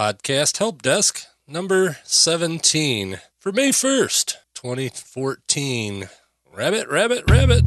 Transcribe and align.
Podcast 0.00 0.56
Help 0.56 0.80
Desk 0.80 1.26
number 1.46 1.98
17 2.04 3.20
for 3.38 3.52
May 3.52 3.68
1st, 3.68 4.36
2014. 4.54 6.08
Rabbit, 6.54 6.88
rabbit, 6.88 7.30
rabbit. 7.30 7.66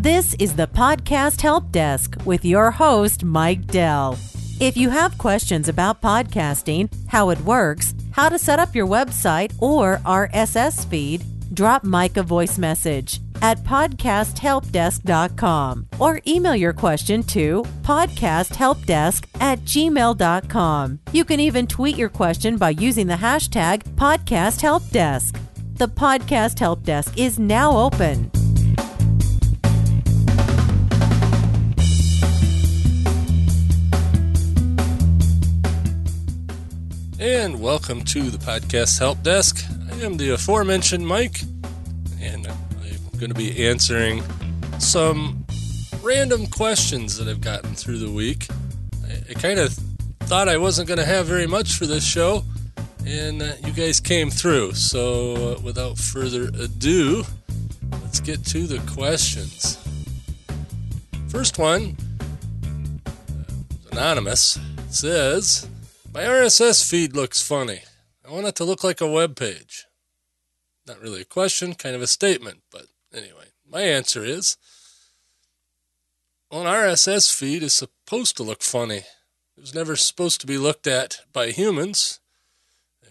This 0.00 0.34
is 0.34 0.54
the 0.54 0.68
Podcast 0.68 1.40
Help 1.40 1.72
Desk 1.72 2.14
with 2.24 2.44
your 2.44 2.70
host, 2.70 3.24
Mike 3.24 3.66
Dell. 3.66 4.16
If 4.60 4.76
you 4.76 4.90
have 4.90 5.18
questions 5.18 5.68
about 5.68 6.00
podcasting, 6.00 6.88
how 7.08 7.30
it 7.30 7.40
works, 7.40 7.92
how 8.12 8.28
to 8.28 8.38
set 8.38 8.60
up 8.60 8.76
your 8.76 8.86
website 8.86 9.52
or 9.58 9.96
RSS 10.04 10.86
feed, 10.86 11.24
drop 11.52 11.82
Mike 11.82 12.16
a 12.16 12.22
voice 12.22 12.58
message 12.58 13.18
at 13.42 13.58
podcasthelpdesk.com 13.64 15.86
or 15.98 16.20
email 16.26 16.56
your 16.56 16.72
question 16.72 17.22
to 17.24 17.64
podcasthelpdesk 17.82 19.26
at 19.40 19.58
gmail.com. 19.64 21.00
You 21.12 21.24
can 21.24 21.40
even 21.40 21.66
tweet 21.66 21.96
your 21.96 22.08
question 22.08 22.56
by 22.56 22.70
using 22.70 23.08
the 23.08 23.14
hashtag 23.14 23.82
podcasthelpdesk. 23.96 25.36
The 25.74 25.88
Podcast 25.88 26.60
Help 26.60 26.84
Desk 26.84 27.18
is 27.18 27.40
now 27.40 27.76
open. 27.76 28.30
And 37.18 37.60
welcome 37.60 38.02
to 38.04 38.30
the 38.30 38.38
Podcast 38.38 38.98
Help 38.98 39.22
Desk. 39.22 39.64
I 39.90 39.96
am 40.04 40.16
the 40.16 40.30
aforementioned 40.30 41.06
Mike, 41.06 41.40
and 42.20 42.46
going 43.22 43.32
to 43.32 43.38
be 43.38 43.68
answering 43.68 44.20
some 44.80 45.46
random 46.02 46.44
questions 46.48 47.16
that 47.16 47.28
I've 47.28 47.40
gotten 47.40 47.72
through 47.72 47.98
the 47.98 48.10
week. 48.10 48.48
I, 49.06 49.30
I 49.30 49.34
kind 49.34 49.60
of 49.60 49.72
thought 50.22 50.48
I 50.48 50.56
wasn't 50.56 50.88
going 50.88 50.98
to 50.98 51.04
have 51.04 51.26
very 51.26 51.46
much 51.46 51.74
for 51.74 51.86
this 51.86 52.04
show, 52.04 52.42
and 53.06 53.40
uh, 53.40 53.52
you 53.64 53.72
guys 53.74 54.00
came 54.00 54.28
through. 54.28 54.72
So, 54.72 55.52
uh, 55.52 55.60
without 55.60 55.98
further 55.98 56.48
ado, 56.48 57.22
let's 58.02 58.18
get 58.18 58.44
to 58.46 58.66
the 58.66 58.80
questions. 58.92 59.78
First 61.28 61.58
one, 61.58 61.96
uh, 63.06 63.10
anonymous, 63.92 64.58
says, 64.88 65.68
My 66.12 66.22
RSS 66.22 66.90
feed 66.90 67.14
looks 67.14 67.40
funny. 67.40 67.82
I 68.26 68.32
want 68.32 68.48
it 68.48 68.56
to 68.56 68.64
look 68.64 68.82
like 68.82 69.00
a 69.00 69.06
web 69.06 69.36
page. 69.36 69.86
Not 70.88 71.00
really 71.00 71.20
a 71.20 71.24
question, 71.24 71.74
kind 71.74 71.94
of 71.94 72.02
a 72.02 72.08
statement, 72.08 72.62
but 72.72 72.86
my 73.72 73.80
answer 73.80 74.22
is 74.22 74.56
well, 76.52 76.66
an 76.66 76.66
RSS 76.66 77.34
feed 77.34 77.62
is 77.62 77.72
supposed 77.72 78.36
to 78.36 78.42
look 78.42 78.62
funny. 78.62 78.98
It 79.56 79.60
was 79.60 79.74
never 79.74 79.96
supposed 79.96 80.42
to 80.42 80.46
be 80.46 80.58
looked 80.58 80.86
at 80.86 81.20
by 81.32 81.50
humans. 81.50 82.20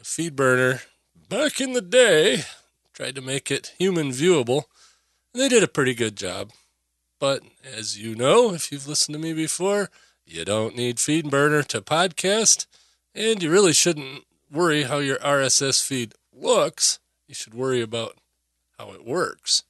FeedBurner, 0.03 0.83
back 1.27 1.59
in 1.59 1.73
the 1.73 1.81
day, 1.81 2.43
tried 2.93 3.15
to 3.15 3.21
make 3.21 3.49
it 3.49 3.73
human 3.79 4.09
viewable, 4.09 4.65
and 5.33 5.41
they 5.41 5.49
did 5.49 5.63
a 5.63 5.67
pretty 5.67 5.95
good 5.95 6.15
job. 6.15 6.51
But 7.19 7.41
as 7.63 7.99
you 7.99 8.13
know, 8.13 8.53
if 8.53 8.71
you've 8.71 8.87
listened 8.87 9.13
to 9.15 9.19
me 9.19 9.33
before, 9.33 9.89
you 10.25 10.45
don't 10.45 10.75
need 10.75 10.97
FeedBurner 10.97 11.65
to 11.67 11.81
podcast, 11.81 12.67
and 13.15 13.41
you 13.41 13.49
really 13.49 13.73
shouldn't 13.73 14.25
worry 14.51 14.83
how 14.83 14.99
your 14.99 15.17
RSS 15.17 15.83
feed 15.83 16.13
looks. 16.31 16.99
You 17.27 17.33
should 17.33 17.55
worry 17.55 17.81
about 17.81 18.17
how 18.77 18.91
it 18.91 19.03
works. 19.03 19.63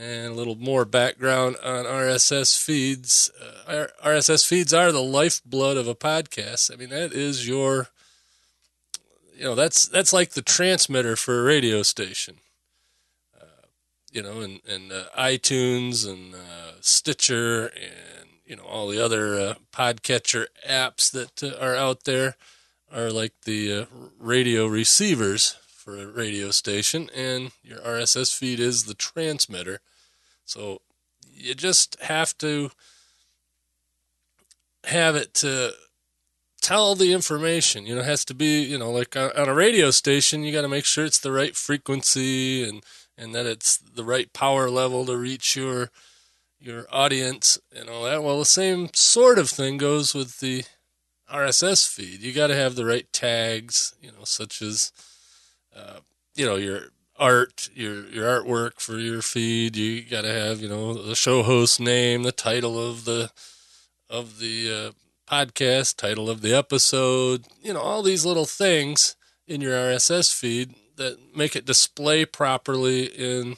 And 0.00 0.26
a 0.26 0.32
little 0.32 0.54
more 0.54 0.84
background 0.84 1.56
on 1.64 1.84
RSS 1.84 2.56
feeds. 2.56 3.32
Uh, 3.66 3.88
RSS 4.04 4.46
feeds 4.46 4.72
are 4.72 4.92
the 4.92 5.02
lifeblood 5.02 5.76
of 5.76 5.88
a 5.88 5.94
podcast. 5.94 6.72
I 6.72 6.76
mean, 6.76 6.90
that 6.90 7.12
is 7.12 7.48
your, 7.48 7.88
you 9.36 9.42
know, 9.42 9.56
that's 9.56 9.88
that's 9.88 10.12
like 10.12 10.30
the 10.30 10.42
transmitter 10.42 11.16
for 11.16 11.40
a 11.40 11.42
radio 11.42 11.82
station. 11.82 12.36
Uh, 13.40 13.66
you 14.12 14.22
know, 14.22 14.40
and 14.40 14.60
and 14.68 14.92
uh, 14.92 15.04
iTunes 15.18 16.08
and 16.08 16.32
uh, 16.32 16.78
Stitcher 16.80 17.66
and 17.66 18.28
you 18.46 18.54
know 18.54 18.64
all 18.64 18.86
the 18.86 19.04
other 19.04 19.34
uh, 19.34 19.54
podcatcher 19.72 20.46
apps 20.68 21.10
that 21.10 21.42
uh, 21.42 21.56
are 21.60 21.74
out 21.74 22.04
there 22.04 22.36
are 22.92 23.10
like 23.10 23.32
the 23.44 23.88
radio 24.20 24.66
receivers 24.66 25.56
for 25.88 25.96
a 25.96 26.06
radio 26.06 26.50
station, 26.50 27.08
and 27.14 27.50
your 27.62 27.78
RSS 27.78 28.36
feed 28.36 28.60
is 28.60 28.84
the 28.84 28.92
transmitter. 28.92 29.80
So 30.44 30.82
you 31.32 31.54
just 31.54 31.98
have 32.02 32.36
to 32.38 32.70
have 34.84 35.16
it 35.16 35.32
to 35.34 35.72
tell 36.60 36.94
the 36.94 37.14
information. 37.14 37.86
You 37.86 37.94
know, 37.94 38.02
it 38.02 38.04
has 38.04 38.26
to 38.26 38.34
be, 38.34 38.60
you 38.60 38.76
know, 38.76 38.90
like 38.90 39.16
uh, 39.16 39.30
on 39.34 39.48
a 39.48 39.54
radio 39.54 39.90
station, 39.90 40.42
you 40.42 40.52
got 40.52 40.60
to 40.60 40.68
make 40.68 40.84
sure 40.84 41.06
it's 41.06 41.20
the 41.20 41.32
right 41.32 41.56
frequency 41.56 42.68
and 42.68 42.84
and 43.16 43.34
that 43.34 43.46
it's 43.46 43.78
the 43.78 44.04
right 44.04 44.30
power 44.34 44.68
level 44.68 45.06
to 45.06 45.16
reach 45.16 45.56
your 45.56 45.88
your 46.60 46.84
audience 46.92 47.58
and 47.74 47.88
all 47.88 48.04
that. 48.04 48.22
Well, 48.22 48.40
the 48.40 48.44
same 48.44 48.90
sort 48.92 49.38
of 49.38 49.48
thing 49.48 49.78
goes 49.78 50.14
with 50.14 50.40
the 50.40 50.64
RSS 51.32 51.88
feed. 51.88 52.20
You 52.20 52.34
got 52.34 52.48
to 52.48 52.56
have 52.56 52.74
the 52.74 52.84
right 52.84 53.10
tags, 53.10 53.94
you 54.02 54.12
know, 54.12 54.24
such 54.24 54.60
as 54.60 54.92
uh, 55.76 56.00
you 56.34 56.46
know 56.46 56.56
your 56.56 56.90
art, 57.18 57.68
your 57.74 58.06
your 58.08 58.26
artwork 58.26 58.80
for 58.80 58.98
your 58.98 59.22
feed. 59.22 59.76
You 59.76 60.02
got 60.02 60.22
to 60.22 60.32
have 60.32 60.60
you 60.60 60.68
know 60.68 60.94
the 60.94 61.14
show 61.14 61.42
host 61.42 61.80
name, 61.80 62.22
the 62.22 62.32
title 62.32 62.78
of 62.78 63.04
the 63.04 63.30
of 64.08 64.38
the 64.38 64.92
uh, 65.28 65.32
podcast, 65.32 65.96
title 65.96 66.30
of 66.30 66.40
the 66.40 66.54
episode. 66.54 67.46
You 67.60 67.72
know 67.72 67.80
all 67.80 68.02
these 68.02 68.24
little 68.24 68.46
things 68.46 69.16
in 69.46 69.60
your 69.60 69.72
RSS 69.72 70.34
feed 70.34 70.74
that 70.96 71.18
make 71.34 71.56
it 71.56 71.64
display 71.64 72.24
properly 72.24 73.04
in 73.06 73.56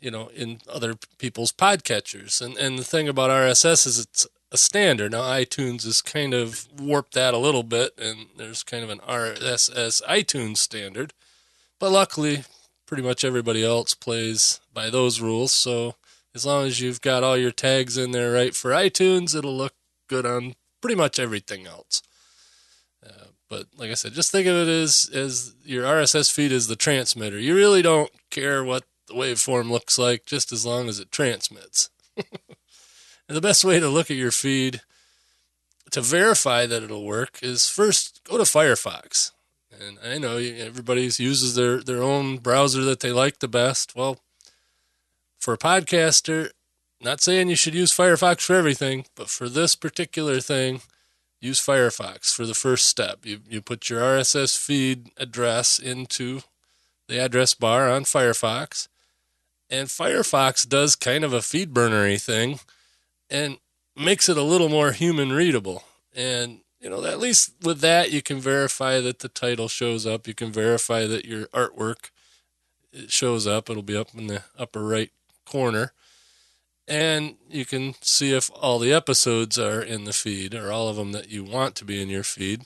you 0.00 0.10
know 0.10 0.28
in 0.34 0.60
other 0.68 0.94
people's 1.18 1.52
podcatchers. 1.52 2.42
And 2.42 2.56
and 2.56 2.78
the 2.78 2.84
thing 2.84 3.08
about 3.08 3.30
RSS 3.30 3.86
is 3.86 3.98
it's 3.98 4.26
a 4.50 4.58
standard. 4.58 5.12
Now 5.12 5.22
iTunes 5.22 5.84
has 5.84 6.02
kind 6.02 6.34
of 6.34 6.68
warped 6.78 7.14
that 7.14 7.34
a 7.34 7.38
little 7.38 7.62
bit, 7.62 7.92
and 7.98 8.26
there's 8.36 8.62
kind 8.62 8.84
of 8.84 8.90
an 8.90 8.98
RSS 8.98 10.02
iTunes 10.02 10.58
standard. 10.58 11.12
But 11.82 11.90
luckily, 11.90 12.44
pretty 12.86 13.02
much 13.02 13.24
everybody 13.24 13.64
else 13.64 13.92
plays 13.92 14.60
by 14.72 14.88
those 14.88 15.20
rules. 15.20 15.50
So 15.50 15.96
as 16.32 16.46
long 16.46 16.64
as 16.68 16.80
you've 16.80 17.00
got 17.00 17.24
all 17.24 17.36
your 17.36 17.50
tags 17.50 17.98
in 17.98 18.12
there 18.12 18.30
right 18.30 18.54
for 18.54 18.70
iTunes, 18.70 19.34
it'll 19.34 19.56
look 19.56 19.74
good 20.06 20.24
on 20.24 20.54
pretty 20.80 20.94
much 20.94 21.18
everything 21.18 21.66
else. 21.66 22.00
Uh, 23.04 23.30
but 23.50 23.66
like 23.76 23.90
I 23.90 23.94
said, 23.94 24.12
just 24.12 24.30
think 24.30 24.46
of 24.46 24.54
it 24.54 24.68
as 24.68 25.10
as 25.12 25.56
your 25.64 25.82
RSS 25.82 26.30
feed 26.30 26.52
is 26.52 26.68
the 26.68 26.76
transmitter. 26.76 27.36
You 27.36 27.56
really 27.56 27.82
don't 27.82 28.12
care 28.30 28.62
what 28.62 28.84
the 29.08 29.14
waveform 29.14 29.68
looks 29.68 29.98
like, 29.98 30.24
just 30.24 30.52
as 30.52 30.64
long 30.64 30.88
as 30.88 31.00
it 31.00 31.10
transmits. 31.10 31.90
and 32.16 32.26
the 33.26 33.40
best 33.40 33.64
way 33.64 33.80
to 33.80 33.88
look 33.88 34.08
at 34.08 34.16
your 34.16 34.30
feed 34.30 34.82
to 35.90 36.00
verify 36.00 36.64
that 36.64 36.84
it'll 36.84 37.04
work 37.04 37.40
is 37.42 37.68
first 37.68 38.20
go 38.22 38.38
to 38.38 38.44
Firefox. 38.44 39.32
And 39.80 39.98
I 40.04 40.18
know 40.18 40.36
everybody 40.36 41.02
uses 41.02 41.54
their, 41.54 41.82
their 41.82 42.02
own 42.02 42.38
browser 42.38 42.82
that 42.82 43.00
they 43.00 43.12
like 43.12 43.38
the 43.38 43.48
best. 43.48 43.96
Well, 43.96 44.18
for 45.38 45.54
a 45.54 45.58
podcaster, 45.58 46.50
not 47.00 47.20
saying 47.20 47.48
you 47.48 47.56
should 47.56 47.74
use 47.74 47.94
Firefox 47.94 48.42
for 48.42 48.54
everything, 48.54 49.06
but 49.16 49.28
for 49.28 49.48
this 49.48 49.74
particular 49.74 50.40
thing, 50.40 50.82
use 51.40 51.60
Firefox 51.60 52.32
for 52.32 52.46
the 52.46 52.54
first 52.54 52.86
step. 52.86 53.24
You, 53.24 53.40
you 53.48 53.60
put 53.60 53.90
your 53.90 54.00
RSS 54.00 54.56
feed 54.56 55.10
address 55.16 55.78
into 55.78 56.42
the 57.08 57.18
address 57.18 57.54
bar 57.54 57.90
on 57.90 58.04
Firefox, 58.04 58.88
and 59.68 59.88
Firefox 59.88 60.68
does 60.68 60.94
kind 60.94 61.24
of 61.24 61.32
a 61.32 61.42
feed 61.42 61.74
burnery 61.74 62.18
thing 62.18 62.60
and 63.28 63.58
makes 63.96 64.28
it 64.28 64.36
a 64.36 64.42
little 64.42 64.68
more 64.68 64.92
human 64.92 65.32
readable. 65.32 65.82
And 66.14 66.60
you 66.82 66.90
know, 66.90 67.04
at 67.04 67.20
least 67.20 67.54
with 67.62 67.80
that, 67.80 68.10
you 68.10 68.20
can 68.22 68.40
verify 68.40 69.00
that 69.00 69.20
the 69.20 69.28
title 69.28 69.68
shows 69.68 70.04
up. 70.04 70.26
You 70.26 70.34
can 70.34 70.50
verify 70.50 71.06
that 71.06 71.24
your 71.24 71.46
artwork 71.48 72.10
it 72.92 73.10
shows 73.10 73.46
up. 73.46 73.70
It'll 73.70 73.82
be 73.82 73.96
up 73.96 74.08
in 74.14 74.26
the 74.26 74.42
upper 74.58 74.82
right 74.84 75.10
corner. 75.46 75.92
And 76.88 77.36
you 77.48 77.64
can 77.64 77.94
see 78.00 78.34
if 78.34 78.50
all 78.60 78.80
the 78.80 78.92
episodes 78.92 79.58
are 79.58 79.80
in 79.80 80.04
the 80.04 80.12
feed 80.12 80.54
or 80.54 80.72
all 80.72 80.88
of 80.88 80.96
them 80.96 81.12
that 81.12 81.30
you 81.30 81.44
want 81.44 81.76
to 81.76 81.84
be 81.84 82.02
in 82.02 82.10
your 82.10 82.24
feed. 82.24 82.64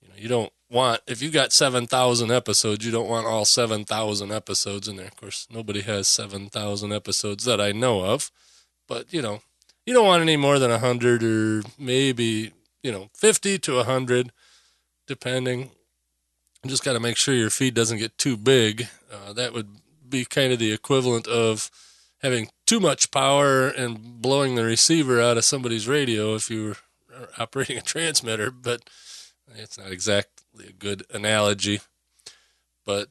You 0.00 0.08
know, 0.08 0.14
you 0.16 0.28
don't 0.28 0.52
want, 0.70 1.00
if 1.08 1.20
you 1.20 1.30
got 1.30 1.52
7,000 1.52 2.30
episodes, 2.30 2.86
you 2.86 2.92
don't 2.92 3.08
want 3.08 3.26
all 3.26 3.44
7,000 3.44 4.30
episodes 4.30 4.86
in 4.86 4.96
there. 4.96 5.06
Of 5.06 5.16
course, 5.16 5.48
nobody 5.50 5.82
has 5.82 6.06
7,000 6.06 6.92
episodes 6.92 7.44
that 7.44 7.60
I 7.60 7.72
know 7.72 8.04
of. 8.04 8.30
But, 8.86 9.12
you 9.12 9.20
know, 9.20 9.42
you 9.84 9.92
don't 9.92 10.06
want 10.06 10.22
any 10.22 10.36
more 10.36 10.60
than 10.60 10.70
100 10.70 11.22
or 11.24 11.62
maybe 11.76 12.52
you 12.82 12.92
know, 12.92 13.10
50 13.14 13.58
to 13.60 13.76
100, 13.76 14.32
depending. 15.06 15.70
You 16.62 16.70
just 16.70 16.84
got 16.84 16.92
to 16.92 17.00
make 17.00 17.16
sure 17.16 17.34
your 17.34 17.50
feed 17.50 17.74
doesn't 17.74 17.98
get 17.98 18.18
too 18.18 18.36
big. 18.36 18.88
Uh, 19.12 19.32
that 19.32 19.52
would 19.52 19.68
be 20.08 20.24
kind 20.24 20.52
of 20.52 20.58
the 20.58 20.72
equivalent 20.72 21.26
of 21.26 21.70
having 22.22 22.48
too 22.66 22.80
much 22.80 23.10
power 23.10 23.68
and 23.68 24.20
blowing 24.22 24.54
the 24.54 24.64
receiver 24.64 25.20
out 25.20 25.36
of 25.36 25.44
somebody's 25.44 25.88
radio 25.88 26.34
if 26.34 26.50
you 26.50 26.68
were 26.68 26.76
operating 27.38 27.78
a 27.78 27.82
transmitter, 27.82 28.50
but 28.50 28.88
it's 29.54 29.78
not 29.78 29.90
exactly 29.90 30.68
a 30.68 30.72
good 30.72 31.04
analogy. 31.12 31.80
But 32.84 33.08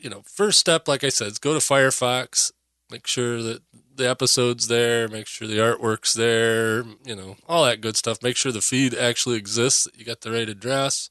you 0.00 0.10
know, 0.10 0.22
first 0.24 0.60
step, 0.60 0.86
like 0.86 1.02
I 1.02 1.08
said, 1.08 1.28
is 1.28 1.38
go 1.38 1.52
to 1.52 1.58
Firefox, 1.58 2.52
make 2.90 3.06
sure 3.06 3.42
that 3.42 3.62
the 3.96 4.08
episode's 4.08 4.68
there, 4.68 5.08
make 5.08 5.26
sure 5.26 5.48
the 5.48 5.58
artwork's 5.58 6.14
there, 6.14 6.84
you 7.04 7.16
know, 7.16 7.36
all 7.48 7.64
that 7.64 7.80
good 7.80 7.96
stuff. 7.96 8.22
Make 8.22 8.36
sure 8.36 8.52
the 8.52 8.60
feed 8.60 8.94
actually 8.94 9.36
exists, 9.36 9.84
that 9.84 9.98
you 9.98 10.04
got 10.04 10.20
the 10.20 10.30
right 10.32 10.48
address, 10.48 11.10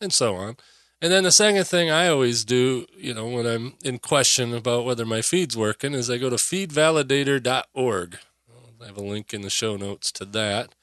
and 0.00 0.12
so 0.12 0.34
on. 0.36 0.56
And 1.00 1.12
then 1.12 1.22
the 1.22 1.32
second 1.32 1.64
thing 1.66 1.90
I 1.90 2.08
always 2.08 2.44
do, 2.44 2.86
you 2.96 3.14
know, 3.14 3.28
when 3.28 3.46
I'm 3.46 3.74
in 3.84 3.98
question 3.98 4.52
about 4.52 4.84
whether 4.84 5.06
my 5.06 5.22
feed's 5.22 5.56
working, 5.56 5.94
is 5.94 6.10
I 6.10 6.18
go 6.18 6.28
to 6.28 6.36
feedvalidator.org. 6.36 8.18
I 8.80 8.86
have 8.86 8.96
a 8.96 9.02
link 9.02 9.34
in 9.34 9.42
the 9.42 9.50
show 9.50 9.76
notes 9.76 10.10
to 10.12 10.24
that. 10.24 10.74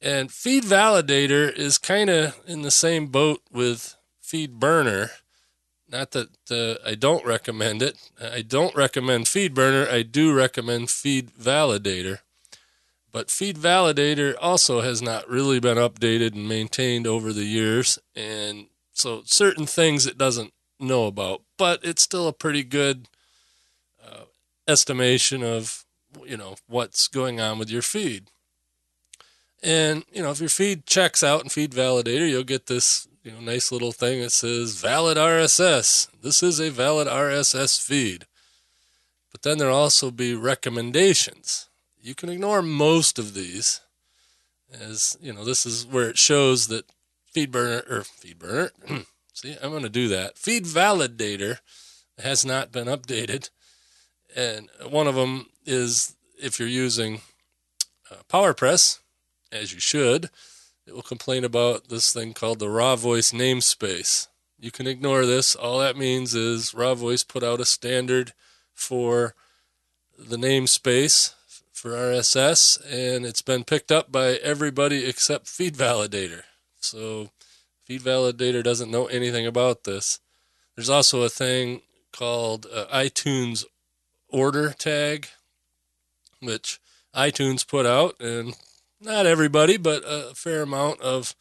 And 0.00 0.32
Feed 0.32 0.64
Validator 0.64 1.52
is 1.52 1.76
kind 1.76 2.08
of 2.08 2.40
in 2.46 2.62
the 2.62 2.70
same 2.70 3.06
boat 3.08 3.42
with 3.52 3.96
Feed 4.20 4.58
Burner. 4.58 5.10
Not 5.90 6.12
that 6.12 6.28
uh, 6.50 6.88
I 6.88 6.94
don't 6.94 7.24
recommend 7.26 7.82
it. 7.82 7.96
I 8.22 8.42
don't 8.42 8.74
recommend 8.76 9.26
Feed 9.26 9.54
Burner. 9.54 9.90
I 9.90 10.02
do 10.02 10.32
recommend 10.32 10.90
Feed 10.90 11.30
Validator. 11.32 12.18
But 13.12 13.30
Feed 13.30 13.56
Validator 13.56 14.36
also 14.40 14.82
has 14.82 15.02
not 15.02 15.28
really 15.28 15.58
been 15.58 15.78
updated 15.78 16.34
and 16.34 16.48
maintained 16.48 17.08
over 17.08 17.32
the 17.32 17.44
years. 17.44 17.98
And 18.14 18.66
so 18.92 19.22
certain 19.24 19.66
things 19.66 20.06
it 20.06 20.16
doesn't 20.16 20.52
know 20.78 21.06
about, 21.06 21.42
but 21.58 21.80
it's 21.82 22.02
still 22.02 22.28
a 22.28 22.32
pretty 22.32 22.62
good 22.62 23.08
uh, 24.04 24.24
estimation 24.68 25.42
of 25.42 25.84
you 26.26 26.36
know 26.36 26.56
what's 26.66 27.08
going 27.08 27.40
on 27.40 27.58
with 27.58 27.70
your 27.70 27.82
feed. 27.82 28.28
And 29.62 30.04
you 30.12 30.22
know 30.22 30.30
if 30.30 30.40
your 30.40 30.48
feed 30.48 30.86
checks 30.86 31.22
out 31.22 31.42
in 31.42 31.48
Feed 31.48 31.72
Validator, 31.72 32.28
you'll 32.28 32.44
get 32.44 32.66
this 32.66 33.08
you 33.22 33.32
know 33.32 33.40
nice 33.40 33.70
little 33.70 33.92
thing 33.92 34.20
that 34.20 34.32
says 34.32 34.80
valid 34.80 35.16
RSS. 35.16 36.08
This 36.22 36.42
is 36.42 36.60
a 36.60 36.70
valid 36.70 37.06
RSS 37.08 37.80
feed. 37.80 38.26
But 39.30 39.42
then 39.42 39.58
there'll 39.58 39.76
also 39.76 40.10
be 40.10 40.34
recommendations. 40.34 41.68
You 42.00 42.14
can 42.14 42.28
ignore 42.28 42.62
most 42.62 43.18
of 43.18 43.34
these, 43.34 43.80
as 44.72 45.16
you 45.20 45.32
know 45.32 45.44
this 45.44 45.66
is 45.66 45.86
where 45.86 46.08
it 46.08 46.18
shows 46.18 46.68
that 46.68 46.86
FeedBurner 47.34 47.88
or 47.90 48.00
FeedBurner. 48.02 49.06
See, 49.34 49.56
I'm 49.62 49.70
going 49.70 49.82
to 49.82 49.88
do 49.88 50.08
that. 50.08 50.36
Feed 50.36 50.64
Validator 50.64 51.58
has 52.18 52.44
not 52.44 52.72
been 52.72 52.88
updated, 52.88 53.50
and 54.34 54.68
one 54.88 55.06
of 55.06 55.14
them 55.14 55.46
is 55.64 56.16
if 56.38 56.58
you're 56.58 56.68
using 56.68 57.20
uh, 58.10 58.16
PowerPress, 58.28 58.98
as 59.52 59.72
you 59.72 59.80
should, 59.80 60.30
it 60.90 60.96
will 60.96 61.02
complain 61.02 61.44
about 61.44 61.88
this 61.88 62.12
thing 62.12 62.34
called 62.34 62.58
the 62.58 62.68
Raw 62.68 62.96
Voice 62.96 63.30
namespace. 63.30 64.26
You 64.58 64.72
can 64.72 64.88
ignore 64.88 65.24
this. 65.24 65.54
All 65.54 65.78
that 65.78 65.96
means 65.96 66.34
is 66.34 66.74
Raw 66.74 66.96
Voice 66.96 67.22
put 67.22 67.44
out 67.44 67.60
a 67.60 67.64
standard 67.64 68.32
for 68.74 69.36
the 70.18 70.36
namespace 70.36 71.34
for 71.72 71.90
RSS, 71.92 72.80
and 72.90 73.24
it's 73.24 73.40
been 73.40 73.62
picked 73.62 73.92
up 73.92 74.10
by 74.10 74.30
everybody 74.42 75.06
except 75.06 75.46
Feed 75.46 75.76
Validator. 75.76 76.42
So 76.80 77.30
Feed 77.84 78.00
Validator 78.00 78.64
doesn't 78.64 78.90
know 78.90 79.06
anything 79.06 79.46
about 79.46 79.84
this. 79.84 80.18
There's 80.74 80.90
also 80.90 81.22
a 81.22 81.28
thing 81.28 81.82
called 82.12 82.66
uh, 82.66 82.86
iTunes 82.92 83.64
order 84.28 84.70
tag, 84.76 85.28
which 86.40 86.80
iTunes 87.14 87.64
put 87.64 87.86
out, 87.86 88.20
and 88.20 88.56
not 89.00 89.26
everybody, 89.26 89.76
but 89.76 90.02
a 90.06 90.34
fair 90.34 90.62
amount 90.62 91.00
of 91.00 91.34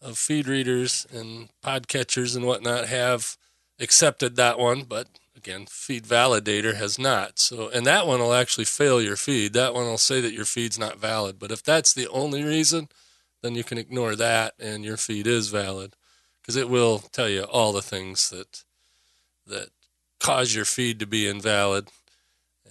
of 0.00 0.18
feed 0.18 0.48
readers 0.48 1.06
and 1.12 1.48
podcatchers 1.64 2.34
and 2.34 2.44
whatnot 2.44 2.86
have 2.88 3.36
accepted 3.78 4.34
that 4.36 4.58
one, 4.58 4.82
but 4.82 5.06
again, 5.36 5.66
Feed 5.68 6.04
Validator 6.04 6.74
has 6.74 6.98
not. 6.98 7.38
So, 7.38 7.68
and 7.68 7.86
that 7.86 8.06
one 8.06 8.20
will 8.20 8.34
actually 8.34 8.64
fail 8.64 9.00
your 9.00 9.16
feed. 9.16 9.52
That 9.52 9.74
one 9.74 9.86
will 9.86 9.98
say 9.98 10.20
that 10.20 10.32
your 10.32 10.44
feed's 10.44 10.78
not 10.78 10.98
valid. 10.98 11.38
But 11.38 11.50
if 11.50 11.62
that's 11.62 11.92
the 11.92 12.08
only 12.08 12.42
reason, 12.42 12.88
then 13.42 13.54
you 13.54 13.64
can 13.64 13.78
ignore 13.78 14.14
that 14.16 14.54
and 14.58 14.84
your 14.84 14.96
feed 14.96 15.26
is 15.26 15.48
valid 15.48 15.94
because 16.40 16.56
it 16.56 16.68
will 16.68 16.98
tell 16.98 17.28
you 17.28 17.42
all 17.42 17.72
the 17.72 17.82
things 17.82 18.30
that 18.30 18.64
that 19.46 19.68
cause 20.20 20.54
your 20.54 20.64
feed 20.64 21.00
to 21.00 21.06
be 21.06 21.28
invalid. 21.28 21.88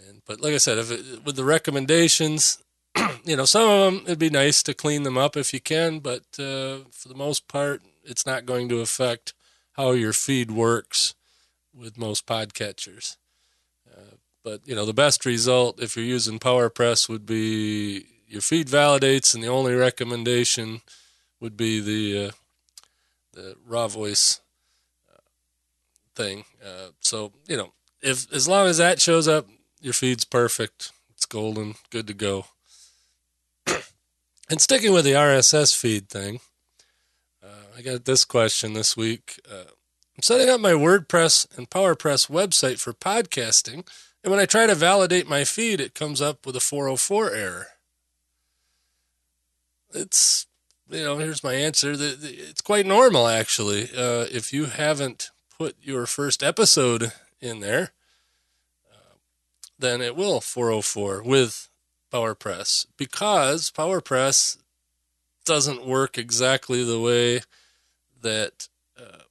And 0.08 0.22
but 0.26 0.40
like 0.40 0.54
I 0.54 0.58
said, 0.58 0.78
if 0.78 0.92
it, 0.92 1.26
with 1.26 1.36
the 1.36 1.44
recommendations, 1.44 2.62
you 3.24 3.36
know, 3.36 3.46
some 3.46 3.70
of 3.70 3.94
them 3.94 4.04
it'd 4.06 4.20
be 4.20 4.30
nice 4.30 4.64
to 4.64 4.74
clean 4.74 5.04
them 5.04 5.18
up 5.18 5.38
if 5.38 5.54
you 5.54 5.60
can, 5.60 6.00
but 6.00 6.24
uh, 6.40 6.80
for 6.92 7.08
the 7.08 7.16
most 7.16 7.48
part, 7.48 7.82
it's 8.04 8.26
not 8.26 8.46
going 8.46 8.70
to 8.70 8.80
affect 8.80 9.34
how 9.74 9.92
your 9.92 10.14
feed 10.14 10.52
works 10.52 11.16
with 11.74 11.98
most 11.98 12.26
podcatchers. 12.26 13.18
Uh, 13.90 14.16
but 14.44 14.62
you 14.66 14.76
know, 14.76 14.86
the 14.86 14.94
best 14.94 15.26
result 15.26 15.82
if 15.82 15.96
you're 15.96 16.06
using 16.06 16.40
PowerPress 16.40 17.08
would 17.08 17.26
be 17.26 18.06
your 18.28 18.42
feed 18.42 18.68
validates, 18.68 19.34
and 19.34 19.44
the 19.44 19.48
only 19.48 19.76
recommendation 19.76 20.82
would 21.40 21.58
be 21.58 21.80
the 21.80 22.28
uh, 22.28 22.32
the 23.34 23.56
raw 23.66 23.88
voice 23.88 24.42
uh, 25.14 25.20
thing. 26.16 26.46
Uh, 26.64 26.90
so 27.00 27.32
you 27.48 27.58
know, 27.58 27.74
if 28.02 28.32
as 28.34 28.48
long 28.48 28.68
as 28.68 28.78
that 28.78 29.02
shows 29.02 29.28
up, 29.28 29.48
your 29.82 29.94
feed's 29.94 30.26
perfect. 30.26 30.92
It's 31.14 31.26
golden, 31.26 31.76
good 31.90 32.08
to 32.08 32.14
go. 32.14 32.46
And 33.68 34.60
sticking 34.60 34.94
with 34.94 35.06
the 35.06 35.14
RSS 35.14 35.76
feed 35.76 36.10
thing, 36.10 36.40
uh, 37.44 37.78
I 37.78 37.82
got 37.82 38.06
this 38.06 38.26
question 38.26 38.74
this 38.74 38.96
week. 38.98 39.40
Uh, 39.50 39.72
I'm 40.16 40.24
setting 40.24 40.50
up 40.50 40.60
my 40.60 40.74
WordPress 40.74 41.58
and 41.58 41.70
PowerPress 41.70 42.30
website 42.30 42.80
for 42.80 42.94
podcasting, 42.94 43.88
and 44.24 44.32
when 44.32 44.40
I 44.40 44.46
try 44.46 44.68
to 44.68 44.76
validate 44.76 45.28
my 45.28 45.44
feed, 45.44 45.80
it 45.80 45.96
comes 45.96 46.22
up 46.22 46.46
with 46.46 46.56
a 46.56 46.60
404 46.60 47.32
error. 47.32 47.68
It's 49.94 50.48
you 50.90 51.04
know 51.04 51.18
here's 51.18 51.44
my 51.44 51.54
answer. 51.54 51.94
It's 51.96 52.62
quite 52.62 52.86
normal 52.86 53.28
actually. 53.28 53.84
Uh, 53.96 54.26
if 54.32 54.54
you 54.54 54.66
haven't 54.66 55.32
put 55.62 55.76
your 55.82 56.06
first 56.06 56.42
episode 56.42 57.12
in 57.40 57.60
there 57.60 57.92
uh, 58.92 59.16
then 59.78 60.02
it 60.02 60.16
will 60.16 60.42
404 60.42 61.22
with 61.24 61.70
powerpress 62.12 62.86
because 62.98 63.72
powerpress 63.72 64.58
doesn't 65.46 65.86
work 65.86 66.18
exactly 66.18 66.84
the 66.84 67.00
way 67.00 67.42
that 68.22 68.68
uh, 69.00 69.24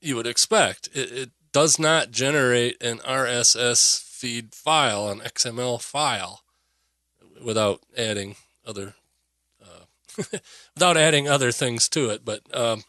you 0.00 0.16
would 0.16 0.26
expect 0.26 0.88
it, 0.94 1.12
it 1.12 1.30
does 1.52 1.78
not 1.78 2.10
generate 2.10 2.82
an 2.82 2.98
rss 2.98 4.00
feed 4.02 4.54
file 4.54 5.08
an 5.08 5.20
xml 5.20 5.80
file 5.80 6.42
without 7.42 7.80
adding 7.96 8.36
other 8.66 8.94
without 10.74 10.96
adding 10.96 11.28
other 11.28 11.52
things 11.52 11.88
to 11.90 12.10
it. 12.10 12.24
But 12.24 12.42
um, 12.56 12.84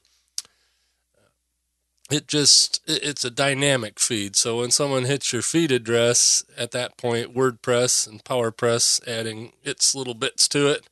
it 2.10 2.28
just 2.28 2.82
it's 2.88 3.26
a 3.26 3.32
dynamic 3.32 4.00
feed. 4.00 4.36
So 4.36 4.60
when 4.60 4.72
someone 4.72 5.06
hits 5.06 5.34
your 5.34 5.42
feed 5.42 5.72
address 5.72 6.44
at 6.58 6.72
that 6.72 6.98
point, 6.98 7.36
WordPress 7.36 8.08
and 8.08 8.24
PowerPress 8.24 9.06
adding 9.08 9.54
its 9.64 9.94
little 9.94 10.14
bits 10.14 10.48
to 10.50 10.68
it 10.68 10.88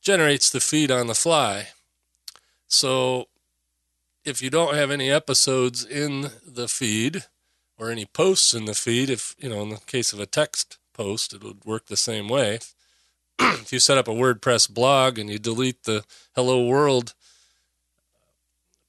generates 0.00 0.50
the 0.50 0.60
feed 0.60 0.90
on 0.90 1.06
the 1.06 1.14
fly. 1.14 1.68
So 2.66 3.28
if 4.24 4.42
you 4.42 4.50
don't 4.50 4.74
have 4.74 4.90
any 4.90 5.10
episodes 5.10 5.84
in 5.84 6.30
the 6.46 6.68
feed 6.68 7.24
or 7.78 7.90
any 7.90 8.06
posts 8.06 8.54
in 8.54 8.64
the 8.64 8.74
feed, 8.74 9.10
if 9.10 9.34
you 9.38 9.48
know, 9.48 9.62
in 9.62 9.70
the 9.70 9.80
case 9.86 10.12
of 10.12 10.20
a 10.20 10.26
text 10.26 10.78
post, 10.92 11.34
it 11.34 11.42
would 11.42 11.64
work 11.64 11.86
the 11.86 11.96
same 11.96 12.28
way. 12.28 12.60
if 13.38 13.72
you 13.72 13.78
set 13.78 13.98
up 13.98 14.08
a 14.08 14.12
WordPress 14.12 14.72
blog 14.72 15.18
and 15.18 15.28
you 15.28 15.38
delete 15.38 15.84
the 15.84 16.04
hello 16.34 16.64
world 16.64 17.14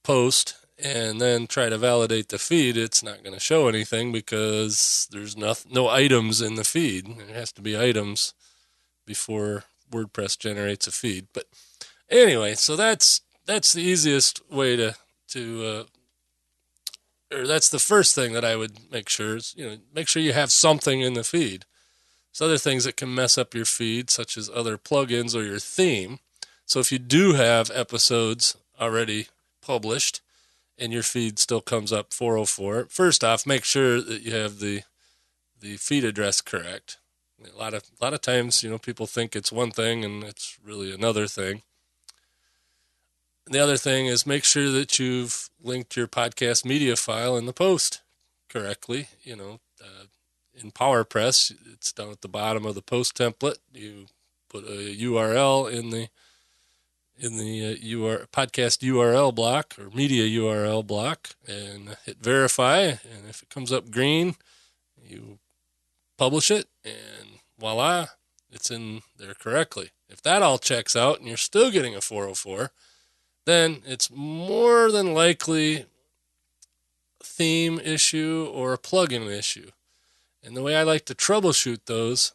post 0.02 0.54
and 0.78 1.20
then 1.20 1.46
try 1.46 1.68
to 1.68 1.78
validate 1.78 2.28
the 2.28 2.38
feed, 2.38 2.76
it's 2.76 3.02
not 3.02 3.22
going 3.22 3.34
to 3.34 3.40
show 3.40 3.68
anything 3.68 4.12
because 4.12 5.08
there's 5.10 5.36
no, 5.36 5.54
no 5.70 5.88
items 5.88 6.40
in 6.42 6.56
the 6.56 6.64
feed. 6.64 7.08
It 7.08 7.34
has 7.34 7.52
to 7.52 7.62
be 7.62 7.78
items 7.78 8.34
before 9.06 9.64
WordPress 9.90 10.38
generates 10.38 10.86
a 10.86 10.92
feed. 10.92 11.28
But 11.32 11.46
anyway, 12.10 12.54
so 12.54 12.76
that's 12.76 13.22
that's 13.46 13.72
the 13.72 13.82
easiest 13.82 14.50
way 14.50 14.76
to 14.76 14.94
to 15.28 15.64
uh, 17.32 17.36
or 17.36 17.46
that's 17.46 17.68
the 17.68 17.78
first 17.78 18.14
thing 18.14 18.32
that 18.32 18.44
I 18.44 18.56
would 18.56 18.90
make 18.90 19.08
sure 19.08 19.36
is 19.36 19.54
you 19.56 19.66
know 19.66 19.76
make 19.94 20.08
sure 20.08 20.22
you 20.22 20.32
have 20.32 20.52
something 20.52 21.00
in 21.00 21.14
the 21.14 21.24
feed. 21.24 21.64
There's 22.32 22.46
other 22.46 22.58
things 22.58 22.84
that 22.84 22.96
can 22.96 23.14
mess 23.14 23.38
up 23.38 23.54
your 23.54 23.64
feed, 23.64 24.10
such 24.10 24.36
as 24.36 24.50
other 24.52 24.76
plugins 24.76 25.34
or 25.34 25.42
your 25.42 25.58
theme. 25.58 26.18
So 26.66 26.80
if 26.80 26.92
you 26.92 26.98
do 26.98 27.32
have 27.34 27.70
episodes 27.72 28.56
already 28.78 29.28
published 29.62 30.20
and 30.78 30.92
your 30.92 31.02
feed 31.02 31.38
still 31.38 31.60
comes 31.60 31.92
up 31.92 32.12
404, 32.12 32.86
first 32.90 33.24
off, 33.24 33.46
make 33.46 33.64
sure 33.64 34.00
that 34.00 34.22
you 34.22 34.32
have 34.34 34.58
the 34.58 34.82
the 35.58 35.76
feed 35.76 36.04
address 36.04 36.40
correct. 36.42 36.98
A 37.42 37.56
lot 37.56 37.74
of 37.74 37.84
a 38.00 38.04
lot 38.04 38.14
of 38.14 38.20
times, 38.20 38.62
you 38.62 38.70
know, 38.70 38.78
people 38.78 39.06
think 39.06 39.34
it's 39.34 39.52
one 39.52 39.70
thing 39.70 40.04
and 40.04 40.22
it's 40.24 40.58
really 40.62 40.92
another 40.92 41.26
thing. 41.26 41.62
the 43.46 43.58
other 43.58 43.76
thing 43.76 44.06
is 44.06 44.26
make 44.26 44.44
sure 44.44 44.70
that 44.70 44.98
you've 44.98 45.50
linked 45.62 45.96
your 45.96 46.08
podcast 46.08 46.64
media 46.64 46.96
file 46.96 47.36
in 47.36 47.46
the 47.46 47.52
post 47.52 48.02
correctly. 48.48 49.08
You 49.22 49.36
know, 49.36 49.60
uh, 49.80 50.06
in 50.54 50.72
PowerPress, 50.72 51.54
it's 51.72 51.92
down 51.92 52.10
at 52.10 52.22
the 52.22 52.28
bottom 52.28 52.66
of 52.66 52.74
the 52.74 52.82
post 52.82 53.16
template. 53.16 53.58
You 53.72 54.06
put 54.48 54.64
a 54.64 54.94
URL 54.96 55.70
in 55.70 55.90
the 55.90 56.08
in 57.18 57.38
the 57.38 57.64
uh, 57.64 57.98
UR, 57.98 58.26
podcast 58.32 58.82
URL 58.82 59.34
block 59.34 59.74
or 59.78 59.90
media 59.90 60.24
URL 60.24 60.86
block 60.86 61.30
and 61.46 61.96
hit 62.04 62.18
verify. 62.18 62.80
And 62.80 63.28
if 63.28 63.42
it 63.42 63.48
comes 63.48 63.72
up 63.72 63.90
green, 63.90 64.36
you 65.02 65.38
publish 66.16 66.50
it, 66.50 66.66
and 66.84 67.40
voila, 67.58 68.06
it's 68.50 68.70
in 68.70 69.02
there 69.18 69.34
correctly. 69.34 69.90
If 70.08 70.22
that 70.22 70.42
all 70.42 70.58
checks 70.58 70.94
out 70.94 71.18
and 71.18 71.28
you're 71.28 71.36
still 71.36 71.70
getting 71.70 71.94
a 71.94 72.00
404, 72.00 72.70
then 73.44 73.82
it's 73.86 74.10
more 74.10 74.90
than 74.90 75.14
likely 75.14 75.86
theme 77.22 77.78
issue 77.78 78.50
or 78.52 78.72
a 78.72 78.78
plugin 78.78 79.26
issue. 79.26 79.70
And 80.42 80.56
the 80.56 80.62
way 80.62 80.76
I 80.76 80.84
like 80.84 81.04
to 81.06 81.14
troubleshoot 81.14 81.86
those 81.86 82.32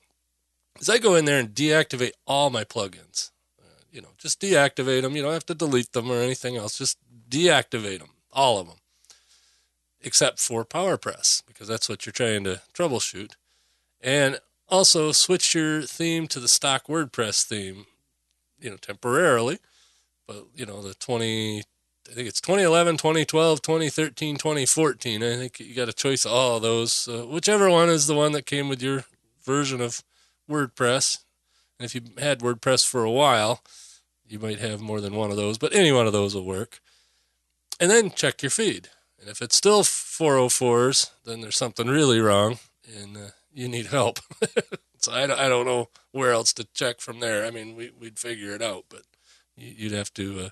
is 0.80 0.90
I 0.90 0.98
go 0.98 1.16
in 1.16 1.26
there 1.26 1.40
and 1.40 1.50
deactivate 1.50 2.12
all 2.28 2.50
my 2.50 2.64
plugins. 2.64 3.31
You 3.92 4.02
know, 4.02 4.10
just 4.18 4.40
deactivate 4.40 5.02
them. 5.02 5.16
You 5.16 5.22
don't 5.22 5.34
have 5.34 5.46
to 5.48 5.54
delete 5.54 5.92
them 5.92 6.10
or 6.10 6.22
anything 6.22 6.56
else. 6.56 6.78
Just 6.78 6.98
deactivate 7.30 8.00
them, 8.00 8.12
all 8.32 8.58
of 8.58 8.68
them, 8.68 8.78
except 10.02 10.40
for 10.40 10.64
PowerPress, 10.64 11.44
because 11.46 11.68
that's 11.68 11.90
what 11.90 12.06
you're 12.06 12.14
trying 12.14 12.46
to 12.46 12.62
troubleshoot. 12.74 13.34
And 14.00 14.40
also 14.70 15.12
switch 15.12 15.54
your 15.54 15.82
theme 15.82 16.28
to 16.28 16.40
the 16.40 16.48
stock 16.48 16.88
WordPress 16.88 17.44
theme, 17.46 17.86
you 18.60 18.70
know, 18.70 18.78
temporarily. 18.78 19.60
But, 20.26 20.46
you 20.56 20.66
know, 20.66 20.82
the 20.82 20.94
20, 20.94 21.60
I 21.60 22.14
think 22.14 22.30
it's 22.30 22.40
2011, 22.40 22.96
2012, 22.96 23.62
2013, 23.62 24.38
2014. 24.38 25.22
I 25.22 25.36
think 25.36 25.60
you 25.60 25.76
got 25.76 25.90
a 25.90 25.94
choice 25.94 26.24
of 26.24 26.32
all 26.32 26.56
of 26.56 26.62
those. 26.62 27.08
Whichever 27.08 27.70
one 27.70 27.90
is 27.90 28.08
the 28.08 28.16
one 28.16 28.32
that 28.32 28.46
came 28.46 28.70
with 28.70 28.82
your 28.82 29.04
version 29.44 29.82
of 29.82 30.02
WordPress. 30.50 31.20
And 31.78 31.86
if 31.86 31.94
you 31.94 32.02
had 32.18 32.40
WordPress 32.40 32.88
for 32.88 33.04
a 33.04 33.12
while, 33.12 33.62
you 34.32 34.40
might 34.40 34.60
have 34.60 34.80
more 34.80 35.02
than 35.02 35.14
one 35.14 35.30
of 35.30 35.38
those, 35.38 35.58
but 35.58 35.76
any 35.76 35.92
one 35.92 36.08
of 36.08 36.14
those 36.14 36.34
will 36.34 36.46
work. 36.46 36.80
And 37.80 37.92
then 37.92 38.12
check 38.12 38.42
your 38.42 38.50
feed. 38.50 38.90
And 39.20 39.30
if 39.30 39.42
it's 39.42 39.56
still 39.56 39.84
404s, 39.84 41.12
then 41.26 41.42
there's 41.42 41.58
something 41.58 41.88
really 41.88 42.20
wrong. 42.20 42.60
And 42.98 43.18
uh, 43.18 43.30
you 43.54 43.68
need 43.68 43.88
help. 43.88 44.20
so 44.98 45.12
I, 45.12 45.24
I 45.24 45.50
don't 45.50 45.66
know 45.66 45.90
where 46.12 46.32
else 46.32 46.54
to 46.54 46.68
check 46.74 47.02
from 47.02 47.20
there. 47.20 47.46
I 47.46 47.52
mean, 47.52 47.76
we, 47.76 47.92
we'd 48.00 48.20
figure 48.20 48.56
it 48.56 48.62
out, 48.62 48.86
but 48.90 49.02
you'd 49.56 49.92
have 49.92 50.14
to 50.16 50.40
uh, 50.40 50.50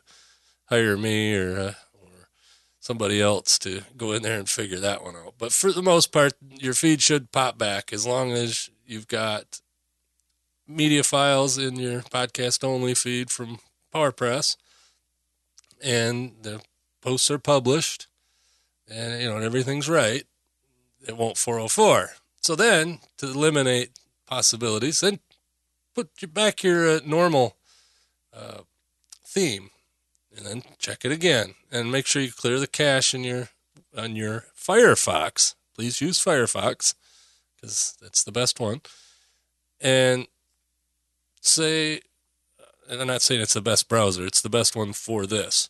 hire 0.66 0.98
me 0.98 1.36
or 1.36 1.58
uh, 1.58 1.74
or 1.94 2.28
somebody 2.80 3.22
else 3.22 3.58
to 3.60 3.82
go 3.98 4.12
in 4.12 4.24
there 4.24 4.38
and 4.38 4.50
figure 4.50 4.80
that 4.80 5.04
one 5.04 5.16
out. 5.16 5.36
But 5.38 5.54
for 5.54 5.72
the 5.72 5.82
most 5.82 6.12
part, 6.12 6.34
your 6.42 6.74
feed 6.74 7.02
should 7.02 7.32
pop 7.32 7.58
back 7.58 7.94
as 7.94 8.06
long 8.06 8.32
as 8.32 8.70
you've 8.86 9.08
got 9.08 9.62
media 10.68 11.04
files 11.04 11.58
in 11.58 11.78
your 11.78 12.02
podcast 12.02 12.64
only 12.64 12.94
feed 12.94 13.32
from 13.32 13.60
PowerPress 13.94 14.58
and 15.84 16.34
the 16.42 16.62
posts 17.02 17.32
are 17.32 17.40
published 17.40 18.08
and 18.90 19.22
you 19.22 19.30
know 19.30 19.36
and 19.36 19.46
everything's 19.46 19.90
right. 19.90 20.24
It 21.08 21.16
won't 21.16 21.38
404 21.38 22.12
so 22.42 22.56
then, 22.56 23.00
to 23.18 23.28
eliminate 23.28 23.92
possibilities, 24.26 25.02
then 25.02 25.20
put 25.94 26.10
back 26.34 26.64
your 26.64 26.90
uh, 26.90 27.00
normal 27.06 27.58
uh, 28.34 28.62
theme, 29.26 29.70
and 30.36 30.46
then 30.46 30.64
check 30.78 31.04
it 31.04 31.12
again, 31.12 31.56
and 31.72 31.92
make 31.92 32.06
sure 32.06 32.22
you 32.22 32.32
clear 32.32 32.60
the 32.60 32.68
cache 32.68 33.14
in 33.14 33.24
your 33.24 33.50
on 33.96 34.16
your 34.16 34.46
Firefox. 34.56 35.56
Please 35.76 36.00
use 36.02 36.24
Firefox 36.24 36.94
because 37.56 37.98
that's 38.02 38.24
the 38.24 38.32
best 38.32 38.60
one. 38.60 38.82
And 39.82 40.28
say, 41.42 42.02
and 42.90 43.02
I'm 43.02 43.08
not 43.08 43.22
saying 43.22 43.42
it's 43.42 43.54
the 43.54 43.62
best 43.62 43.88
browser; 43.88 44.26
it's 44.26 44.42
the 44.42 44.50
best 44.50 44.76
one 44.76 44.94
for 44.94 45.26
this. 45.26 45.70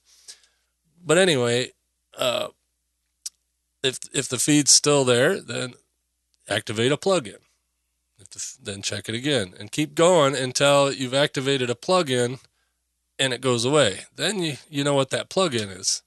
But 1.06 1.18
anyway, 1.18 1.72
uh, 2.18 2.50
if 3.84 4.00
if 4.14 4.28
the 4.28 4.40
feed's 4.40 4.72
still 4.72 5.06
there, 5.06 5.40
then 5.40 5.74
activate 6.50 6.92
a 6.92 6.98
plugin. 6.98 7.38
Then 8.62 8.82
check 8.82 9.08
it 9.08 9.16
again 9.16 9.54
and 9.58 9.72
keep 9.72 9.96
going 9.96 10.36
until 10.36 10.92
you've 10.92 11.14
activated 11.14 11.70
a 11.70 11.76
plugin 11.76 12.40
and 13.18 13.34
it 13.34 13.42
goes 13.42 13.66
away. 13.66 14.02
Then 14.16 14.42
you, 14.42 14.58
you 14.70 14.84
know 14.84 14.94
what 14.94 15.10
that 15.12 15.30
plugin 15.30 15.76
is. 15.76 16.02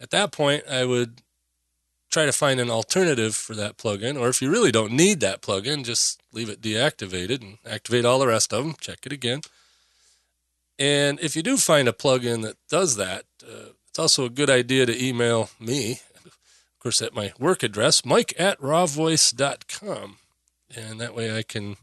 At 0.00 0.10
that 0.10 0.32
point, 0.32 0.64
I 0.68 0.84
would 0.84 1.22
try 2.10 2.24
to 2.24 2.32
find 2.32 2.60
an 2.60 2.70
alternative 2.70 3.34
for 3.34 3.54
that 3.54 3.76
plugin. 3.76 4.18
Or 4.18 4.28
if 4.28 4.40
you 4.42 4.50
really 4.50 4.72
don't 4.72 4.92
need 4.92 5.20
that 5.20 5.42
plugin, 5.42 5.84
just 5.84 6.20
leave 6.32 6.48
it 6.48 6.60
deactivated 6.60 7.40
and 7.40 7.58
activate 7.66 8.04
all 8.04 8.18
the 8.18 8.26
rest 8.26 8.52
of 8.52 8.64
them. 8.64 8.74
Check 8.80 9.06
it 9.06 9.12
again. 9.12 9.42
And 10.80 11.20
if 11.20 11.36
you 11.36 11.42
do 11.42 11.56
find 11.56 11.86
a 11.86 11.92
plugin 11.92 12.42
that 12.42 12.56
does 12.68 12.96
that, 12.96 13.24
uh, 13.46 13.74
it's 13.88 13.98
also 13.98 14.24
a 14.24 14.30
good 14.30 14.50
idea 14.50 14.86
to 14.86 15.06
email 15.06 15.50
me 15.60 16.00
of 16.80 16.84
course, 16.84 17.02
at 17.02 17.14
my 17.14 17.30
work 17.38 17.62
address, 17.62 18.06
mike 18.06 18.32
at 18.38 18.58
rawvoice.com. 18.58 20.16
And 20.74 20.98
that 20.98 21.14
way 21.14 21.36
I 21.36 21.42
can 21.42 21.76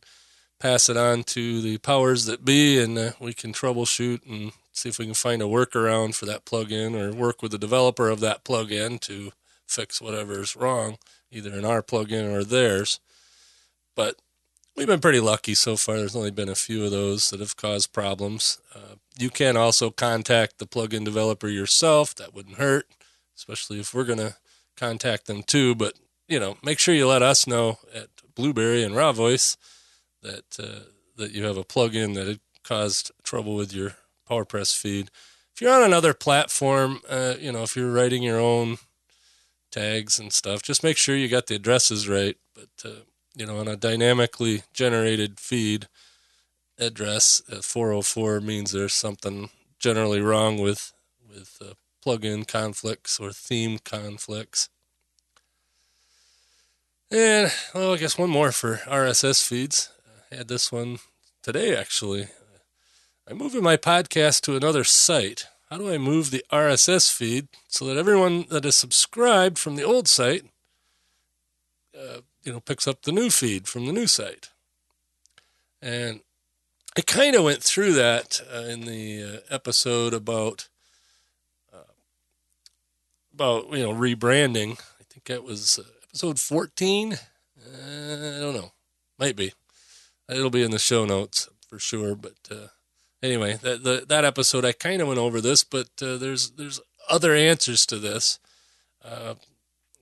pass 0.60 0.90
it 0.90 0.98
on 0.98 1.22
to 1.26 1.62
the 1.62 1.78
powers 1.78 2.26
that 2.26 2.44
be 2.44 2.82
and 2.82 2.98
uh, 2.98 3.12
we 3.20 3.36
can 3.36 3.54
troubleshoot 3.54 4.28
and 4.28 4.54
see 4.72 4.90
if 4.90 4.98
we 4.98 5.06
can 5.06 5.14
find 5.14 5.44
a 5.44 5.46
workaround 5.46 6.16
for 6.16 6.26
that 6.26 6.46
plugin 6.46 7.00
or 7.00 7.14
work 7.14 7.44
with 7.44 7.52
the 7.52 7.60
developer 7.60 8.10
of 8.10 8.22
that 8.22 8.44
plugin 8.44 9.00
to 9.02 9.34
fix 9.68 10.02
whatever's 10.02 10.56
wrong, 10.56 10.98
either 11.32 11.54
in 11.54 11.64
our 11.64 11.84
plugin 11.84 12.34
or 12.34 12.44
theirs. 12.44 13.00
But 13.96 14.16
we've 14.78 14.88
been 14.88 15.02
pretty 15.02 15.20
lucky 15.20 15.56
so 15.56 15.76
far. 15.76 15.98
There's 15.98 16.16
only 16.16 16.32
been 16.32 16.50
a 16.50 16.56
few 16.56 16.86
of 16.86 16.92
those 16.92 17.32
that 17.32 17.40
have 17.40 17.58
caused 17.58 17.92
problems. 17.92 18.60
Uh, 18.74 18.96
you 19.18 19.30
can 19.30 19.58
also 19.58 19.90
contact 19.90 20.60
the 20.60 20.68
plugin 20.68 21.04
developer 21.04 21.48
yourself. 21.48 22.14
That 22.16 22.34
wouldn't 22.34 22.58
hurt, 22.58 22.88
especially 23.36 23.80
if 23.80 23.94
we're 23.94 24.04
going 24.04 24.20
to 24.20 24.36
contact 24.78 25.26
them 25.26 25.44
too. 25.44 25.74
But 25.76 25.94
you 26.28 26.40
know, 26.40 26.58
make 26.64 26.80
sure 26.80 26.94
you 26.94 27.08
let 27.08 27.24
us 27.24 27.48
know 27.48 27.80
at 27.94 28.08
Blubrry 28.36 28.84
and 28.84 28.96
Raw 28.96 29.12
Voice 29.12 29.58
that 30.22 30.58
uh, 30.60 30.92
that 31.16 31.32
you 31.32 31.44
have 31.46 31.58
a 31.58 31.64
plugin 31.64 32.14
that 32.14 32.28
had 32.28 32.40
caused 32.64 33.12
trouble 33.24 33.56
with 33.56 33.74
your 33.74 33.96
PowerPress 34.30 34.78
feed. 34.78 35.10
If 35.56 35.62
you're 35.62 35.74
on 35.74 35.84
another 35.84 36.14
platform, 36.14 37.02
uh, 37.10 37.34
you 37.40 37.52
know, 37.52 37.64
if 37.64 37.76
you're 37.76 37.92
writing 37.92 38.22
your 38.22 38.40
own 38.40 38.78
tags 39.72 40.20
and 40.20 40.32
stuff, 40.32 40.62
just 40.62 40.84
make 40.84 40.98
sure 40.98 41.16
you 41.16 41.28
got 41.28 41.48
the 41.48 41.56
addresses 41.56 42.08
right. 42.08 42.38
But 42.54 42.70
uh, 42.86 43.02
you 43.38 43.46
know, 43.46 43.60
on 43.60 43.68
a 43.68 43.76
dynamically 43.76 44.64
generated 44.74 45.40
feed 45.40 45.88
address, 46.80 47.42
404 47.62 48.42
means 48.42 48.72
there's 48.72 48.94
something 48.94 49.50
generally 49.80 50.22
wrong 50.22 50.58
with 50.58 50.92
with 51.30 51.58
uh, 51.62 51.74
plugin 52.04 52.48
conflicts 52.48 53.20
or 53.20 53.32
theme 53.32 53.78
conflicts. 53.84 54.70
And, 57.12 57.52
well, 57.74 57.94
I 57.94 57.98
guess 57.98 58.18
one 58.18 58.30
more 58.30 58.52
for 58.52 58.78
RSS 58.78 59.46
feeds. 59.46 59.90
I 60.32 60.36
had 60.36 60.48
this 60.48 60.72
one 60.72 60.98
today, 61.42 61.76
actually. 61.76 62.28
I'm 63.30 63.38
moving 63.38 63.64
my 63.64 63.78
podcast 63.78 64.42
to 64.42 64.56
another 64.56 64.84
site. 64.84 65.46
How 65.70 65.78
do 65.78 65.92
I 65.92 65.98
move 65.98 66.32
the 66.32 66.44
RSS 66.52 67.14
feed 67.14 67.50
so 67.68 67.86
that 67.86 67.98
everyone 67.98 68.46
that 68.50 68.66
is 68.66 68.76
subscribed 68.76 69.60
from 69.60 69.76
the 69.76 69.84
old 69.84 70.08
site, 70.08 70.46
uh, 71.98 72.22
you 72.48 72.54
know, 72.54 72.62
picks 72.62 72.88
up 72.88 73.02
the 73.02 73.12
new 73.12 73.30
feed 73.30 73.68
from 73.68 73.86
the 73.86 73.92
new 73.92 74.08
site? 74.08 74.50
And 75.82 76.22
I 76.98 77.02
kind 77.02 77.36
of 77.36 77.44
went 77.44 77.62
through 77.62 77.94
that 77.94 78.40
uh, 78.52 78.62
in 78.62 78.86
the 78.86 79.24
uh, 79.24 79.54
episode 79.54 80.14
about 80.14 80.70
about 83.34 83.72
you 83.72 83.84
know 83.84 83.94
rebranding. 83.94 84.80
I 85.00 85.04
think 85.10 85.26
that 85.26 85.44
was 85.44 85.78
uh, 85.78 85.84
episode 86.08 86.40
fourteen. 86.40 87.14
Uh, 87.14 88.38
I 88.38 88.40
don't 88.40 88.56
know, 88.56 88.72
might 89.20 89.36
be. 89.36 89.54
It'll 90.30 90.50
be 90.50 90.64
in 90.64 90.72
the 90.72 90.80
show 90.80 91.06
notes 91.06 91.50
for 91.70 91.78
sure. 91.78 92.16
But 92.16 92.38
uh, 92.50 92.68
anyway, 93.22 93.60
that 93.62 93.84
the, 93.84 94.06
that 94.08 94.26
episode 94.26 94.66
I 94.66 94.72
kind 94.72 95.02
of 95.02 95.08
went 95.08 95.20
over 95.20 95.42
this, 95.42 95.64
but 95.64 95.90
uh, 96.02 96.18
there's 96.18 96.52
there's 96.52 96.80
other 97.10 97.36
answers 97.36 97.86
to 97.88 98.00
this. 98.00 98.40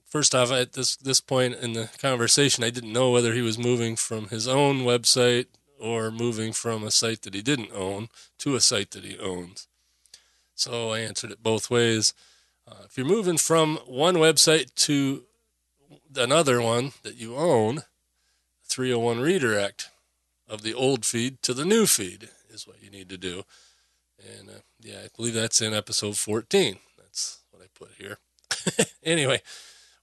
First 0.06 0.34
off, 0.34 0.52
at 0.52 0.74
this 0.74 0.96
this 0.96 1.20
point 1.20 1.56
in 1.56 1.72
the 1.72 1.90
conversation, 1.98 2.64
I 2.64 2.70
didn't 2.70 2.92
know 2.92 3.10
whether 3.10 3.32
he 3.34 3.42
was 3.42 3.58
moving 3.58 3.96
from 3.96 4.28
his 4.28 4.46
own 4.46 4.80
website 4.80 5.46
or 5.80 6.10
moving 6.10 6.52
from 6.52 6.84
a 6.84 6.90
site 6.90 7.22
that 7.22 7.34
he 7.34 7.42
didn't 7.42 7.72
own 7.74 8.08
to 8.38 8.54
a 8.54 8.60
site 8.60 8.92
that 8.92 9.04
he 9.04 9.18
owns. 9.18 9.68
So 10.54 10.90
I 10.90 11.00
answered 11.00 11.32
it 11.32 11.42
both 11.42 11.70
ways. 11.70 12.14
Uh, 12.66 12.84
if 12.84 12.96
you're 12.96 13.06
moving 13.06 13.36
from 13.36 13.76
one 13.86 14.14
website 14.14 14.74
to 14.74 15.24
another 16.16 16.62
one 16.62 16.92
that 17.02 17.16
you 17.16 17.36
own, 17.36 17.82
301 18.64 19.20
redirect 19.20 19.90
of 20.48 20.62
the 20.62 20.74
old 20.74 21.04
feed 21.04 21.42
to 21.42 21.52
the 21.52 21.64
new 21.64 21.86
feed 21.86 22.30
is 22.48 22.66
what 22.66 22.82
you 22.82 22.90
need 22.90 23.08
to 23.08 23.18
do. 23.18 23.44
And 24.18 24.48
uh, 24.48 24.60
yeah, 24.80 25.00
I 25.04 25.08
believe 25.16 25.34
that's 25.34 25.60
in 25.60 25.74
episode 25.74 26.16
14. 26.16 26.78
That's 26.96 27.42
what 27.50 27.62
I 27.62 27.66
put 27.74 27.90
here. 27.98 28.18
anyway, 29.04 29.42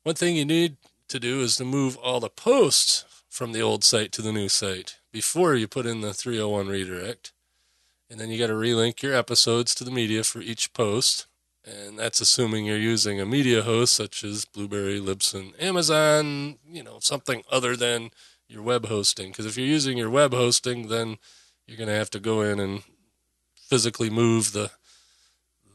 one 0.03 0.15
thing 0.15 0.36
you 0.36 0.45
need 0.45 0.77
to 1.07 1.19
do 1.19 1.41
is 1.41 1.55
to 1.55 1.65
move 1.65 1.98
all 1.98 2.19
the 2.19 2.29
posts 2.29 3.05
from 3.29 3.51
the 3.51 3.62
old 3.62 3.83
site 3.83 4.12
to 4.12 4.22
the 4.22 4.33
new 4.33 4.50
site 4.50 5.00
before 5.12 5.55
you 5.55 5.67
put 5.67 5.86
in 5.86 6.01
the 6.01 6.13
301 6.13 6.67
redirect. 6.67 7.31
And 8.10 8.19
then 8.19 8.29
you 8.29 8.38
got 8.38 8.48
to 8.48 8.53
relink 8.53 9.01
your 9.01 9.15
episodes 9.15 9.74
to 9.75 9.83
the 9.83 9.91
media 9.91 10.24
for 10.24 10.39
each 10.39 10.74
post. 10.74 11.27
And 11.65 11.98
that's 11.98 12.19
assuming 12.19 12.65
you're 12.65 12.77
using 12.77 13.19
a 13.19 13.25
media 13.25 13.63
host 13.63 13.95
such 13.95 14.24
as 14.24 14.45
Blubrry, 14.45 15.00
Libsyn, 15.00 15.53
Amazon, 15.60 16.57
you 16.67 16.83
know, 16.83 17.00
something 17.00 17.43
other 17.50 17.75
than 17.75 18.12
your 18.48 18.62
web 18.62 18.88
hosting. 18.88 19.29
Because 19.29 19.45
if 19.45 19.57
you're 19.57 19.65
using 19.65 19.98
your 19.98 20.10
web 20.10 20.33
hosting, 20.33 20.89
then 20.89 21.17
you're 21.65 21.77
going 21.77 21.88
to 21.88 21.95
have 21.95 22.10
to 22.12 22.19
go 22.19 22.41
in 22.41 22.60
and 22.60 22.83
physically 23.55 24.10
move 24.10 24.51
the 24.51 24.69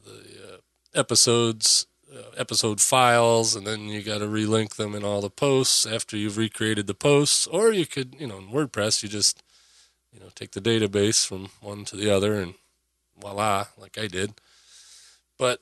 the 0.05 0.53
uh, 0.53 0.57
episodes 0.93 1.87
episode 2.37 2.81
files 2.81 3.55
and 3.55 3.65
then 3.67 3.81
you 3.81 4.01
got 4.01 4.19
to 4.19 4.25
relink 4.25 4.75
them 4.75 4.95
in 4.95 5.03
all 5.03 5.21
the 5.21 5.29
posts 5.29 5.85
after 5.85 6.17
you've 6.17 6.37
recreated 6.37 6.87
the 6.87 6.93
posts. 6.93 7.47
Or 7.47 7.71
you 7.71 7.85
could 7.85 8.15
you 8.19 8.27
know 8.27 8.37
in 8.37 8.47
wordpress 8.47 9.03
you 9.03 9.09
just 9.09 9.43
you 10.11 10.19
know 10.19 10.27
take 10.35 10.51
the 10.51 10.61
database 10.61 11.25
from 11.25 11.49
one 11.61 11.85
to 11.85 11.95
the 11.95 12.09
other 12.09 12.35
and 12.35 12.55
voila 13.19 13.67
like 13.77 13.97
i 13.97 14.07
did. 14.07 14.33
But 15.37 15.61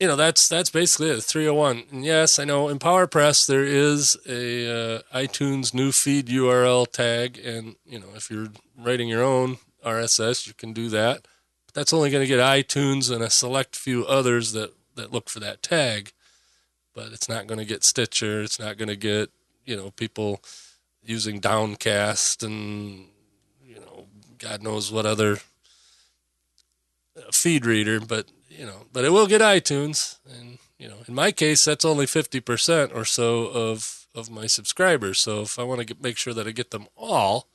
you 0.00 0.08
know 0.08 0.16
that's 0.16 0.48
that's 0.48 0.70
basically 0.70 1.10
it 1.10 1.22
301 1.22 1.84
and 1.90 2.04
yes 2.04 2.38
i 2.40 2.44
know 2.44 2.68
in 2.68 2.80
powerpress 2.80 3.46
there 3.46 3.62
is 3.62 4.18
a 4.26 4.96
uh, 4.96 5.02
itunes 5.14 5.72
new 5.72 5.92
feed 5.92 6.26
url 6.26 6.90
tag 6.90 7.38
and 7.38 7.76
you 7.86 8.00
know 8.00 8.08
if 8.16 8.28
you're 8.28 8.48
writing 8.76 9.08
your 9.08 9.22
own 9.22 9.56
rss 9.84 10.46
you 10.46 10.54
can 10.54 10.72
do 10.72 10.88
that. 10.88 11.26
But 11.66 11.74
that's 11.74 11.92
only 11.92 12.10
going 12.10 12.22
to 12.22 12.28
get 12.28 12.40
itunes 12.40 13.10
and 13.10 13.22
a 13.22 13.30
select 13.30 13.76
few 13.76 14.04
others 14.06 14.52
that 14.52 14.72
that 14.96 15.12
look 15.12 15.28
for 15.28 15.40
that 15.40 15.62
tag 15.62 16.12
but 16.94 17.12
it's 17.12 17.28
not 17.28 17.46
going 17.46 17.58
to 17.58 17.64
get 17.64 17.84
stitcher 17.84 18.42
it's 18.42 18.58
not 18.58 18.76
going 18.76 18.88
to 18.88 18.96
get 18.96 19.30
you 19.64 19.76
know 19.76 19.90
people 19.92 20.40
using 21.02 21.40
downcast 21.40 22.42
and 22.42 23.06
you 23.64 23.76
know 23.76 24.06
god 24.38 24.62
knows 24.62 24.90
what 24.92 25.06
other 25.06 25.38
uh, 27.16 27.30
feed 27.32 27.66
reader 27.66 28.00
but 28.00 28.26
you 28.56 28.66
know, 28.66 28.86
but 28.92 29.04
it 29.04 29.10
will 29.10 29.26
get 29.26 29.40
iTunes, 29.40 30.18
and 30.30 30.58
you 30.78 30.88
know, 30.88 30.98
in 31.08 31.14
my 31.14 31.32
case, 31.32 31.64
that's 31.64 31.84
only 31.84 32.06
fifty 32.06 32.40
percent 32.40 32.92
or 32.94 33.04
so 33.04 33.46
of 33.46 34.06
of 34.14 34.30
my 34.30 34.46
subscribers. 34.46 35.20
So 35.20 35.42
if 35.42 35.58
I 35.58 35.64
want 35.64 35.86
to 35.86 35.96
make 36.00 36.16
sure 36.16 36.34
that 36.34 36.46
I 36.46 36.52
get 36.52 36.70
them 36.70 36.86
all, 36.96 37.48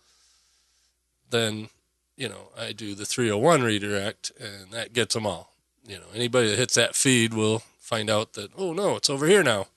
then 1.29 1.69
you 2.17 2.27
know, 2.27 2.49
I 2.57 2.73
do 2.73 2.95
the 2.95 3.05
301 3.05 3.63
redirect, 3.63 4.33
and 4.37 4.71
that 4.71 4.91
gets 4.91 5.13
them 5.13 5.25
all. 5.25 5.53
You 5.87 5.97
know, 5.97 6.05
anybody 6.13 6.49
that 6.49 6.57
hits 6.57 6.75
that 6.75 6.95
feed 6.95 7.33
will 7.33 7.63
find 7.79 8.09
out 8.09 8.33
that 8.33 8.51
oh 8.57 8.73
no, 8.73 8.95
it's 8.95 9.09
over 9.09 9.27
here 9.27 9.43
now. 9.43 9.67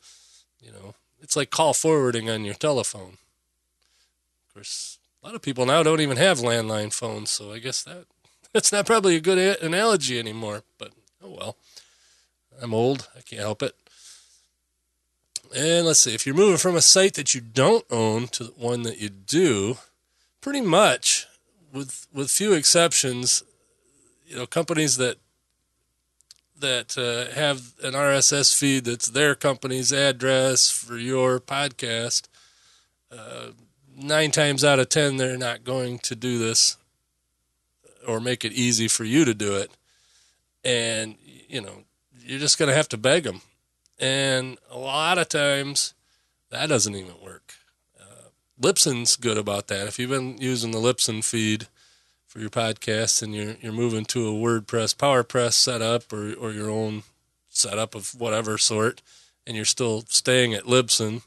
You 0.60 0.72
know, 0.72 0.94
it's 1.20 1.36
like 1.36 1.50
call 1.50 1.74
forwarding 1.74 2.28
on 2.28 2.44
your 2.44 2.54
telephone. 2.54 3.18
Of 4.48 4.54
course, 4.54 4.98
a 5.22 5.26
lot 5.26 5.34
of 5.34 5.42
people 5.42 5.66
now 5.66 5.82
don't 5.82 6.00
even 6.00 6.18
have 6.18 6.38
landline 6.38 6.92
phones, 6.92 7.30
so 7.30 7.52
I 7.52 7.58
guess 7.58 7.82
that 7.84 8.04
that's 8.52 8.72
not 8.72 8.86
probably 8.86 9.16
a 9.16 9.20
good 9.20 9.38
a- 9.38 9.64
analogy 9.64 10.18
anymore, 10.18 10.62
but 10.78 10.92
Oh 11.24 11.30
well. 11.30 11.56
I'm 12.60 12.74
old. 12.74 13.08
I 13.16 13.20
can't 13.20 13.40
help 13.40 13.62
it. 13.62 13.74
And 15.56 15.86
let's 15.86 16.00
see, 16.00 16.14
if 16.14 16.26
you're 16.26 16.34
moving 16.34 16.56
from 16.56 16.76
a 16.76 16.80
site 16.82 17.14
that 17.14 17.34
you 17.34 17.40
don't 17.40 17.84
own 17.90 18.28
to 18.28 18.44
one 18.56 18.82
that 18.82 19.00
you 19.00 19.08
do, 19.08 19.78
pretty 20.40 20.60
much, 20.60 21.26
with 21.72 22.06
with 22.12 22.30
few 22.30 22.52
exceptions, 22.54 23.42
you 24.26 24.36
know, 24.36 24.46
companies 24.46 24.96
that 24.96 25.18
that 26.62 26.96
uh, 26.96 27.32
have 27.34 27.74
an 27.84 27.92
RSS 27.92 28.58
feed 28.58 28.86
that's 28.86 29.06
their 29.06 29.34
company's 29.34 29.92
address 29.92 30.70
for 30.70 30.96
your 30.96 31.38
podcast, 31.38 32.28
uh, 33.10 33.48
nine 33.96 34.30
times 34.30 34.64
out 34.64 34.78
of 34.78 34.88
ten, 34.88 35.18
they're 35.18 35.36
not 35.36 35.62
going 35.64 35.98
to 36.00 36.16
do 36.16 36.38
this 36.38 36.78
or 38.08 38.18
make 38.18 38.44
it 38.44 38.52
easy 38.52 38.88
for 38.88 39.04
you 39.04 39.24
to 39.24 39.34
do 39.34 39.54
it. 39.56 39.70
And 40.64 41.16
you 41.48 41.60
know 41.60 41.84
you're 42.24 42.40
just 42.40 42.58
going 42.58 42.68
to 42.68 42.74
have 42.74 42.88
to 42.88 42.96
beg 42.96 43.24
them 43.24 43.42
and 43.98 44.58
a 44.70 44.78
lot 44.78 45.18
of 45.18 45.28
times 45.28 45.94
that 46.50 46.68
doesn't 46.68 46.94
even 46.94 47.14
work. 47.22 47.54
Uh, 48.00 48.28
libsyn's 48.60 49.16
good 49.16 49.38
about 49.38 49.68
that. 49.68 49.86
If 49.86 49.98
you've 49.98 50.10
been 50.10 50.38
using 50.38 50.70
the 50.70 50.78
Libsyn 50.78 51.24
feed 51.24 51.68
for 52.32 52.40
your 52.40 52.50
podcast 52.50 53.22
and 53.22 53.34
you're 53.34 53.56
you're 53.60 53.72
moving 53.72 54.06
to 54.06 54.26
a 54.26 54.32
wordpress 54.32 54.96
powerpress 54.96 55.52
setup 55.52 56.10
or, 56.12 56.32
or 56.34 56.50
your 56.50 56.70
own 56.70 57.02
setup 57.50 57.94
of 57.94 58.18
whatever 58.18 58.56
sort 58.56 59.02
and 59.46 59.54
you're 59.54 59.66
still 59.66 60.02
staying 60.08 60.54
at 60.54 60.64
libsyn 60.64 61.20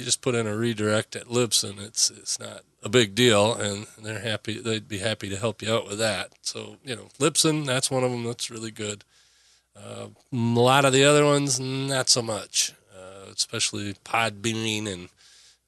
you 0.00 0.06
just 0.06 0.22
put 0.22 0.34
in 0.34 0.46
a 0.46 0.56
redirect 0.56 1.14
at 1.14 1.26
Libsyn. 1.26 1.78
It's 1.78 2.10
it's 2.10 2.40
not 2.40 2.62
a 2.82 2.88
big 2.88 3.14
deal, 3.14 3.52
and 3.52 3.86
they're 4.02 4.20
happy. 4.20 4.58
They'd 4.58 4.88
be 4.88 4.98
happy 4.98 5.28
to 5.28 5.36
help 5.36 5.60
you 5.60 5.72
out 5.72 5.86
with 5.86 5.98
that. 5.98 6.32
So 6.40 6.78
you 6.82 6.96
know, 6.96 7.08
Libsyn, 7.18 7.66
that's 7.66 7.90
one 7.90 8.02
of 8.02 8.10
them 8.10 8.24
that's 8.24 8.50
really 8.50 8.70
good. 8.70 9.04
Uh, 9.76 10.06
a 10.32 10.36
lot 10.36 10.86
of 10.86 10.94
the 10.94 11.04
other 11.04 11.26
ones, 11.26 11.60
not 11.60 12.08
so 12.08 12.22
much. 12.22 12.72
Uh, 12.96 13.30
especially 13.30 13.92
Podbean 14.04 14.90
and 14.90 15.08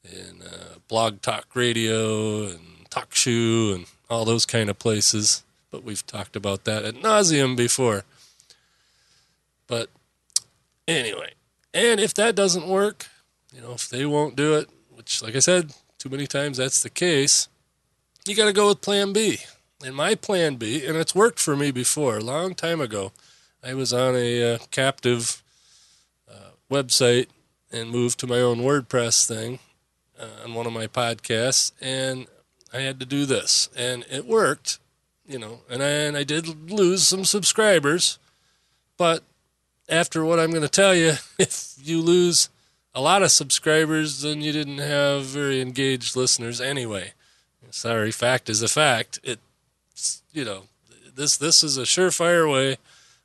and 0.02 0.42
uh, 0.42 0.78
Blog 0.88 1.20
Talk 1.20 1.54
Radio 1.54 2.44
and 2.46 2.88
TalkShoe 2.88 3.74
and 3.74 3.86
all 4.12 4.24
those 4.24 4.44
kind 4.44 4.68
of 4.68 4.78
places. 4.78 5.42
But 5.70 5.84
we've 5.84 6.06
talked 6.06 6.36
about 6.36 6.64
that 6.64 6.84
at 6.84 6.96
nauseum 6.96 7.56
before. 7.56 8.04
But 9.66 9.88
anyway, 10.86 11.32
and 11.72 11.98
if 11.98 12.12
that 12.14 12.34
doesn't 12.34 12.68
work, 12.68 13.06
you 13.54 13.62
know, 13.62 13.72
if 13.72 13.88
they 13.88 14.04
won't 14.04 14.36
do 14.36 14.54
it, 14.54 14.68
which, 14.90 15.22
like 15.22 15.34
I 15.34 15.38
said, 15.38 15.72
too 15.98 16.10
many 16.10 16.26
times 16.26 16.58
that's 16.58 16.82
the 16.82 16.90
case, 16.90 17.48
you 18.26 18.36
got 18.36 18.46
to 18.46 18.52
go 18.52 18.68
with 18.68 18.82
plan 18.82 19.12
B. 19.12 19.38
And 19.84 19.96
my 19.96 20.14
plan 20.14 20.56
B, 20.56 20.86
and 20.86 20.96
it's 20.96 21.14
worked 21.14 21.40
for 21.40 21.56
me 21.56 21.70
before, 21.70 22.18
a 22.18 22.24
long 22.24 22.54
time 22.54 22.80
ago, 22.80 23.12
I 23.64 23.74
was 23.74 23.92
on 23.92 24.14
a 24.14 24.54
uh, 24.54 24.58
captive 24.70 25.42
uh, 26.30 26.50
website 26.70 27.28
and 27.72 27.90
moved 27.90 28.20
to 28.20 28.26
my 28.26 28.40
own 28.40 28.58
WordPress 28.58 29.26
thing 29.26 29.58
uh, 30.20 30.44
on 30.44 30.54
one 30.54 30.66
of 30.66 30.72
my 30.72 30.86
podcasts, 30.86 31.72
and 31.80 32.26
I 32.72 32.80
had 32.80 33.00
to 33.00 33.06
do 33.06 33.26
this, 33.26 33.68
and 33.76 34.04
it 34.10 34.26
worked, 34.26 34.78
you 35.26 35.38
know, 35.38 35.60
and 35.68 35.82
I, 35.82 35.88
and 35.88 36.16
I 36.16 36.24
did 36.24 36.70
lose 36.70 37.06
some 37.06 37.24
subscribers, 37.24 38.18
but 38.96 39.22
after 39.88 40.24
what 40.24 40.40
I'm 40.40 40.50
going 40.50 40.62
to 40.62 40.68
tell 40.68 40.94
you, 40.94 41.14
if 41.38 41.74
you 41.82 42.00
lose 42.00 42.48
a 42.94 43.00
lot 43.00 43.22
of 43.22 43.30
subscribers, 43.30 44.22
then 44.22 44.40
you 44.40 44.52
didn't 44.52 44.78
have 44.78 45.24
very 45.24 45.60
engaged 45.60 46.16
listeners 46.16 46.60
anyway. 46.60 47.12
Sorry, 47.70 48.10
fact 48.10 48.50
is 48.50 48.60
a 48.60 48.68
fact. 48.68 49.18
It's 49.22 50.22
you 50.32 50.44
know 50.44 50.64
this 51.14 51.38
this 51.38 51.64
is 51.64 51.78
a 51.78 51.82
surefire 51.82 52.50
way 52.50 52.76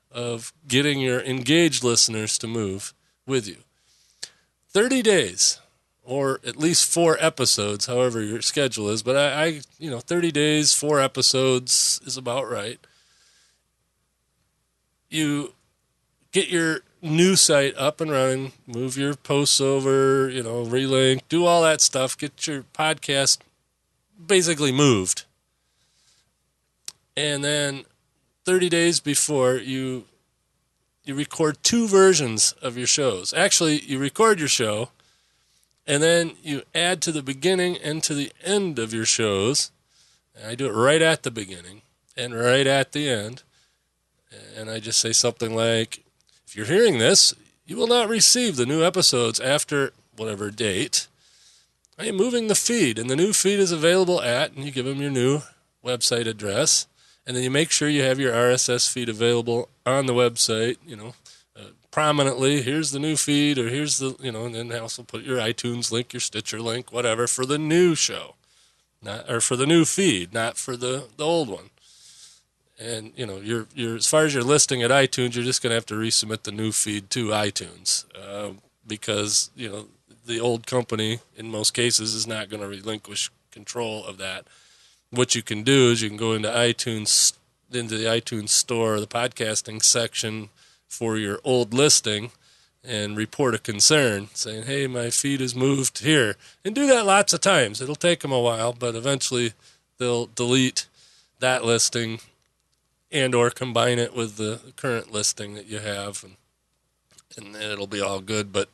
of 0.10 0.54
getting 0.68 1.02
your 1.02 1.20
engaged 1.20 1.84
listeners 1.84 2.38
to 2.38 2.48
move 2.48 2.94
with 3.26 3.46
you. 3.46 3.58
Thirty 4.70 5.02
days, 5.02 5.60
or 6.08 6.40
at 6.48 6.56
least 6.56 6.90
four 6.90 7.18
episodes, 7.20 7.86
however 7.86 8.24
your 8.24 8.42
schedule 8.42 8.88
is. 8.88 9.04
But 9.04 9.18
I, 9.18 9.44
I 9.44 9.62
you 9.78 9.92
know, 9.92 10.00
thirty 10.00 10.32
days, 10.32 10.74
four 10.74 11.02
episodes 11.02 12.00
is 12.06 12.16
about 12.16 12.50
right. 12.50 12.80
You 15.10 15.54
get 16.32 16.48
your 16.48 16.80
new 17.02 17.36
site 17.36 17.76
up 17.78 18.00
and 18.00 18.10
running, 18.10 18.54
move 18.66 18.98
your 18.98 19.16
posts 19.16 19.60
over, 19.60 20.30
you 20.30 20.42
know, 20.42 20.66
relink, 20.66 21.22
do 21.28 21.46
all 21.46 21.62
that 21.64 21.82
stuff, 21.82 22.18
get 22.18 22.48
your 22.48 22.64
podcast 22.74 23.40
basically 24.26 24.72
moved. 24.72 25.26
And 27.18 27.44
then 27.44 27.84
30 28.46 28.70
days 28.70 29.00
before 29.02 29.56
you 29.56 30.06
you 31.04 31.16
record 31.16 31.58
two 31.64 31.88
versions 31.88 32.54
of 32.62 32.78
your 32.78 32.88
shows. 32.88 33.34
Actually, 33.34 33.80
you 33.82 33.98
record 33.98 34.40
your 34.40 34.50
show 34.50 34.90
and 35.88 36.04
then 36.04 36.34
you 36.44 36.64
add 36.76 37.02
to 37.04 37.12
the 37.12 37.24
beginning 37.24 37.78
and 37.78 38.04
to 38.04 38.14
the 38.14 38.32
end 38.44 38.78
of 38.78 38.94
your 38.94 39.06
shows. 39.06 39.72
And 40.36 40.46
I 40.46 40.56
do 40.56 40.68
it 40.68 40.74
right 40.74 41.02
at 41.02 41.24
the 41.24 41.32
beginning 41.32 41.82
and 42.16 42.36
right 42.36 42.68
at 42.68 42.92
the 42.92 43.10
end. 43.10 43.44
And 44.56 44.70
I 44.70 44.80
just 44.80 45.00
say 45.00 45.14
something 45.14 45.56
like 45.56 46.04
if 46.46 46.56
you're 46.56 46.66
hearing 46.66 46.98
this, 46.98 47.34
you 47.66 47.78
will 47.78 47.88
not 47.88 48.10
receive 48.10 48.56
the 48.56 48.66
new 48.66 48.84
episodes 48.84 49.40
after 49.40 49.94
whatever 50.16 50.52
date. 50.52 51.08
I 52.00 52.06
am 52.06 52.16
moving 52.16 52.48
the 52.48 52.56
feed, 52.56 53.00
and 53.00 53.10
the 53.10 53.16
new 53.16 53.34
feed 53.34 53.60
is 53.60 53.72
available 53.72 54.22
at, 54.22 54.54
and 54.54 54.64
you 54.64 54.72
give 54.72 54.86
them 54.86 55.02
your 55.02 55.10
new 55.10 55.42
website 55.84 56.28
address, 56.28 56.86
and 57.26 57.36
then 57.36 57.44
you 57.44 57.50
make 57.50 57.72
sure 57.72 57.90
you 57.90 58.04
have 58.04 58.20
your 58.20 58.34
RSS 58.34 58.88
feed 58.90 59.10
available 59.10 59.70
on 59.86 60.06
the 60.06 60.14
website, 60.14 60.78
you 60.86 60.96
know, 60.96 61.16
prominently. 61.98 62.62
Here's 62.62 62.92
the 62.92 63.00
new 63.00 63.18
feed, 63.18 63.58
or 63.58 63.70
here's 63.70 63.98
the, 63.98 64.16
you 64.20 64.32
know, 64.32 64.46
and 64.46 64.54
then 64.54 64.72
also 64.72 65.02
put 65.02 65.24
your 65.24 65.40
iTunes 65.40 65.92
link, 65.92 66.14
your 66.14 66.20
Stitcher 66.20 66.62
link, 66.62 66.94
whatever, 66.94 67.26
for 67.26 67.44
the 67.44 67.58
new 67.58 67.96
show, 67.96 68.36
not 69.02 69.28
or 69.28 69.42
for 69.42 69.56
the 69.56 69.66
new 69.66 69.84
feed, 69.84 70.32
not 70.32 70.58
for 70.58 70.78
the, 70.78 71.08
the 71.18 71.26
old 71.26 71.50
one. 71.50 71.72
and 72.80 73.14
you 73.16 73.26
know 73.26 73.38
you're 73.38 73.66
you're 73.74 73.96
as 73.96 74.06
far 74.06 74.26
as 74.26 74.36
your 74.36 74.44
listing 74.44 74.84
at 74.84 74.92
iTunes, 74.92 75.34
you're 75.34 75.44
just 75.44 75.64
going 75.64 75.72
to 75.72 75.74
have 75.74 75.88
to 75.88 75.96
resubmit 75.96 76.44
the 76.44 76.52
new 76.52 76.72
feed 76.72 77.10
to 77.10 77.30
iTunes 77.30 78.06
uh, 78.16 78.52
because 78.86 79.50
you 79.56 79.68
know 79.68 79.88
the 80.28 80.40
old 80.40 80.68
company 80.68 81.18
in 81.36 81.50
most 81.50 81.74
cases 81.74 82.14
is 82.14 82.28
not 82.28 82.48
going 82.48 82.62
to 82.62 82.68
relinquish 82.68 83.32
control 83.50 84.06
of 84.06 84.20
that. 84.20 84.46
What 85.10 85.34
you 85.34 85.42
can 85.42 85.64
do 85.64 85.90
is 85.90 86.04
you 86.04 86.10
can 86.10 86.18
go 86.18 86.34
into 86.34 86.50
iTunes 86.50 87.34
into 87.72 87.98
the 87.98 88.06
iTunes 88.06 88.50
store, 88.50 89.00
the 89.00 89.08
podcasting 89.08 89.84
section 89.84 90.50
for 90.88 91.18
your 91.18 91.40
old 91.44 91.74
listing 91.74 92.32
and 92.84 93.18
report 93.18 93.54
a 93.54 93.60
concern 93.60 94.30
saying, 94.34 94.64
hey, 94.64 94.88
my 94.88 95.10
feed 95.10 95.42
is 95.42 95.56
moved 95.56 96.00
here. 96.00 96.36
And 96.64 96.74
do 96.74 96.88
that 96.88 97.06
lots 97.06 97.34
of 97.34 97.42
times. 97.42 97.82
It'll 97.82 97.96
take 97.96 98.22
them 98.22 98.32
a 98.32 98.40
while, 98.40 98.74
but 98.74 98.96
eventually 98.96 99.54
they'll 99.98 100.28
delete 100.28 100.88
that 101.40 101.66
listing 101.66 102.20
and 103.12 103.36
or 103.36 103.50
combine 103.50 104.00
it 104.00 104.16
with 104.16 104.38
the 104.38 104.60
current 104.76 105.12
listing 105.12 105.54
that 105.56 105.68
you 105.68 105.80
have 105.80 106.24
and, 106.24 106.36
and 107.38 107.56
it'll 107.56 107.88
be 107.88 108.02
all 108.02 108.20
good. 108.20 108.54
But 108.54 108.70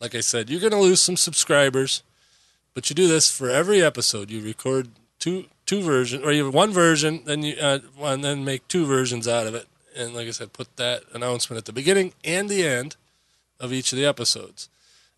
like 0.00 0.14
I 0.14 0.20
said, 0.20 0.48
you're 0.48 0.60
going 0.60 0.72
to 0.72 0.78
lose 0.78 1.02
some 1.02 1.16
subscribers, 1.16 2.02
but 2.74 2.88
you 2.88 2.94
do 2.94 3.08
this 3.08 3.30
for 3.30 3.50
every 3.50 3.82
episode. 3.82 4.30
You 4.30 4.40
record 4.40 4.88
two 5.18 5.46
two 5.66 5.82
versions, 5.82 6.24
or 6.24 6.32
you 6.32 6.44
have 6.44 6.54
one 6.54 6.72
version, 6.72 7.22
then 7.24 7.42
you 7.42 7.56
uh, 7.60 7.80
and 8.00 8.24
then 8.24 8.44
make 8.44 8.66
two 8.68 8.86
versions 8.86 9.26
out 9.28 9.46
of 9.46 9.54
it. 9.54 9.66
And 9.98 10.14
like 10.14 10.28
I 10.28 10.30
said, 10.30 10.52
put 10.52 10.76
that 10.76 11.02
announcement 11.12 11.58
at 11.58 11.64
the 11.64 11.72
beginning 11.72 12.12
and 12.24 12.48
the 12.48 12.64
end 12.64 12.96
of 13.58 13.72
each 13.72 13.92
of 13.92 13.98
the 13.98 14.06
episodes. 14.06 14.68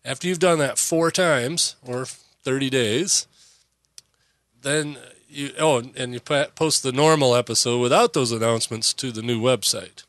After 0.03 0.27
you've 0.27 0.39
done 0.39 0.57
that 0.59 0.79
four 0.79 1.11
times 1.11 1.75
or 1.85 2.05
30 2.05 2.69
days, 2.69 3.27
then 4.61 4.97
you 5.29 5.51
oh 5.59 5.83
and 5.95 6.13
you 6.13 6.19
post 6.19 6.83
the 6.83 6.91
normal 6.91 7.35
episode 7.35 7.79
without 7.79 8.13
those 8.13 8.31
announcements 8.31 8.93
to 8.93 9.11
the 9.11 9.21
new 9.21 9.39
website. 9.39 10.03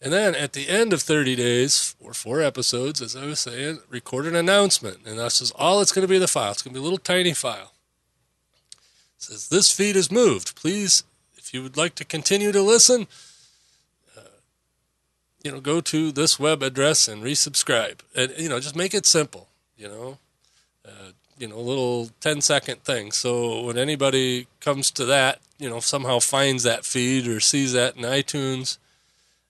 And 0.00 0.12
then 0.12 0.34
at 0.36 0.52
the 0.52 0.68
end 0.68 0.92
of 0.92 1.02
30 1.02 1.34
days 1.34 1.96
or 1.98 2.14
four 2.14 2.40
episodes, 2.40 3.02
as 3.02 3.16
I 3.16 3.26
was 3.26 3.40
saying, 3.40 3.80
record 3.90 4.26
an 4.26 4.36
announcement. 4.36 4.98
And 5.04 5.18
that's 5.18 5.40
just 5.40 5.52
all 5.56 5.80
it's 5.80 5.90
going 5.90 6.06
to 6.06 6.10
be 6.10 6.18
the 6.18 6.28
file. 6.28 6.52
It's 6.52 6.62
going 6.62 6.72
to 6.72 6.78
be 6.78 6.80
a 6.80 6.84
little 6.84 6.98
tiny 6.98 7.34
file. 7.34 7.72
It 9.16 9.22
says, 9.22 9.48
This 9.48 9.72
feed 9.72 9.96
is 9.96 10.12
moved. 10.12 10.54
Please, 10.54 11.02
if 11.48 11.54
you 11.54 11.62
would 11.62 11.78
like 11.78 11.94
to 11.94 12.04
continue 12.04 12.52
to 12.52 12.60
listen, 12.60 13.06
you 15.42 15.50
know, 15.50 15.60
go 15.60 15.80
to 15.80 16.12
this 16.12 16.38
web 16.38 16.62
address 16.62 17.08
and 17.08 17.22
resubscribe. 17.22 18.00
And, 18.14 18.34
you 18.36 18.50
know, 18.50 18.60
just 18.60 18.76
make 18.76 18.92
it 18.92 19.06
simple, 19.06 19.48
you 19.76 19.88
know, 19.88 20.18
uh, 20.84 21.12
you 21.38 21.48
know, 21.48 21.56
a 21.56 21.60
little 21.60 22.10
10 22.20 22.42
second 22.42 22.82
thing. 22.82 23.12
So 23.12 23.62
when 23.62 23.78
anybody 23.78 24.46
comes 24.60 24.90
to 24.90 25.06
that, 25.06 25.40
you 25.58 25.70
know, 25.70 25.80
somehow 25.80 26.18
finds 26.18 26.64
that 26.64 26.84
feed 26.84 27.26
or 27.26 27.40
sees 27.40 27.72
that 27.72 27.96
in 27.96 28.02
iTunes. 28.02 28.76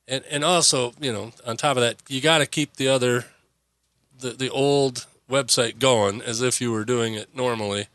And, 0.06 0.22
and 0.30 0.44
also, 0.44 0.92
you 1.00 1.12
know, 1.12 1.32
on 1.44 1.56
top 1.56 1.76
of 1.76 1.82
that, 1.82 1.96
you 2.08 2.20
got 2.20 2.38
to 2.38 2.46
keep 2.46 2.76
the 2.76 2.86
other, 2.86 3.26
the, 4.20 4.30
the 4.30 4.50
old 4.50 5.06
website 5.28 5.80
going 5.80 6.22
as 6.22 6.42
if 6.42 6.60
you 6.60 6.70
were 6.70 6.84
doing 6.84 7.14
it 7.14 7.34
normally 7.34 7.88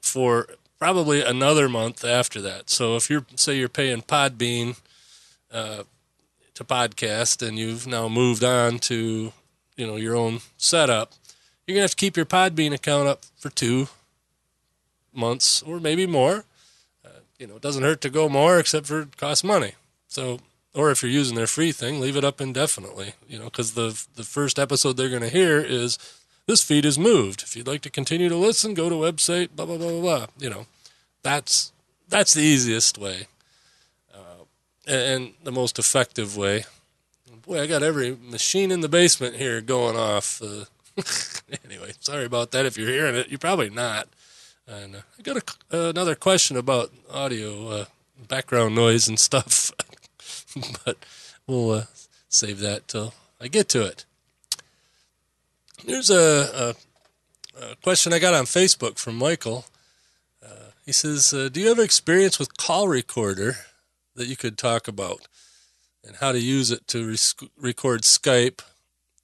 for 0.00 0.48
probably 0.86 1.20
another 1.20 1.68
month 1.68 2.04
after 2.04 2.40
that. 2.40 2.70
So 2.70 2.94
if 2.94 3.10
you're, 3.10 3.26
say 3.34 3.58
you're 3.58 3.68
paying 3.68 4.02
Podbean, 4.02 4.78
uh, 5.50 5.82
to 6.54 6.62
podcast 6.62 7.44
and 7.44 7.58
you've 7.58 7.88
now 7.88 8.08
moved 8.08 8.44
on 8.44 8.78
to 8.78 9.32
you 9.76 9.86
know 9.86 9.96
your 9.96 10.14
own 10.14 10.38
setup, 10.56 11.12
you're 11.66 11.74
gonna 11.74 11.82
have 11.82 11.90
to 11.90 11.96
keep 11.96 12.16
your 12.16 12.24
Podbean 12.24 12.72
account 12.72 13.08
up 13.08 13.24
for 13.36 13.50
two 13.50 13.88
months 15.12 15.60
or 15.62 15.80
maybe 15.80 16.06
more. 16.06 16.44
Uh, 17.04 17.18
you 17.36 17.48
know, 17.48 17.56
it 17.56 17.62
doesn't 17.62 17.82
hurt 17.82 18.00
to 18.02 18.08
go 18.08 18.28
more, 18.28 18.60
except 18.60 18.86
for 18.86 19.00
it 19.00 19.16
costs 19.16 19.42
money. 19.42 19.72
So, 20.06 20.38
or 20.72 20.92
if 20.92 21.02
you're 21.02 21.10
using 21.10 21.34
their 21.34 21.48
free 21.48 21.72
thing, 21.72 22.00
leave 22.00 22.16
it 22.16 22.24
up 22.24 22.40
indefinitely. 22.40 23.14
You 23.28 23.40
know, 23.40 23.46
because 23.46 23.72
the 23.72 24.00
the 24.14 24.22
first 24.22 24.56
episode 24.56 24.96
they're 24.96 25.10
gonna 25.10 25.30
hear 25.30 25.58
is 25.58 25.98
this 26.46 26.62
feed 26.62 26.84
is 26.84 26.96
moved. 26.96 27.42
If 27.42 27.56
you'd 27.56 27.66
like 27.66 27.82
to 27.82 27.90
continue 27.90 28.28
to 28.28 28.36
listen, 28.36 28.72
go 28.72 28.88
to 28.88 28.94
website 28.94 29.48
blah 29.56 29.66
blah 29.66 29.78
blah 29.78 29.90
blah 29.90 30.00
blah. 30.00 30.26
You 30.38 30.50
know, 30.50 30.66
that's 31.26 31.72
that's 32.08 32.34
the 32.34 32.42
easiest 32.42 32.98
way 32.98 33.26
and 34.86 35.34
the 35.42 35.52
most 35.52 35.78
effective 35.78 36.36
way. 36.36 36.64
Boy, 37.44 37.60
I 37.60 37.66
got 37.66 37.82
every 37.82 38.16
machine 38.20 38.70
in 38.70 38.80
the 38.80 38.88
basement 38.88 39.36
here 39.36 39.60
going 39.60 39.96
off. 39.96 40.42
Uh, 40.42 40.64
anyway, 41.64 41.92
sorry 42.00 42.24
about 42.24 42.50
that. 42.52 42.66
If 42.66 42.76
you're 42.76 42.90
hearing 42.90 43.14
it, 43.14 43.28
you're 43.28 43.38
probably 43.38 43.70
not. 43.70 44.08
And 44.66 44.96
uh, 44.96 45.00
I 45.18 45.22
got 45.22 45.36
a, 45.36 45.76
uh, 45.76 45.90
another 45.90 46.14
question 46.14 46.56
about 46.56 46.92
audio, 47.12 47.68
uh, 47.68 47.84
background 48.26 48.74
noise 48.74 49.06
and 49.06 49.18
stuff, 49.18 49.70
but 50.84 50.96
we'll 51.46 51.70
uh, 51.70 51.84
save 52.28 52.58
that 52.60 52.88
till 52.88 53.14
I 53.40 53.46
get 53.46 53.68
to 53.70 53.86
it. 53.86 54.04
There's 55.84 56.10
a, 56.10 56.74
a, 57.60 57.64
a 57.64 57.76
question 57.76 58.12
I 58.12 58.18
got 58.18 58.34
on 58.34 58.44
Facebook 58.44 58.98
from 58.98 59.16
Michael. 59.16 59.66
Uh, 60.86 60.88
he 60.88 60.92
says, 60.92 61.30
"Do 61.30 61.60
you 61.60 61.68
have 61.68 61.78
experience 61.78 62.38
with 62.38 62.56
call 62.56 62.88
recorder?" 62.88 63.56
that 64.14 64.28
you 64.28 64.36
could 64.36 64.56
talk 64.56 64.88
about 64.88 65.28
and 66.02 66.16
how 66.16 66.32
to 66.32 66.40
use 66.40 66.70
it 66.70 66.86
to 66.88 67.06
rec- 67.06 67.50
record 67.56 68.02
Skype 68.02 68.62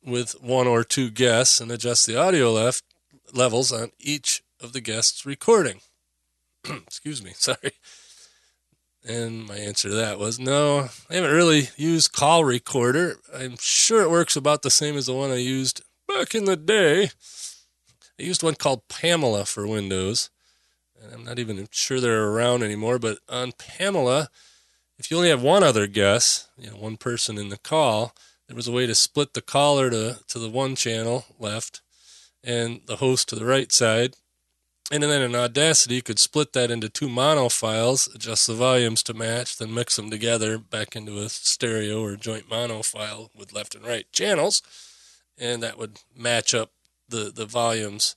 with 0.05 0.33
one 0.43 0.67
or 0.67 0.85
two 0.85 1.11
guests 1.11 1.61
and 1.61 1.71
adjust 1.71 2.07
the 2.07 2.17
audio 2.17 2.53
left 2.53 2.85
levels 3.33 3.73
on 3.73 3.93
each 3.99 4.43
of 4.61 4.73
the 4.73 4.81
guests 4.81 5.25
recording. 5.25 5.81
Excuse 6.65 7.23
me, 7.23 7.33
sorry. 7.37 7.73
And 9.05 9.47
my 9.47 9.57
answer 9.57 9.89
to 9.89 9.95
that 9.95 10.19
was 10.19 10.39
no, 10.39 10.89
I 11.11 11.15
haven't 11.15 11.33
really 11.33 11.71
used 11.77 12.13
Call 12.13 12.45
Recorder. 12.45 13.17
I'm 13.35 13.57
sure 13.59 14.03
it 14.03 14.11
works 14.11 14.37
about 14.37 14.63
the 14.63 14.71
same 14.71 14.97
as 14.97 15.07
the 15.07 15.15
one 15.15 15.31
I 15.31 15.37
used 15.37 15.83
back 16.07 16.35
in 16.35 16.45
the 16.45 16.57
day. 16.57 17.11
I 18.19 18.23
used 18.23 18.43
one 18.45 18.55
called 18.55 18.87
Pamela 18.89 19.45
for 19.45 19.67
Windows. 19.67 20.31
And 21.03 21.13
I'm 21.13 21.25
not 21.25 21.39
even 21.39 21.67
sure 21.71 22.01
they're 22.01 22.29
around 22.29 22.63
anymore, 22.63 22.99
but 22.99 23.19
on 23.29 23.53
Pamela, 23.53 24.29
if 24.99 25.11
you 25.11 25.17
only 25.17 25.31
have 25.31 25.43
one 25.43 25.65
other 25.65 25.87
guest, 25.87 26.49
you 26.57 26.71
know, 26.71 26.77
one 26.77 26.97
person 26.97 27.39
in 27.39 27.49
the 27.49 27.59
call, 27.59 28.15
there 28.47 28.57
was 28.57 28.69
a 28.69 28.73
way 28.73 28.87
to 28.87 28.95
split 28.95 29.35
the 29.35 29.43
caller 29.43 29.91
to, 29.91 30.19
to 30.29 30.39
the 30.39 30.51
one 30.51 30.77
channel 30.77 31.25
left 31.39 31.81
and 32.45 32.81
the 32.87 32.97
host 32.97 33.29
to 33.29 33.37
the 33.37 33.45
right 33.45 33.73
side. 33.73 34.15
And 34.91 35.03
then 35.03 35.23
in 35.23 35.35
Audacity, 35.35 35.97
you 35.97 36.03
could 36.03 36.19
split 36.19 36.53
that 36.53 36.71
into 36.71 36.91
two 36.91 37.09
mono 37.09 37.49
files, 37.49 38.09
adjust 38.15 38.47
the 38.47 38.55
volumes 38.55 39.03
to 39.05 39.15
match, 39.15 39.57
then 39.57 39.73
mix 39.73 39.97
them 39.97 40.11
together 40.11 40.59
back 40.59 40.95
into 40.95 41.19
a 41.19 41.31
stereo 41.31 42.03
or 42.03 42.17
joint 42.17 42.51
mono 42.51 42.83
file 42.83 43.31
with 43.35 43.55
left 43.55 43.75
and 43.75 43.87
right 43.87 44.05
channels. 44.13 44.61
And 45.39 45.63
that 45.63 45.79
would 45.79 46.01
match 46.15 46.55
up 46.55 46.73
the, 47.09 47.33
the 47.35 47.47
volumes. 47.47 48.17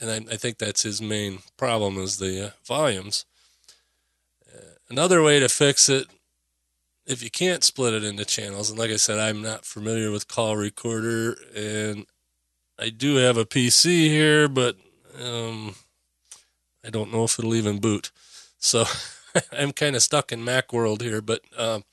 Uh, 0.00 0.06
and 0.06 0.28
I, 0.28 0.34
I, 0.34 0.36
think 0.36 0.58
that's 0.58 0.82
his 0.82 1.00
main 1.00 1.40
problem 1.56 1.98
is 1.98 2.18
the 2.18 2.48
uh, 2.48 2.50
volumes. 2.64 3.24
Another 4.90 5.22
way 5.22 5.38
to 5.38 5.50
fix 5.50 5.90
it, 5.90 6.06
if 7.06 7.22
you 7.22 7.30
can't 7.30 7.62
split 7.62 7.92
it 7.92 8.04
into 8.04 8.24
channels, 8.24 8.70
and 8.70 8.78
like 8.78 8.90
I 8.90 8.96
said, 8.96 9.18
I'm 9.18 9.42
not 9.42 9.66
familiar 9.66 10.10
with 10.10 10.28
Call 10.28 10.56
Recorder, 10.56 11.36
and 11.54 12.06
I 12.78 12.88
do 12.88 13.16
have 13.16 13.36
a 13.36 13.44
PC 13.44 14.08
here, 14.08 14.48
but 14.48 14.76
um, 15.22 15.74
I 16.84 16.88
don't 16.88 17.12
know 17.12 17.24
if 17.24 17.38
it'll 17.38 17.54
even 17.54 17.80
boot. 17.80 18.10
So 18.58 18.84
I'm 19.52 19.72
kind 19.72 19.94
of 19.94 20.02
stuck 20.02 20.32
in 20.32 20.42
Mac 20.42 20.72
world 20.72 21.02
here, 21.02 21.20
but 21.20 21.42
um, 21.58 21.84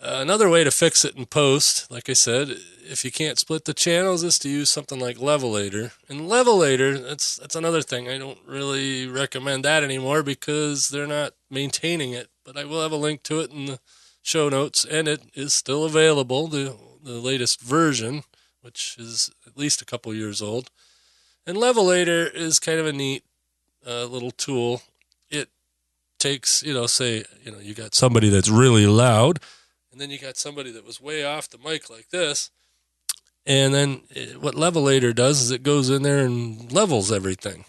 another 0.00 0.48
way 0.48 0.64
to 0.64 0.70
fix 0.70 1.04
it 1.04 1.16
in 1.16 1.26
post, 1.26 1.90
like 1.90 2.08
I 2.08 2.14
said, 2.14 2.56
if 2.82 3.04
you 3.04 3.10
can't 3.10 3.38
split 3.38 3.64
the 3.64 3.74
channels, 3.74 4.22
is 4.22 4.38
to 4.40 4.48
use 4.48 4.70
something 4.70 4.98
like 4.98 5.18
Levelator. 5.18 5.92
And 6.08 6.22
Levelator, 6.22 7.02
that's 7.02 7.36
that's 7.36 7.56
another 7.56 7.82
thing. 7.82 8.08
I 8.08 8.18
don't 8.18 8.38
really 8.46 9.06
recommend 9.06 9.64
that 9.64 9.84
anymore 9.84 10.22
because 10.22 10.88
they're 10.88 11.06
not 11.06 11.34
maintaining 11.50 12.12
it. 12.12 12.28
But 12.44 12.56
I 12.56 12.64
will 12.64 12.82
have 12.82 12.92
a 12.92 12.96
link 12.96 13.22
to 13.24 13.40
it 13.40 13.50
in 13.50 13.66
the 13.66 13.80
show 14.22 14.48
notes, 14.48 14.84
and 14.84 15.06
it 15.06 15.22
is 15.34 15.52
still 15.54 15.84
available. 15.84 16.48
the 16.48 16.76
The 17.02 17.20
latest 17.20 17.60
version, 17.60 18.24
which 18.62 18.96
is 18.98 19.30
at 19.46 19.56
least 19.56 19.82
a 19.82 19.86
couple 19.86 20.12
years 20.14 20.42
old. 20.42 20.70
And 21.46 21.56
Levelator 21.56 22.32
is 22.34 22.58
kind 22.58 22.78
of 22.78 22.86
a 22.86 22.92
neat 22.92 23.24
uh, 23.86 24.04
little 24.04 24.30
tool. 24.30 24.82
It 25.30 25.48
takes, 26.18 26.62
you 26.62 26.74
know, 26.74 26.86
say, 26.86 27.24
you 27.42 27.50
know, 27.52 27.58
you 27.58 27.74
got 27.74 27.94
somebody 27.94 28.28
that's 28.28 28.50
really 28.50 28.86
loud 28.86 29.38
then 30.00 30.10
you 30.10 30.18
got 30.18 30.36
somebody 30.36 30.70
that 30.72 30.86
was 30.86 31.00
way 31.00 31.24
off 31.24 31.48
the 31.48 31.58
mic 31.58 31.90
like 31.90 32.10
this. 32.10 32.50
And 33.46 33.74
then 33.74 34.02
it, 34.10 34.40
what 34.40 34.54
Levelator 34.54 35.14
does 35.14 35.40
is 35.40 35.50
it 35.50 35.62
goes 35.62 35.90
in 35.90 36.02
there 36.02 36.24
and 36.24 36.70
levels 36.72 37.10
everything. 37.10 37.64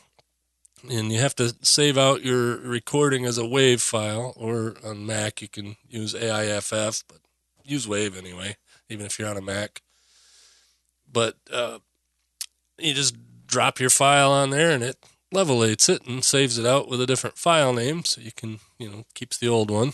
And 0.89 1.11
you 1.11 1.19
have 1.19 1.35
to 1.35 1.55
save 1.61 1.97
out 1.97 2.23
your 2.23 2.57
recording 2.57 3.25
as 3.25 3.37
a 3.37 3.43
WAV 3.43 3.79
file, 3.81 4.33
or 4.35 4.75
on 4.83 5.05
Mac 5.05 5.41
you 5.41 5.47
can 5.47 5.75
use 5.87 6.15
AIFF, 6.15 7.03
but 7.07 7.19
use 7.63 7.85
WAV 7.85 8.17
anyway, 8.17 8.57
even 8.89 9.05
if 9.05 9.19
you're 9.19 9.29
on 9.29 9.37
a 9.37 9.41
Mac. 9.41 9.81
But 11.11 11.35
uh, 11.51 11.79
you 12.79 12.93
just 12.93 13.15
drop 13.45 13.79
your 13.79 13.89
file 13.89 14.31
on 14.31 14.49
there 14.49 14.71
and 14.71 14.83
it 14.83 14.97
levelates 15.33 15.87
it 15.87 16.05
and 16.07 16.23
saves 16.23 16.57
it 16.57 16.65
out 16.65 16.89
with 16.89 17.01
a 17.01 17.05
different 17.05 17.37
file 17.37 17.73
name 17.73 18.03
so 18.03 18.21
you 18.21 18.31
can, 18.31 18.59
you 18.79 18.89
know, 18.89 19.03
keeps 19.13 19.37
the 19.37 19.47
old 19.47 19.69
one. 19.69 19.93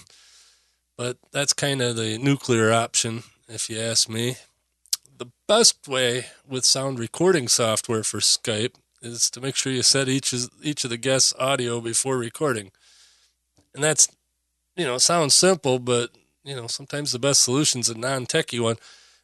But 0.98 1.18
that's 1.32 1.54
kind 1.54 1.82
of 1.82 1.96
the 1.96 2.18
nuclear 2.18 2.74
option, 2.74 3.24
if 3.48 3.70
you 3.70 3.80
ask 3.80 4.10
me. 4.10 4.38
The 5.18 5.28
best 5.48 5.88
way 5.88 6.26
with 6.48 6.66
sound 6.66 7.00
recording 7.00 7.48
software 7.48 8.04
for 8.04 8.20
Skype 8.20 8.74
is 9.02 9.30
to 9.30 9.42
make 9.42 9.56
sure 9.56 9.72
you 9.72 9.84
set 9.84 10.10
each 10.10 10.34
each 10.62 10.84
of 10.84 10.90
the 10.90 10.98
guests' 10.98 11.34
audio 11.38 11.80
before 11.80 12.18
recording. 12.18 12.72
And 13.76 13.84
that's, 13.84 14.08
you 14.76 14.86
know, 14.86 14.98
sounds 14.98 15.36
simple, 15.36 15.78
but 15.78 16.10
you 16.44 16.56
know, 16.56 16.68
sometimes 16.68 17.12
the 17.12 17.20
best 17.20 17.44
solution 17.44 17.82
is 17.82 17.90
a 17.90 17.98
non-techie 17.98 18.60
one. 18.60 18.78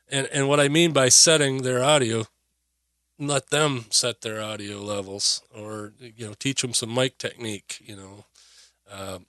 And 0.09 0.27
and 0.27 0.47
what 0.47 0.59
I 0.59 0.67
mean 0.67 0.93
by 0.93 1.09
setting 1.09 1.63
their 1.63 1.83
audio, 1.83 2.25
let 3.17 3.49
them 3.49 3.85
set 3.89 4.21
their 4.21 4.43
audio 4.43 4.77
levels, 4.79 5.41
or 5.55 5.93
you 5.99 6.27
know, 6.27 6.33
teach 6.37 6.61
them 6.61 6.73
some 6.73 6.93
mic 6.93 7.17
technique. 7.17 7.81
You 7.83 7.95
know, 7.95 8.25
uh, 8.91 9.19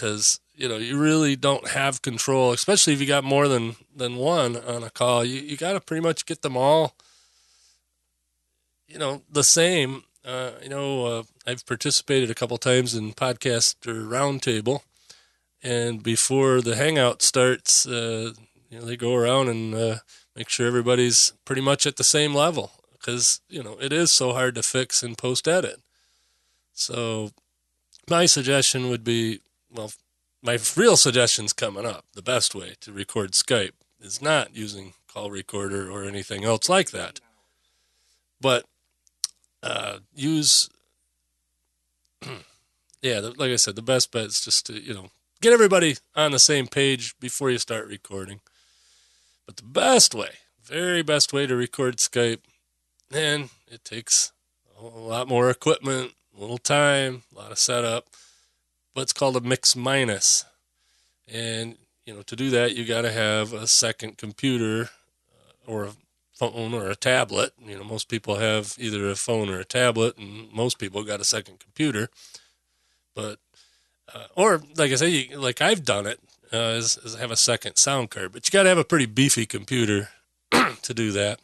because 0.00 0.40
you 0.54 0.68
know 0.68 0.78
you 0.78 0.98
really 0.98 1.36
don't 1.36 1.68
have 1.68 2.02
control, 2.02 2.52
especially 2.52 2.92
if 2.94 3.00
you 3.00 3.06
got 3.06 3.24
more 3.24 3.48
than 3.48 3.76
than 3.94 4.16
one 4.16 4.56
on 4.56 4.82
a 4.82 4.90
call. 4.90 5.24
You 5.24 5.40
you 5.40 5.56
got 5.56 5.74
to 5.74 5.80
pretty 5.80 6.02
much 6.02 6.26
get 6.26 6.42
them 6.42 6.56
all 6.56 6.94
you 8.90 8.98
know, 8.98 9.22
the 9.30 9.44
same. 9.44 10.02
Uh, 10.24 10.50
you 10.62 10.68
know, 10.68 11.06
uh, 11.06 11.22
I've 11.46 11.64
participated 11.64 12.30
a 12.30 12.34
couple 12.34 12.58
times 12.58 12.94
in 12.94 13.12
Podcasters' 13.12 14.06
Roundtable, 14.06 14.80
and 15.62 16.02
before 16.02 16.60
the 16.60 16.76
hangout 16.76 17.22
starts, 17.22 17.86
uh, 17.86 18.32
you 18.68 18.78
know, 18.78 18.84
they 18.84 18.96
go 18.96 19.14
around 19.14 19.48
and 19.48 19.74
uh, 19.74 19.96
make 20.36 20.48
sure 20.48 20.66
everybody's 20.66 21.32
pretty 21.44 21.62
much 21.62 21.86
at 21.86 21.96
the 21.96 22.04
same 22.04 22.34
level 22.34 22.72
because 22.92 23.40
you 23.48 23.62
know 23.62 23.78
it 23.80 23.92
is 23.92 24.10
so 24.10 24.32
hard 24.32 24.56
to 24.56 24.62
fix 24.62 25.02
and 25.02 25.16
post 25.16 25.48
edit. 25.48 25.80
So, 26.72 27.30
my 28.08 28.26
suggestion 28.26 28.88
would 28.90 29.04
be, 29.04 29.40
well, 29.72 29.92
my 30.42 30.58
real 30.76 30.96
suggestion's 30.96 31.52
coming 31.52 31.86
up. 31.86 32.04
The 32.14 32.22
best 32.22 32.54
way 32.54 32.74
to 32.80 32.92
record 32.92 33.32
Skype 33.32 33.72
is 34.00 34.22
not 34.22 34.56
using 34.56 34.94
call 35.06 35.30
recorder 35.30 35.90
or 35.90 36.04
anything 36.04 36.44
else 36.44 36.68
like 36.68 36.90
that. 36.90 37.20
But 38.40 38.64
uh, 39.62 39.98
use 40.14 40.70
yeah 43.02 43.20
like 43.36 43.50
i 43.50 43.56
said 43.56 43.76
the 43.76 43.82
best 43.82 44.10
bet 44.12 44.26
is 44.26 44.40
just 44.40 44.66
to 44.66 44.74
you 44.74 44.94
know 44.94 45.08
get 45.40 45.52
everybody 45.52 45.96
on 46.14 46.32
the 46.32 46.38
same 46.38 46.66
page 46.66 47.14
before 47.20 47.50
you 47.50 47.58
start 47.58 47.86
recording 47.86 48.40
but 49.46 49.56
the 49.56 49.62
best 49.62 50.14
way 50.14 50.30
very 50.62 51.02
best 51.02 51.32
way 51.32 51.46
to 51.46 51.56
record 51.56 51.96
skype 51.96 52.40
and 53.12 53.50
it 53.66 53.84
takes 53.84 54.32
a 54.78 54.84
lot 54.84 55.28
more 55.28 55.50
equipment 55.50 56.12
a 56.36 56.40
little 56.40 56.58
time 56.58 57.22
a 57.34 57.38
lot 57.38 57.52
of 57.52 57.58
setup 57.58 58.06
it's 59.00 59.12
called 59.12 59.36
a 59.36 59.40
mix 59.40 59.74
minus 59.74 60.44
and 61.26 61.76
you 62.06 62.14
know 62.14 62.22
to 62.22 62.36
do 62.36 62.50
that 62.50 62.74
you 62.76 62.84
got 62.84 63.02
to 63.02 63.12
have 63.12 63.52
a 63.52 63.66
second 63.66 64.18
computer 64.18 64.90
uh, 65.32 65.70
or 65.70 65.84
a 65.84 65.92
phone 66.40 66.72
or 66.72 66.88
a 66.88 66.96
tablet. 66.96 67.52
You 67.62 67.76
know, 67.76 67.84
most 67.84 68.08
people 68.08 68.36
have 68.36 68.74
either 68.78 69.10
a 69.10 69.14
phone 69.14 69.50
or 69.50 69.60
a 69.60 69.64
tablet, 69.64 70.16
and 70.16 70.50
most 70.52 70.78
people 70.78 71.04
got 71.04 71.20
a 71.20 71.24
second 71.24 71.60
computer. 71.60 72.08
But 73.14 73.38
uh, 74.12 74.26
or 74.34 74.62
like 74.76 74.90
I 74.90 74.94
say, 74.94 75.08
you, 75.08 75.38
like 75.38 75.60
I've 75.60 75.84
done 75.84 76.06
it, 76.06 76.18
uh, 76.52 76.78
is, 76.78 76.96
is 77.04 77.16
have 77.16 77.30
a 77.30 77.36
second 77.36 77.76
sound 77.76 78.10
card. 78.10 78.32
But 78.32 78.46
you 78.46 78.50
got 78.50 78.62
to 78.62 78.70
have 78.70 78.78
a 78.78 78.84
pretty 78.84 79.06
beefy 79.06 79.44
computer 79.44 80.08
to 80.82 80.94
do 80.94 81.12
that. 81.12 81.40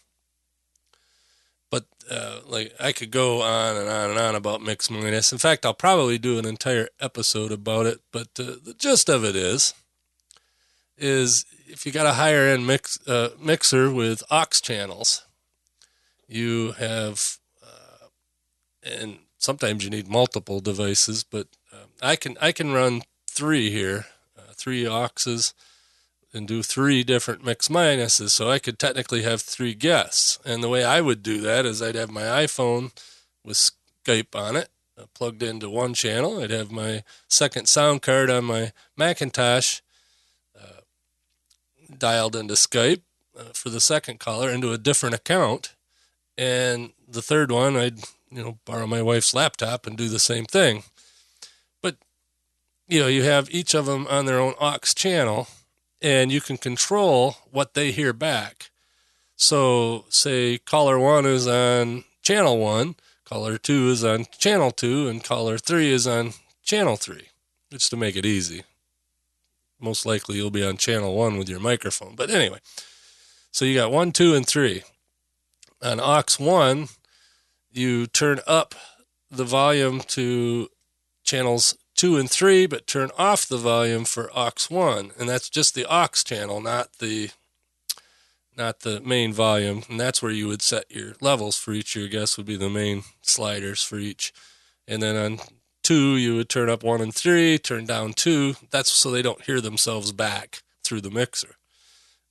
Uh, 2.08 2.40
like 2.46 2.72
I 2.78 2.92
could 2.92 3.10
go 3.10 3.42
on 3.42 3.76
and 3.76 3.88
on 3.88 4.10
and 4.10 4.18
on 4.18 4.34
about 4.36 4.62
mix 4.62 4.88
minus. 4.90 5.32
In 5.32 5.38
fact, 5.38 5.66
I'll 5.66 5.74
probably 5.74 6.18
do 6.18 6.38
an 6.38 6.46
entire 6.46 6.88
episode 7.00 7.50
about 7.50 7.86
it. 7.86 8.00
But 8.12 8.28
uh, 8.38 8.56
the 8.62 8.74
gist 8.78 9.08
of 9.08 9.24
it 9.24 9.34
is, 9.34 9.74
is 10.96 11.44
if 11.66 11.84
you 11.84 11.92
got 11.92 12.06
a 12.06 12.12
higher 12.12 12.46
end 12.46 12.66
mix 12.66 12.98
uh, 13.08 13.30
mixer 13.40 13.90
with 13.90 14.22
aux 14.30 14.60
channels, 14.62 15.26
you 16.28 16.72
have, 16.72 17.38
uh, 17.62 18.06
and 18.84 19.18
sometimes 19.38 19.84
you 19.84 19.90
need 19.90 20.08
multiple 20.08 20.60
devices, 20.60 21.24
but 21.24 21.48
uh, 21.72 21.86
I 22.02 22.16
can 22.16 22.36
I 22.40 22.52
can 22.52 22.72
run 22.72 23.02
three 23.26 23.70
here, 23.70 24.06
uh, 24.38 24.52
three 24.54 24.84
auxes, 24.84 25.52
and 26.36 26.46
do 26.46 26.62
three 26.62 27.02
different 27.02 27.44
mix 27.44 27.68
minuses. 27.68 28.30
So 28.30 28.50
I 28.50 28.58
could 28.58 28.78
technically 28.78 29.22
have 29.22 29.42
three 29.42 29.74
guests. 29.74 30.38
And 30.44 30.62
the 30.62 30.68
way 30.68 30.84
I 30.84 31.00
would 31.00 31.22
do 31.22 31.40
that 31.40 31.66
is 31.66 31.82
I'd 31.82 31.94
have 31.94 32.10
my 32.10 32.22
iPhone 32.22 32.92
with 33.42 33.70
Skype 34.04 34.34
on 34.34 34.54
it. 34.54 34.68
Uh, 34.98 35.06
plugged 35.14 35.42
into 35.42 35.68
one 35.68 35.92
channel. 35.92 36.40
I'd 36.40 36.50
have 36.50 36.70
my 36.70 37.02
second 37.28 37.68
sound 37.68 38.02
card 38.02 38.30
on 38.30 38.44
my 38.44 38.72
Macintosh 38.96 39.80
dialed 41.98 42.36
into 42.36 42.54
Skype 42.54 43.02
uh, 43.38 43.52
for 43.54 43.70
the 43.70 43.80
second 43.80 44.20
caller 44.20 44.50
into 44.50 44.72
a 44.72 44.78
different 44.78 45.14
account, 45.14 45.74
and 46.36 46.92
the 47.08 47.22
third 47.22 47.50
one 47.50 47.76
I'd 47.76 47.98
you 48.30 48.42
know 48.42 48.58
borrow 48.64 48.86
my 48.86 49.02
wife's 49.02 49.34
laptop 49.34 49.86
and 49.86 49.96
do 49.96 50.08
the 50.08 50.18
same 50.18 50.44
thing. 50.44 50.84
But 51.82 51.96
you 52.88 53.00
know 53.00 53.08
you 53.08 53.22
have 53.22 53.50
each 53.50 53.74
of 53.74 53.86
them 53.86 54.06
on 54.08 54.26
their 54.26 54.38
own 54.38 54.54
aux 54.60 54.78
channel, 54.94 55.48
and 56.00 56.30
you 56.30 56.40
can 56.40 56.56
control 56.56 57.36
what 57.50 57.74
they 57.74 57.90
hear 57.90 58.12
back. 58.12 58.70
So 59.36 60.04
say 60.08 60.58
caller 60.58 60.98
one 60.98 61.26
is 61.26 61.46
on 61.46 62.04
channel 62.22 62.58
one, 62.58 62.96
caller 63.24 63.58
two 63.58 63.88
is 63.88 64.04
on 64.04 64.26
channel 64.38 64.70
two, 64.70 65.08
and 65.08 65.22
caller 65.22 65.58
three 65.58 65.92
is 65.92 66.06
on 66.06 66.32
channel 66.62 66.96
three, 66.96 67.28
just 67.70 67.90
to 67.90 67.96
make 67.96 68.16
it 68.16 68.26
easy 68.26 68.62
most 69.80 70.06
likely 70.06 70.36
you'll 70.36 70.50
be 70.50 70.64
on 70.64 70.76
channel 70.76 71.14
one 71.14 71.38
with 71.38 71.48
your 71.48 71.60
microphone. 71.60 72.14
But 72.14 72.30
anyway, 72.30 72.58
so 73.50 73.64
you 73.64 73.74
got 73.74 73.92
one, 73.92 74.12
two, 74.12 74.34
and 74.34 74.46
three. 74.46 74.82
On 75.82 76.00
aux 76.00 76.24
one, 76.38 76.88
you 77.72 78.06
turn 78.06 78.40
up 78.46 78.74
the 79.30 79.44
volume 79.44 80.00
to 80.00 80.68
channels 81.24 81.76
two 81.96 82.16
and 82.16 82.30
three, 82.30 82.66
but 82.66 82.86
turn 82.86 83.10
off 83.18 83.46
the 83.46 83.56
volume 83.56 84.04
for 84.04 84.30
aux 84.36 84.52
one, 84.68 85.12
and 85.18 85.28
that's 85.28 85.50
just 85.50 85.74
the 85.74 85.86
aux 85.86 86.08
channel, 86.24 86.60
not 86.60 86.98
the 86.98 87.30
not 88.56 88.80
the 88.80 89.00
main 89.00 89.32
volume. 89.32 89.82
And 89.88 90.00
that's 90.00 90.22
where 90.22 90.32
you 90.32 90.48
would 90.48 90.62
set 90.62 90.90
your 90.90 91.14
levels 91.20 91.58
for 91.58 91.72
each 91.72 91.94
of 91.94 92.00
your 92.00 92.08
guests 92.08 92.36
would 92.36 92.46
be 92.46 92.56
the 92.56 92.70
main 92.70 93.02
sliders 93.20 93.82
for 93.82 93.98
each. 93.98 94.32
And 94.88 95.02
then 95.02 95.16
on 95.16 95.40
two, 95.82 96.16
you 96.16 96.36
would 96.36 96.48
turn 96.48 96.70
up 96.70 96.82
one 96.82 97.02
and 97.02 97.14
three, 97.14 97.58
turn 97.58 97.84
down 97.84 98.14
two. 98.14 98.54
That's 98.70 98.90
so 98.90 99.10
they 99.10 99.20
don't 99.20 99.42
hear 99.42 99.60
themselves 99.60 100.12
back 100.12 100.62
through 100.84 101.02
the 101.02 101.10
mixer 101.10 101.56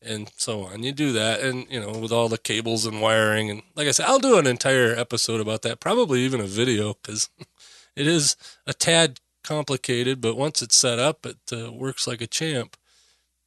and 0.05 0.31
so 0.37 0.63
on. 0.63 0.83
You 0.83 0.91
do 0.91 1.11
that, 1.13 1.41
and 1.41 1.65
you 1.69 1.79
know, 1.79 1.97
with 1.97 2.11
all 2.11 2.29
the 2.29 2.37
cables 2.37 2.85
and 2.85 3.01
wiring, 3.01 3.49
and 3.49 3.63
like 3.75 3.87
I 3.87 3.91
said, 3.91 4.05
I'll 4.05 4.19
do 4.19 4.37
an 4.37 4.47
entire 4.47 4.93
episode 4.95 5.41
about 5.41 5.63
that, 5.63 5.79
probably 5.79 6.21
even 6.21 6.39
a 6.39 6.45
video, 6.45 6.93
because 6.93 7.29
it 7.95 8.07
is 8.07 8.35
a 8.67 8.73
tad 8.73 9.19
complicated, 9.45 10.21
but 10.21 10.35
once 10.35 10.61
it's 10.61 10.75
set 10.75 10.99
up, 10.99 11.25
it 11.25 11.37
uh, 11.51 11.71
works 11.71 12.07
like 12.07 12.21
a 12.21 12.27
champ. 12.27 12.77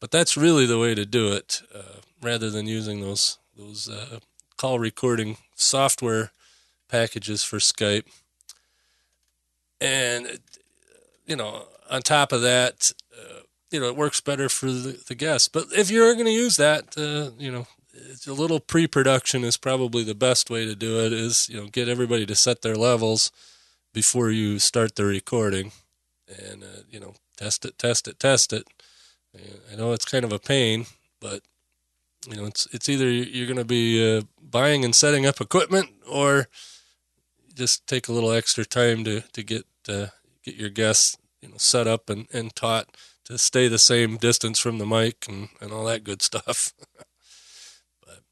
But 0.01 0.11
that's 0.11 0.37
really 0.37 0.67
the 0.67 0.79
way 0.79 0.95
to 0.95 1.05
do 1.05 1.33
it, 1.33 1.63
uh, 1.75 2.01
rather 2.23 2.51
than 2.51 2.67
using 2.67 3.01
those 3.01 3.39
those 3.57 3.89
uh, 3.89 4.21
call 4.57 4.79
recording 4.79 5.37
software 5.57 6.31
packages 6.89 7.43
for 7.43 7.59
Skype 7.59 8.05
and 9.81 10.39
you 11.27 11.37
know, 11.37 11.67
on 11.91 12.03
top 12.03 12.33
of 12.33 12.43
that, 12.43 12.93
uh, 13.17 13.41
you 13.71 13.81
know, 13.81 13.87
it 13.87 13.97
works 13.97 14.21
better 14.21 14.49
for 14.49 14.67
the, 14.67 15.01
the 15.07 15.15
guests. 15.15 15.49
But 15.49 15.67
if 15.77 15.91
you're 15.91 16.15
going 16.15 16.27
to 16.27 16.33
use 16.33 16.57
that, 16.57 16.97
uh, 16.97 17.31
you 17.39 17.53
know, 17.53 17.67
a 18.27 18.33
little 18.33 18.61
pre-production 18.61 19.45
is 19.45 19.57
probably 19.57 20.05
the 20.05 20.15
best 20.15 20.51
way 20.51 20.65
to 20.65 20.75
do 20.75 21.01
it. 21.05 21.13
Is 21.13 21.49
you 21.49 21.61
know, 21.61 21.67
get 21.67 21.89
everybody 21.89 22.25
to 22.27 22.35
set 22.35 22.63
their 22.63 22.77
levels 22.77 23.31
before 23.93 24.31
you 24.31 24.59
start 24.59 24.95
the 24.95 25.05
recording, 25.05 25.73
and 26.29 26.63
uh, 26.63 26.83
you 26.91 27.01
know, 27.01 27.15
test 27.37 27.65
it, 27.65 27.79
test 27.79 28.09
it, 28.09 28.19
test 28.19 28.53
it. 28.53 28.67
I 29.73 29.77
know 29.77 29.93
it's 29.93 30.05
kind 30.05 30.25
of 30.25 30.33
a 30.33 30.39
pain, 30.39 30.87
but 31.21 31.43
you 32.29 32.37
know, 32.37 32.47
it's 32.47 32.67
it's 32.73 32.89
either 32.89 33.09
you're 33.09 33.47
going 33.47 33.59
to 33.59 33.65
be 33.65 34.19
uh, 34.19 34.23
buying 34.43 34.85
and 34.85 34.95
setting 34.95 35.27
up 35.27 35.41
equipment, 35.41 35.91
or 36.09 36.49
just 37.55 37.87
take 37.87 38.09
a 38.09 38.13
little 38.13 38.33
extra 38.33 38.65
time 38.65 39.05
to 39.05 39.21
to 39.21 39.43
get 39.43 39.67
uh, 39.89 40.07
get 40.45 40.57
your 40.57 40.71
guests 40.71 41.17
you 41.41 41.49
know 41.49 41.57
set 41.59 41.87
up 41.87 42.11
and, 42.11 42.27
and 42.33 42.55
taught 42.55 42.89
to 43.25 43.39
stay 43.39 43.69
the 43.69 43.79
same 43.79 44.17
distance 44.17 44.59
from 44.59 44.79
the 44.79 44.87
mic 44.87 45.27
and, 45.29 45.49
and 45.61 45.73
all 45.73 45.85
that 45.85 46.03
good 46.03 46.23
stuff. 46.23 46.73
but 48.07 48.23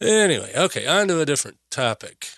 anyway, 0.00 0.52
okay, 0.56 0.86
on 0.86 1.08
to 1.08 1.20
a 1.20 1.26
different 1.26 1.58
topic. 1.70 2.28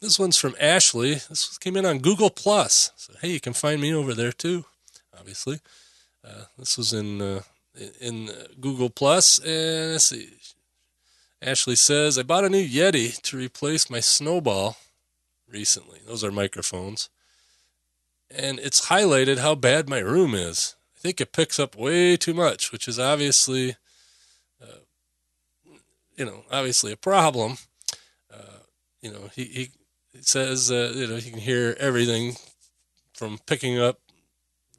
Uh, 0.00 0.06
this 0.06 0.18
one's 0.18 0.36
from 0.38 0.56
Ashley. 0.60 1.14
This 1.14 1.58
came 1.58 1.76
in 1.76 1.86
on 1.86 1.98
Google 1.98 2.30
Plus. 2.30 2.92
So 2.96 3.12
hey, 3.20 3.30
you 3.30 3.40
can 3.40 3.52
find 3.52 3.80
me 3.80 3.94
over 3.94 4.14
there 4.14 4.32
too. 4.32 4.64
Obviously, 5.18 5.60
uh, 6.24 6.44
this 6.58 6.76
was 6.78 6.92
in 6.92 7.20
uh, 7.20 7.42
in 8.00 8.30
Google 8.60 8.90
Plus, 8.90 9.38
and 9.38 9.92
let's 9.92 10.06
see. 10.06 10.28
Ashley 11.42 11.76
says, 11.76 12.18
I 12.18 12.22
bought 12.22 12.44
a 12.44 12.50
new 12.50 12.66
Yeti 12.66 13.20
to 13.22 13.36
replace 13.36 13.88
my 13.88 14.00
snowball 14.00 14.76
recently. 15.48 16.00
Those 16.06 16.22
are 16.22 16.30
microphones. 16.30 17.08
And 18.30 18.58
it's 18.58 18.88
highlighted 18.88 19.38
how 19.38 19.54
bad 19.54 19.88
my 19.88 20.00
room 20.00 20.34
is. 20.34 20.76
I 20.96 21.00
think 21.00 21.18
it 21.18 21.32
picks 21.32 21.58
up 21.58 21.74
way 21.74 22.18
too 22.18 22.34
much, 22.34 22.72
which 22.72 22.86
is 22.86 22.98
obviously, 22.98 23.76
uh, 24.62 24.80
you 26.14 26.26
know, 26.26 26.44
obviously 26.52 26.92
a 26.92 26.96
problem. 26.96 27.56
Uh, 28.30 28.60
you 29.00 29.10
know, 29.10 29.30
he, 29.34 29.44
he 29.44 29.70
says, 30.26 30.70
uh, 30.70 30.92
you 30.94 31.06
know, 31.06 31.16
he 31.16 31.30
can 31.30 31.40
hear 31.40 31.76
everything 31.78 32.36
from 33.12 33.38
picking 33.46 33.78
up 33.78 34.00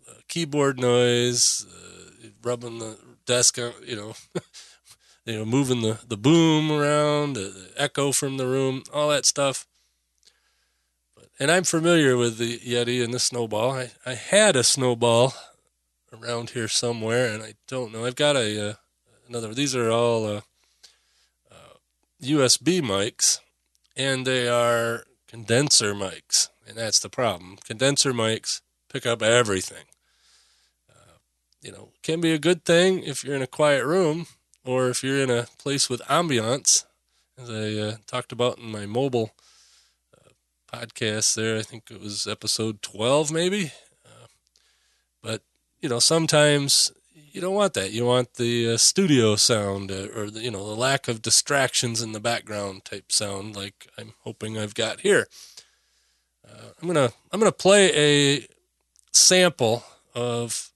uh, 0.10 0.14
keyboard 0.28 0.80
noise, 0.80 1.66
uh, 1.70 2.28
rubbing 2.44 2.80
the 2.80 2.98
desk, 3.26 3.58
you 3.58 3.96
know, 3.96 4.14
you 5.26 5.38
know, 5.38 5.46
moving 5.46 5.82
the, 5.82 6.00
the 6.08 6.18
boom 6.18 6.72
around, 6.72 7.34
the, 7.34 7.72
echo 7.78 8.12
from 8.12 8.38
the 8.38 8.48
room, 8.48 8.84
all 8.94 9.10
that 9.10 9.26
stuff. 9.26 9.68
But, 11.16 11.28
and 11.40 11.52
I'm 11.52 11.64
familiar 11.64 12.18
with 12.18 12.38
the 12.38 12.60
Yeti 12.60 13.04
and 13.04 13.14
the 13.14 13.20
snowball. 13.20 13.72
I, 13.72 13.92
I 14.06 14.16
had 14.16 14.56
a 14.56 14.64
snowball 14.64 15.34
around 16.12 16.52
here 16.52 16.68
somewhere, 16.68 17.34
and 17.34 17.44
I 17.44 17.54
don't 17.68 17.94
know. 17.94 18.06
I've 18.06 18.16
got 18.16 18.36
a 18.36 18.72
uh, 18.72 18.74
another. 19.28 19.54
These 19.54 19.76
are 19.76 19.90
all 19.90 20.26
uh, 20.26 20.42
uh, 21.52 21.76
USB 22.22 22.82
mics, 22.82 23.40
and 23.96 24.26
they 24.26 24.48
are 24.48 25.06
condenser 25.32 25.94
mics, 25.96 26.50
and 26.68 26.78
that's 26.78 27.00
the 27.00 27.10
problem. 27.10 27.58
Condenser 27.66 28.12
mics 28.12 28.60
pick 28.92 29.06
up 29.06 29.22
everything. 29.22 29.86
Uh, 30.90 31.20
you 31.62 31.72
know, 31.72 31.94
can 32.04 32.20
be 32.20 32.34
a 32.34 32.38
good 32.38 32.66
thing 32.66 33.02
if 33.04 33.24
you're 33.24 33.36
in 33.36 33.42
a 33.42 33.48
quiet 33.48 33.86
room 33.86 34.28
or 34.66 34.90
if 34.90 35.04
you're 35.04 35.22
in 35.22 35.30
a 35.30 35.48
place 35.58 35.90
with 35.90 36.02
ambiance, 36.02 36.86
as 37.42 37.50
I 37.50 37.80
uh, 37.80 37.96
talked 38.08 38.34
about 38.34 38.58
in 38.58 38.70
my 38.74 38.86
mobile 38.86 39.32
uh, 40.18 40.32
podcast 40.76 41.36
there. 41.36 41.58
I 41.58 41.62
think 41.62 41.90
it 41.90 42.02
was 42.02 42.28
episode 42.28 42.82
12, 42.82 43.32
maybe. 43.32 43.72
Uh, 44.06 44.28
but, 45.24 45.44
you 45.80 45.88
know, 45.88 46.00
sometimes 46.00 46.92
you 47.32 47.42
don't 47.42 47.56
want 47.56 47.74
that. 47.74 47.92
You 47.92 48.06
want 48.06 48.36
the 48.36 48.74
uh, 48.74 48.78
studio 48.78 49.36
sound 49.36 49.92
uh, 49.92 50.08
or, 50.16 50.30
the, 50.30 50.42
you 50.42 50.52
know, 50.52 50.68
the 50.68 50.76
lack 50.76 51.08
of 51.08 51.22
distractions 51.22 52.02
in 52.02 52.12
the 52.12 52.20
background 52.20 52.86
type 52.86 53.12
sound 53.12 53.56
like 53.56 53.88
I'm 53.98 54.14
hoping 54.24 54.58
I've 54.58 54.76
got 54.76 55.02
here. 55.02 55.28
Uh, 56.48 56.72
I'm 56.82 56.94
to 56.94 57.14
I'm 57.32 57.40
to 57.40 57.52
play 57.52 57.92
a 57.96 58.48
sample 59.12 59.84
of 60.14 60.72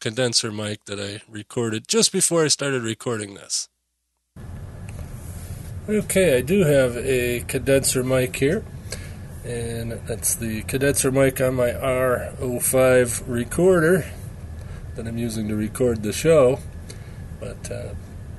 condenser 0.00 0.50
mic 0.50 0.84
that 0.86 0.98
I 0.98 1.22
recorded 1.30 1.86
just 1.86 2.12
before 2.12 2.44
I 2.44 2.48
started 2.48 2.82
recording 2.82 3.34
this. 3.34 3.68
Okay, 5.88 6.36
I 6.36 6.40
do 6.40 6.64
have 6.64 6.96
a 6.96 7.40
condenser 7.48 8.02
mic 8.02 8.36
here, 8.36 8.64
and 9.44 9.92
that's 10.06 10.34
the 10.34 10.62
condenser 10.62 11.10
mic 11.10 11.40
on 11.40 11.54
my 11.54 11.70
R05 11.70 13.24
recorder 13.26 14.06
that 15.00 15.08
I'm 15.08 15.16
using 15.16 15.48
to 15.48 15.56
record 15.56 16.02
the 16.02 16.12
show. 16.12 16.58
But 17.40 17.70
uh, 17.70 17.94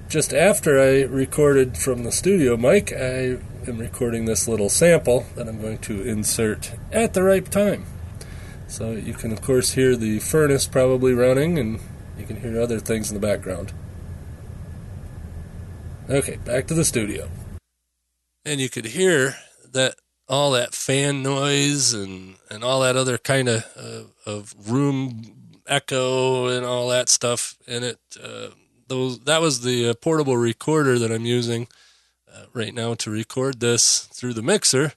just 0.07 0.31
after 0.31 0.79
I 0.79 1.01
recorded 1.01 1.75
from 1.75 2.03
the 2.03 2.11
studio 2.11 2.55
mic, 2.55 2.93
I 2.93 3.39
am 3.67 3.79
recording 3.79 4.25
this 4.25 4.47
little 4.47 4.69
sample 4.69 5.25
that 5.35 5.47
I'm 5.47 5.59
going 5.59 5.79
to 5.79 6.03
insert 6.03 6.73
at 6.91 7.15
the 7.15 7.23
right 7.23 7.49
time. 7.51 7.85
So 8.67 8.91
you 8.91 9.13
can, 9.13 9.31
of 9.31 9.41
course, 9.41 9.71
hear 9.73 9.95
the 9.95 10.19
furnace 10.19 10.67
probably 10.67 11.13
running, 11.13 11.57
and 11.57 11.79
you 12.15 12.27
can 12.27 12.41
hear 12.41 12.61
other 12.61 12.79
things 12.79 13.09
in 13.09 13.19
the 13.19 13.27
background. 13.27 13.73
Okay, 16.07 16.37
back 16.45 16.67
to 16.67 16.75
the 16.75 16.85
studio. 16.85 17.27
And 18.45 18.61
you 18.61 18.69
could 18.69 18.85
hear 18.85 19.35
that 19.73 19.95
all 20.29 20.51
that 20.51 20.75
fan 20.75 21.23
noise 21.23 21.91
and, 21.91 22.35
and 22.51 22.63
all 22.63 22.81
that 22.81 22.95
other 22.95 23.17
kind 23.17 23.49
of 23.49 23.65
uh, 23.75 24.29
of 24.29 24.53
room 24.69 25.41
echo 25.67 26.47
and 26.47 26.65
all 26.65 26.89
that 26.89 27.09
stuff 27.09 27.57
in 27.67 27.83
it. 27.83 27.99
Uh, 28.21 28.49
those 28.87 29.19
that 29.21 29.41
was 29.41 29.61
the 29.61 29.89
uh, 29.89 29.93
portable 29.93 30.37
recorder 30.37 30.99
that 30.99 31.11
I'm 31.11 31.25
using 31.25 31.67
uh, 32.31 32.45
right 32.53 32.73
now 32.73 32.93
to 32.95 33.09
record 33.09 33.59
this 33.59 34.09
through 34.13 34.33
the 34.33 34.41
mixer. 34.41 34.93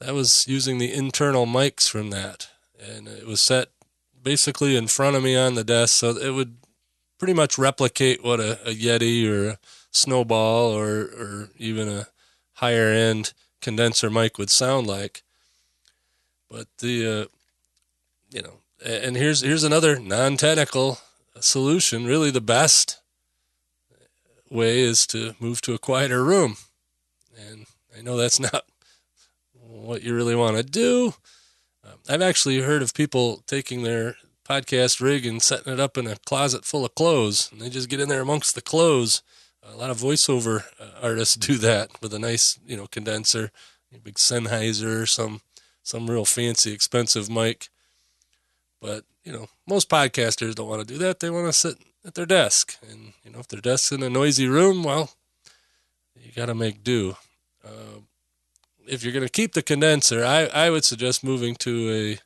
That 0.00 0.14
was 0.14 0.46
using 0.46 0.78
the 0.78 0.92
internal 0.92 1.46
mics 1.46 1.88
from 1.88 2.10
that 2.10 2.48
and 2.78 3.08
it 3.08 3.26
was 3.26 3.40
set 3.40 3.68
basically 4.22 4.76
in 4.76 4.86
front 4.86 5.16
of 5.16 5.22
me 5.22 5.36
on 5.36 5.54
the 5.54 5.64
desk, 5.64 5.94
so 5.94 6.10
it 6.16 6.30
would 6.30 6.56
pretty 7.18 7.34
much 7.34 7.58
replicate 7.58 8.24
what 8.24 8.40
a, 8.40 8.52
a 8.68 8.74
Yeti 8.74 9.28
or 9.28 9.50
a 9.50 9.58
Snowball 9.90 10.72
or 10.72 11.02
or 11.02 11.50
even 11.56 11.88
a 11.88 12.08
higher 12.54 12.90
end 12.90 13.32
condenser 13.60 14.10
mic 14.10 14.38
would 14.38 14.50
sound 14.50 14.86
like. 14.86 15.22
But 16.50 16.66
the 16.78 17.06
uh, 17.06 17.24
you 18.30 18.42
know, 18.42 18.58
and 18.84 19.16
here's 19.16 19.40
here's 19.40 19.64
another 19.64 19.98
non-technical 19.98 20.98
solution. 21.40 22.04
Really, 22.06 22.30
the 22.30 22.40
best 22.40 23.00
way 24.50 24.80
is 24.80 25.06
to 25.08 25.34
move 25.40 25.60
to 25.62 25.74
a 25.74 25.78
quieter 25.78 26.22
room, 26.24 26.56
and 27.36 27.66
I 27.96 28.02
know 28.02 28.16
that's 28.16 28.40
not 28.40 28.64
what 29.60 30.02
you 30.02 30.14
really 30.14 30.36
want 30.36 30.56
to 30.56 30.62
do 30.62 31.14
um, 31.84 31.98
I've 32.08 32.22
actually 32.22 32.60
heard 32.60 32.82
of 32.82 32.94
people 32.94 33.42
taking 33.46 33.82
their 33.82 34.16
podcast 34.44 35.00
rig 35.00 35.26
and 35.26 35.42
setting 35.42 35.72
it 35.72 35.80
up 35.80 35.96
in 35.98 36.06
a 36.06 36.16
closet 36.16 36.64
full 36.64 36.84
of 36.84 36.94
clothes, 36.94 37.50
and 37.52 37.60
they 37.60 37.70
just 37.70 37.88
get 37.88 38.00
in 38.00 38.08
there 38.08 38.20
amongst 38.20 38.54
the 38.54 38.62
clothes. 38.62 39.22
A 39.62 39.76
lot 39.76 39.90
of 39.90 39.98
voiceover 39.98 40.64
uh, 40.78 40.90
artists 41.02 41.36
do 41.36 41.56
that 41.58 41.90
with 42.02 42.12
a 42.12 42.18
nice, 42.18 42.58
you 42.66 42.76
know, 42.76 42.86
condenser, 42.86 43.50
a 43.94 43.98
big 43.98 44.14
Sennheiser, 44.14 45.08
some 45.08 45.40
some 45.82 46.10
real 46.10 46.24
fancy, 46.24 46.72
expensive 46.72 47.28
mic. 47.28 47.68
But 48.84 49.06
you 49.24 49.32
know, 49.32 49.46
most 49.66 49.88
podcasters 49.88 50.54
don't 50.54 50.68
want 50.68 50.86
to 50.86 50.94
do 50.94 50.98
that. 50.98 51.20
They 51.20 51.30
want 51.30 51.46
to 51.46 51.54
sit 51.54 51.78
at 52.04 52.14
their 52.14 52.26
desk, 52.26 52.76
and 52.90 53.14
you 53.24 53.30
know, 53.30 53.38
if 53.38 53.48
their 53.48 53.62
desk's 53.62 53.92
in 53.92 54.02
a 54.02 54.10
noisy 54.10 54.46
room, 54.46 54.82
well, 54.82 55.10
you 56.20 56.30
got 56.32 56.46
to 56.46 56.54
make 56.54 56.84
do. 56.84 57.16
Uh, 57.64 58.00
if 58.86 59.02
you're 59.02 59.14
going 59.14 59.24
to 59.24 59.32
keep 59.32 59.54
the 59.54 59.62
condenser, 59.62 60.22
I, 60.22 60.48
I 60.48 60.68
would 60.68 60.84
suggest 60.84 61.24
moving 61.24 61.54
to 61.56 62.18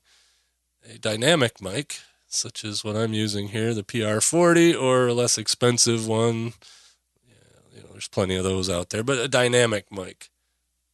a, 0.84 0.94
a 0.94 0.98
dynamic 0.98 1.62
mic, 1.62 2.00
such 2.26 2.64
as 2.64 2.82
what 2.82 2.96
I'm 2.96 3.14
using 3.14 3.48
here, 3.48 3.72
the 3.72 3.84
PR40, 3.84 4.76
or 4.76 5.06
a 5.06 5.14
less 5.14 5.38
expensive 5.38 6.08
one. 6.08 6.54
Yeah, 7.24 7.60
you 7.72 7.82
know, 7.82 7.90
there's 7.92 8.08
plenty 8.08 8.34
of 8.34 8.42
those 8.42 8.68
out 8.68 8.90
there, 8.90 9.04
but 9.04 9.18
a 9.18 9.28
dynamic 9.28 9.92
mic. 9.92 10.28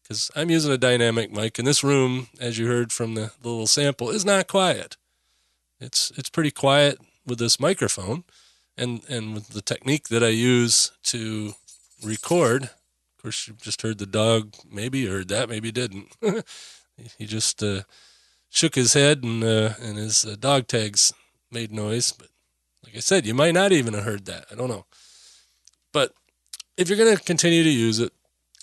Because 0.03 0.31
I'm 0.37 0.51
using 0.51 0.73
a 0.73 0.77
dynamic 0.77 1.33
mic, 1.33 1.59
and 1.59 1.67
this 1.67 1.83
room, 1.83 2.29
as 2.39 2.59
you 2.59 2.67
heard 2.67 2.93
from 2.93 3.15
the, 3.15 3.33
the 3.41 3.49
little 3.49 3.67
sample, 3.67 4.11
is 4.11 4.27
not 4.27 4.47
quiet. 4.47 4.99
It's 5.81 6.13
it's 6.17 6.31
pretty 6.31 6.51
quiet 6.51 6.99
with 7.27 7.39
this 7.39 7.61
microphone, 7.61 8.25
and 8.77 9.03
and 9.09 9.35
with 9.35 9.49
the 9.49 9.63
technique 9.63 10.09
that 10.09 10.23
I 10.23 10.29
use 10.29 10.93
to 11.05 11.55
record 12.03 12.65
Of 12.65 13.23
course, 13.23 13.49
you 13.49 13.55
just 13.61 13.83
heard 13.83 13.99
the 13.99 14.07
dog. 14.07 14.55
Maybe 14.71 15.07
heard 15.07 15.29
that. 15.29 15.49
Maybe 15.49 15.73
didn't. 15.73 16.15
he 17.19 17.27
just 17.27 17.63
uh, 17.63 17.83
shook 18.51 18.75
his 18.75 18.93
head 18.95 19.23
and 19.23 19.43
uh, 19.43 19.75
and 19.81 19.97
his 19.97 20.25
uh, 20.25 20.37
dog 20.39 20.67
tags 20.69 21.13
made 21.51 21.73
noise. 21.73 22.13
But 22.13 22.29
like 22.85 22.97
I 22.97 23.01
said, 23.01 23.27
you 23.27 23.35
might 23.35 23.55
not 23.55 23.73
even 23.73 23.95
have 23.95 24.05
heard 24.05 24.27
that. 24.27 24.47
I 24.51 24.55
don't 24.55 24.69
know. 24.69 24.87
But 25.93 26.13
if 26.77 26.89
you're 26.89 26.99
going 26.99 27.17
to 27.17 27.23
continue 27.23 27.63
to 27.63 27.71
use 27.71 28.01
it, 28.01 28.13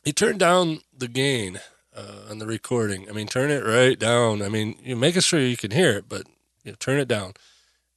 you 0.03 0.11
turn 0.11 0.37
down 0.37 0.81
the 0.95 1.07
gain 1.07 1.59
uh, 1.95 2.29
on 2.29 2.39
the 2.39 2.45
recording. 2.45 3.09
I 3.09 3.13
mean, 3.13 3.27
turn 3.27 3.51
it 3.51 3.65
right 3.65 3.97
down. 3.97 4.41
I 4.41 4.49
mean, 4.49 4.75
you 4.83 4.95
make 4.95 5.19
sure 5.21 5.39
you 5.39 5.57
can 5.57 5.71
hear 5.71 5.91
it, 5.91 6.05
but 6.09 6.27
you 6.63 6.73
turn 6.73 6.99
it 6.99 7.07
down. 7.07 7.33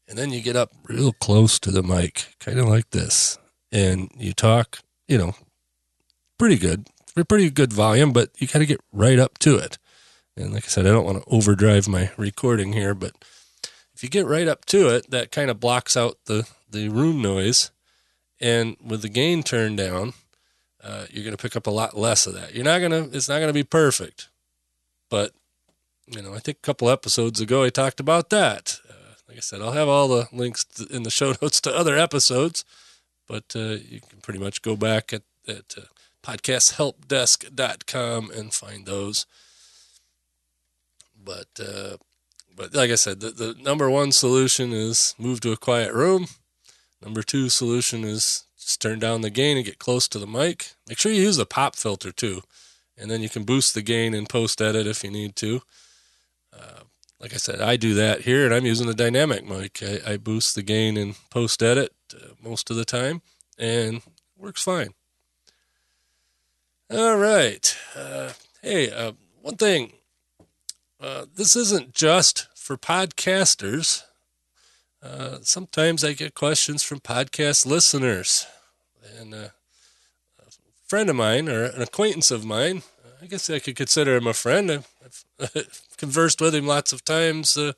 And 0.07 0.19
then 0.19 0.31
you 0.31 0.43
get 0.43 0.57
up 0.57 0.73
real 0.87 1.13
close 1.13 1.59
to 1.61 1.71
the 1.71 1.83
mic, 1.83 2.35
kind 2.39 2.59
of 2.59 2.69
like 2.69 2.91
this, 2.91 3.39
and 3.73 4.11
you 4.17 4.35
talk, 4.35 4.81
you 5.09 5.17
know, 5.17 5.35
pretty 6.39 6.59
good, 6.59 6.89
pretty 7.27 7.49
good 7.51 7.73
volume, 7.73 8.13
but 8.13 8.31
you 8.39 8.47
got 8.47 8.59
to 8.59 8.67
get 8.67 8.81
right 8.93 9.19
up 9.19 9.39
to 9.39 9.57
it. 9.57 9.79
And 10.37 10.53
like 10.53 10.65
I 10.65 10.69
said, 10.69 10.87
I 10.87 10.91
don't 10.91 11.07
want 11.07 11.23
to 11.23 11.31
overdrive 11.31 11.89
my 11.89 12.11
recording 12.17 12.75
here, 12.75 12.95
but 12.95 13.13
if 13.95 14.03
you 14.03 14.09
get 14.09 14.27
right 14.27 14.49
up 14.49 14.65
to 14.67 14.89
it, 14.89 15.11
that 15.11 15.31
kind 15.31 15.51
of 15.51 15.61
blocks 15.61 15.97
out 15.97 16.19
the, 16.27 16.49
the 16.69 16.89
room 16.89 17.23
noise. 17.23 17.71
And 18.41 18.77
with 18.85 19.03
the 19.03 19.09
gain 19.09 19.43
turned 19.43 19.79
down, 19.79 20.13
uh, 20.83 21.07
you're 21.11 21.25
going 21.25 21.37
to 21.37 21.43
pick 21.43 21.57
up 21.57 21.67
a 21.67 21.71
lot 21.71 21.97
less 21.97 22.27
of 22.27 22.35
that. 22.35 22.55
You're 22.55 22.65
not 22.65 22.81
going 22.81 22.91
to, 22.91 23.17
it's 23.17 23.29
not 23.29 23.39
going 23.39 23.49
to 23.49 23.55
be 23.55 23.63
perfect. 23.63 24.29
But, 25.09 25.33
you 26.07 26.23
know, 26.23 26.35
I 26.35 26.39
think 26.39 26.59
a 26.59 26.67
couple 26.67 26.91
episodes 26.91 27.41
ago 27.41 27.65
I 27.65 27.71
talked 27.71 28.01
about 28.01 28.31
that. 28.31 28.81
Uh, 28.89 29.15
like 29.29 29.37
I 29.39 29.41
said, 29.41 29.61
I'll 29.61 29.73
have 29.73 29.89
all 29.89 30.09
the 30.09 30.29
links 30.33 30.65
in 30.91 31.03
the 31.03 31.11
show 31.19 31.35
notes 31.41 31.61
to 31.63 31.75
other 31.75 31.97
episodes, 31.97 32.65
but 33.27 33.55
uh, 33.57 33.79
you 33.89 34.01
can 34.01 34.21
pretty 34.21 34.39
much 34.41 34.63
go 34.63 34.77
back 34.77 35.13
at, 35.13 35.23
at 35.49 35.75
uh, 35.79 35.83
podcasthelpdesk.com 36.23 38.31
and 38.31 38.53
find 38.53 38.87
those. 38.87 39.27
But 41.23 41.49
uh, 41.59 41.97
but 42.57 42.75
like 42.75 42.91
I 42.91 42.95
said, 42.97 43.21
the, 43.21 43.31
the 43.31 43.55
number 43.61 43.91
one 43.91 44.13
solution 44.13 44.73
is 44.73 45.15
move 45.19 45.41
to 45.41 45.53
a 45.53 45.57
quiet 45.57 45.93
room. 45.93 46.27
Number 47.03 47.23
two 47.23 47.49
solution 47.49 48.05
is 48.05 48.45
just 48.59 48.81
turn 48.81 48.99
down 48.99 49.21
the 49.23 49.31
gain 49.31 49.57
and 49.57 49.67
get 49.67 49.79
close 49.79 50.07
to 50.09 50.19
the 50.19 50.27
mic. 50.27 50.73
Make 50.89 50.99
sure 50.99 51.13
you 51.13 51.23
use 51.23 51.39
a 51.39 51.47
pop 51.47 51.77
filter 51.77 52.13
too. 52.13 52.43
and 52.97 53.11
then 53.11 53.23
you 53.23 53.29
can 53.29 53.43
boost 53.45 53.75
the 53.75 53.83
gain 53.83 54.15
and 54.15 54.29
post 54.29 54.61
edit 54.63 54.87
if 54.87 55.03
you 55.03 55.11
need 55.11 55.35
to. 55.37 55.63
Like 57.21 57.33
I 57.33 57.39
said, 57.39 57.61
I 57.61 57.77
do 57.77 57.95
that 57.95 58.23
here, 58.23 58.45
and 58.45 58.53
I'm 58.55 58.67
using 58.67 58.87
the 58.87 58.95
dynamic 58.95 59.47
mic. 59.47 59.83
I, 59.83 60.13
I 60.13 60.17
boost 60.17 60.55
the 60.55 60.63
gain 60.63 60.97
in 60.97 61.15
post 61.31 61.63
edit 61.63 61.93
uh, 62.15 62.35
most 62.43 62.71
of 62.71 62.77
the 62.77 62.85
time, 62.85 63.23
and 63.59 64.03
works 64.37 64.63
fine. 64.63 64.95
All 66.91 67.17
right. 67.17 67.77
Uh, 67.97 68.33
hey, 68.63 68.91
uh, 68.91 69.13
one 69.41 69.57
thing. 69.57 69.93
Uh, 71.01 71.27
this 71.35 71.57
isn't 71.57 71.95
just 71.95 72.49
for 72.55 72.77
podcasters. 72.77 74.05
Uh, 75.03 75.39
sometimes 75.43 76.03
I 76.03 76.15
get 76.15 76.35
questions 76.35 76.83
from 76.83 77.01
podcast 77.01 77.67
listeners, 77.67 78.47
and 79.19 79.35
uh, 79.35 79.49
a 80.39 80.51
friend 80.87 81.11
of 81.11 81.17
mine 81.17 81.49
or 81.49 81.65
an 81.65 81.83
acquaintance 81.83 82.31
of 82.31 82.45
mine, 82.45 82.83
I 83.25 83.27
guess 83.27 83.49
I 83.49 83.59
could 83.59 83.77
consider 83.77 84.17
him 84.17 84.27
a 84.27 84.35
friend. 84.35 84.71
I've, 84.71 85.25
conversed 85.97 86.43
with 86.43 86.55
him 86.55 86.67
lots 86.67 86.93
of 86.93 87.07
times 87.07 87.57
uh, 87.57 87.73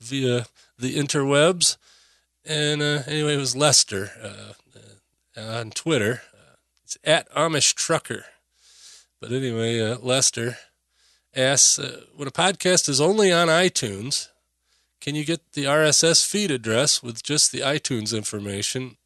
via 0.00 0.46
the 0.78 0.96
interwebs. 0.96 1.76
And 2.44 2.80
uh, 2.80 3.02
anyway, 3.08 3.34
it 3.34 3.38
was 3.38 3.56
Lester 3.56 4.12
uh, 4.22 5.40
on 5.40 5.72
Twitter. 5.72 6.22
it's 6.84 6.96
at 7.02 7.28
Amish 7.34 7.74
Trucker. 7.74 8.26
But 9.20 9.32
anyway, 9.32 9.82
Lester 9.96 10.58
asks 11.34 11.80
when 12.14 12.28
a 12.28 12.30
podcast 12.30 12.88
is 12.88 13.00
only 13.00 13.32
on 13.32 13.48
iTunes, 13.48 14.28
can 15.00 15.16
you 15.16 15.24
get 15.24 15.54
the 15.54 15.64
RSS 15.64 16.24
feed 16.24 16.52
address 16.52 17.02
with 17.02 17.24
just 17.24 17.50
the 17.50 17.58
iTunes 17.58 18.16
information 18.16 18.98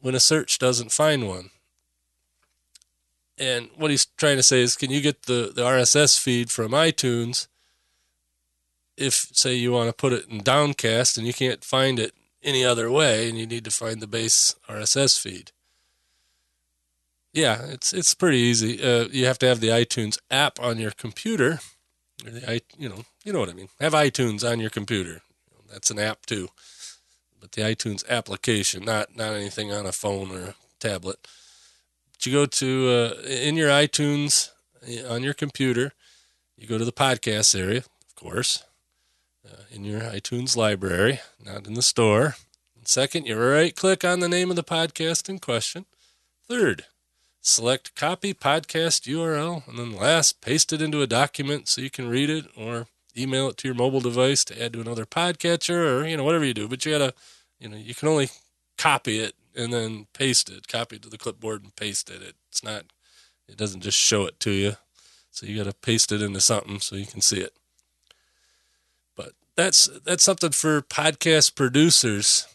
when 0.00 0.14
a 0.14 0.20
search 0.20 0.58
doesn't 0.58 0.92
find 0.92 1.26
one? 1.26 1.48
And 3.38 3.70
what 3.76 3.90
he's 3.90 4.04
trying 4.04 4.36
to 4.36 4.42
say 4.42 4.60
is, 4.60 4.76
can 4.76 4.90
you 4.90 5.00
get 5.00 5.22
the, 5.22 5.52
the 5.54 5.62
RSS 5.62 6.18
feed 6.18 6.50
from 6.50 6.72
iTunes 6.72 7.48
if, 8.96 9.28
say, 9.32 9.54
you 9.54 9.72
want 9.72 9.88
to 9.88 9.94
put 9.94 10.12
it 10.12 10.28
in 10.28 10.38
Downcast 10.38 11.16
and 11.16 11.26
you 11.26 11.32
can't 11.32 11.64
find 11.64 11.98
it 11.98 12.12
any 12.42 12.64
other 12.64 12.90
way 12.90 13.28
and 13.28 13.38
you 13.38 13.46
need 13.46 13.64
to 13.64 13.70
find 13.70 14.00
the 14.00 14.06
base 14.06 14.54
RSS 14.68 15.18
feed? 15.18 15.52
Yeah, 17.32 17.62
it's 17.64 17.94
it's 17.94 18.12
pretty 18.12 18.36
easy. 18.36 18.82
Uh, 18.82 19.08
you 19.10 19.24
have 19.24 19.38
to 19.38 19.46
have 19.46 19.60
the 19.60 19.68
iTunes 19.68 20.18
app 20.30 20.60
on 20.60 20.78
your 20.78 20.90
computer 20.90 21.60
the, 22.24 22.62
you 22.78 22.88
know, 22.88 23.04
you 23.24 23.32
know 23.32 23.40
what 23.40 23.48
I 23.48 23.54
mean. 23.54 23.68
Have 23.80 23.92
iTunes 23.92 24.48
on 24.48 24.60
your 24.60 24.70
computer. 24.70 25.22
That's 25.70 25.90
an 25.90 25.98
app 25.98 26.26
too, 26.26 26.48
but 27.40 27.52
the 27.52 27.62
iTunes 27.62 28.06
application, 28.08 28.84
not 28.84 29.16
not 29.16 29.32
anything 29.32 29.72
on 29.72 29.86
a 29.86 29.92
phone 29.92 30.30
or 30.30 30.40
a 30.40 30.54
tablet. 30.80 31.26
You 32.26 32.32
go 32.32 32.46
to 32.46 32.88
uh, 32.88 33.22
in 33.28 33.56
your 33.56 33.68
iTunes 33.68 34.50
on 35.08 35.22
your 35.22 35.34
computer. 35.34 35.92
You 36.56 36.66
go 36.66 36.78
to 36.78 36.84
the 36.84 36.92
podcast 36.92 37.58
area, 37.58 37.78
of 37.78 38.14
course, 38.14 38.62
uh, 39.44 39.62
in 39.70 39.84
your 39.84 40.00
iTunes 40.00 40.56
library, 40.56 41.20
not 41.44 41.66
in 41.66 41.74
the 41.74 41.82
store. 41.82 42.36
And 42.76 42.86
second, 42.86 43.26
you 43.26 43.36
right 43.36 43.74
click 43.74 44.04
on 44.04 44.20
the 44.20 44.28
name 44.28 44.50
of 44.50 44.56
the 44.56 44.62
podcast 44.62 45.28
in 45.28 45.40
question. 45.40 45.86
Third, 46.48 46.84
select 47.40 47.94
copy 47.96 48.34
podcast 48.34 49.08
URL, 49.12 49.66
and 49.66 49.78
then 49.78 49.96
last, 49.96 50.40
paste 50.40 50.72
it 50.72 50.82
into 50.82 51.02
a 51.02 51.06
document 51.06 51.68
so 51.68 51.80
you 51.80 51.90
can 51.90 52.08
read 52.08 52.30
it 52.30 52.46
or 52.56 52.86
email 53.16 53.48
it 53.48 53.56
to 53.58 53.68
your 53.68 53.74
mobile 53.74 54.00
device 54.00 54.44
to 54.44 54.62
add 54.62 54.72
to 54.72 54.80
another 54.80 55.04
podcatcher 55.04 56.00
or, 56.00 56.06
you 56.06 56.16
know, 56.16 56.24
whatever 56.24 56.44
you 56.44 56.54
do. 56.54 56.68
But 56.68 56.84
you 56.84 56.92
gotta, 56.92 57.14
you 57.58 57.68
know, 57.68 57.76
you 57.76 57.94
can 57.94 58.08
only 58.08 58.30
copy 58.78 59.18
it 59.18 59.34
and 59.56 59.72
then 59.72 60.06
paste 60.12 60.50
it, 60.50 60.68
copy 60.68 60.96
it 60.96 61.02
to 61.02 61.08
the 61.08 61.18
clipboard 61.18 61.62
and 61.62 61.74
paste 61.76 62.10
it. 62.10 62.22
It's 62.48 62.64
not, 62.64 62.84
it 63.48 63.56
doesn't 63.56 63.82
just 63.82 63.98
show 63.98 64.26
it 64.26 64.40
to 64.40 64.50
you. 64.50 64.76
So 65.30 65.46
you 65.46 65.56
gotta 65.56 65.74
paste 65.74 66.12
it 66.12 66.22
into 66.22 66.40
something 66.40 66.80
so 66.80 66.96
you 66.96 67.06
can 67.06 67.20
see 67.20 67.40
it. 67.40 67.54
But 69.16 69.32
that's, 69.56 69.88
that's 70.04 70.24
something 70.24 70.50
for 70.50 70.82
podcast 70.82 71.54
producers. 71.54 72.46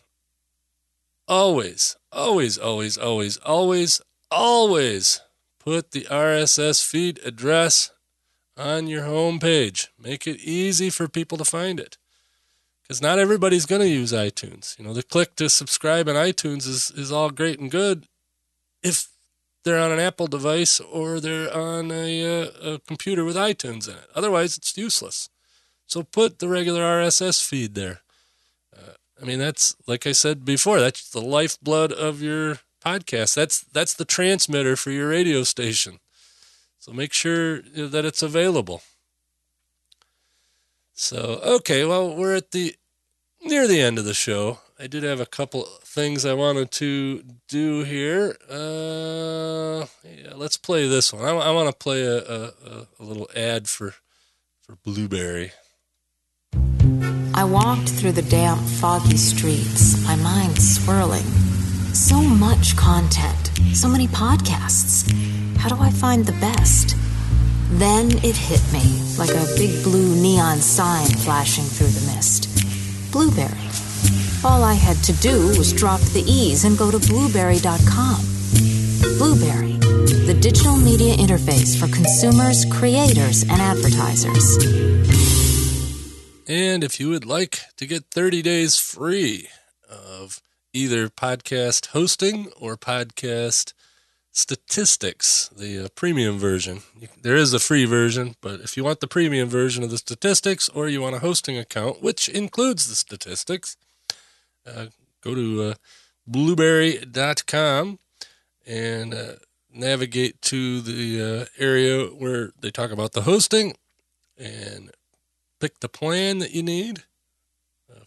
Always, 1.27 1.97
always, 2.11 2.57
always, 2.57 2.97
always, 2.97 3.37
always, 3.37 4.01
always 4.31 5.21
put 5.59 5.91
the 5.91 6.03
RSS 6.03 6.85
feed 6.85 7.19
address 7.25 7.91
on 8.55 8.87
your 8.87 9.03
home 9.03 9.39
page. 9.39 9.89
Make 9.99 10.27
it 10.27 10.39
easy 10.39 10.89
for 10.89 11.07
people 11.07 11.37
to 11.37 11.45
find 11.45 11.79
it. 11.79 11.97
Because 12.87 13.01
not 13.01 13.19
everybody's 13.19 13.65
going 13.65 13.81
to 13.81 13.89
use 13.89 14.13
iTunes. 14.13 14.79
You 14.79 14.85
know, 14.85 14.93
the 14.93 15.03
click 15.03 15.35
to 15.35 15.49
subscribe 15.49 16.07
on 16.07 16.15
iTunes 16.15 16.67
is, 16.67 16.89
is 16.91 17.11
all 17.11 17.29
great 17.29 17.59
and 17.59 17.69
good 17.69 18.07
if 18.81 19.09
they're 19.63 19.77
on 19.77 19.91
an 19.91 19.99
Apple 19.99 20.27
device 20.27 20.79
or 20.79 21.19
they're 21.19 21.53
on 21.53 21.91
a, 21.91 22.43
uh, 22.43 22.75
a 22.75 22.79
computer 22.79 23.25
with 23.25 23.35
iTunes 23.35 23.89
in 23.89 23.95
it. 23.95 24.09
Otherwise, 24.15 24.57
it's 24.57 24.77
useless. 24.77 25.29
So 25.85 26.03
put 26.03 26.39
the 26.39 26.47
regular 26.47 26.81
RSS 26.81 27.45
feed 27.45 27.75
there. 27.75 28.01
Uh, 28.75 28.91
I 29.21 29.25
mean, 29.25 29.39
that's 29.39 29.75
like 29.85 30.07
I 30.07 30.13
said 30.13 30.45
before, 30.45 30.79
that's 30.79 31.09
the 31.09 31.21
lifeblood 31.21 31.91
of 31.91 32.21
your 32.21 32.59
podcast. 32.83 33.35
That's 33.35 33.61
that's 33.61 33.93
the 33.93 34.05
transmitter 34.05 34.77
for 34.77 34.91
your 34.91 35.09
radio 35.09 35.43
station. 35.43 35.99
So 36.79 36.93
make 36.93 37.11
sure 37.11 37.61
that 37.61 38.05
it's 38.05 38.23
available. 38.23 38.81
So 40.99 41.39
okay, 41.45 41.85
well 41.85 42.15
we're 42.15 42.35
at 42.35 42.51
the 42.51 42.75
near 43.43 43.67
the 43.67 43.79
end 43.79 43.99
of 43.99 44.05
the 44.05 44.15
show. 44.15 44.59
I 44.79 44.87
did 44.87 45.03
have 45.03 45.19
a 45.19 45.27
couple 45.27 45.63
things 45.83 46.25
I 46.25 46.33
wanted 46.33 46.71
to 46.71 47.23
do 47.47 47.83
here. 47.83 48.35
Uh, 48.49 49.85
yeah, 50.03 50.33
let's 50.35 50.57
play 50.57 50.87
this 50.87 51.13
one. 51.13 51.23
I, 51.23 51.29
I 51.29 51.51
want 51.51 51.69
to 51.69 51.75
play 51.75 52.01
a, 52.01 52.17
a, 52.17 52.87
a 52.99 53.03
little 53.03 53.29
ad 53.35 53.69
for 53.69 53.93
for 54.61 54.75
Blubrry. 54.83 55.51
I 57.35 57.43
walked 57.43 57.89
through 57.89 58.13
the 58.13 58.23
damp, 58.23 58.59
foggy 58.59 59.17
streets, 59.17 60.03
my 60.03 60.15
mind 60.15 60.59
swirling 60.59 61.25
so 61.93 62.19
much 62.21 62.75
content, 62.75 63.51
so 63.73 63.87
many 63.87 64.07
podcasts. 64.07 65.11
How 65.57 65.69
do 65.69 65.77
I 65.79 65.91
find 65.91 66.25
the 66.25 66.31
best? 66.33 66.95
Then 67.69 68.11
it 68.23 68.35
hit 68.35 68.61
me 68.71 69.03
like 69.17 69.29
a 69.29 69.45
big 69.57 69.83
blue 69.83 70.15
neon 70.15 70.57
sign 70.57 71.07
flashing 71.07 71.65
through 71.65 71.87
the 71.87 72.13
mist. 72.13 72.47
Blubrry. 73.11 73.67
All 74.43 74.63
I 74.63 74.73
had 74.73 74.97
to 75.03 75.13
do 75.13 75.47
was 75.57 75.73
drop 75.73 75.99
the 75.99 76.23
E's 76.25 76.63
and 76.63 76.77
go 76.77 76.91
to 76.91 76.99
blubrry.com. 76.99 78.21
Blubrry, 79.17 79.73
the 80.25 80.37
digital 80.39 80.77
media 80.77 81.15
interface 81.15 81.77
for 81.77 81.87
consumers, 81.93 82.65
creators, 82.65 83.43
and 83.43 83.61
advertisers. 83.61 84.57
And 86.47 86.83
if 86.83 86.99
you 86.99 87.09
would 87.09 87.25
like 87.25 87.59
to 87.75 87.85
get 87.85 88.05
30 88.11 88.41
days 88.41 88.77
free 88.77 89.49
of 89.89 90.41
either 90.71 91.09
podcast 91.09 91.87
hosting 91.87 92.51
or 92.55 92.77
podcast 92.77 93.73
statistics, 94.37 95.49
the 95.57 95.85
uh, 95.85 95.87
premium 95.95 96.37
version. 96.37 96.83
There 97.23 97.35
is 97.35 97.53
a 97.53 97.59
free 97.59 97.85
version, 97.85 98.35
but 98.39 98.59
if 98.59 98.77
you 98.77 98.83
want 98.83 98.99
the 98.99 99.07
premium 99.07 99.49
version 99.49 99.83
of 99.83 99.89
the 99.89 99.97
statistics 99.97 100.69
or 100.69 100.87
you 100.87 101.01
want 101.01 101.15
a 101.15 101.19
hosting 101.19 101.57
account, 101.57 102.03
which 102.03 102.29
includes 102.29 102.87
the 102.87 102.93
statistics, 102.93 103.77
uh, 104.63 104.87
go 105.21 105.33
to 105.33 105.63
uh, 105.63 105.73
blubrry.com 106.27 107.97
and 108.67 109.13
uh, 109.15 109.33
navigate 109.73 110.39
to 110.43 110.81
the 110.81 111.41
uh, 111.41 111.45
area 111.57 112.05
where 112.05 112.51
they 112.59 112.69
talk 112.69 112.91
about 112.91 113.13
the 113.13 113.23
hosting 113.23 113.73
and 114.37 114.91
pick 115.59 115.79
the 115.79 115.89
plan 115.89 116.37
that 116.37 116.53
you 116.53 116.61
need, 116.61 117.05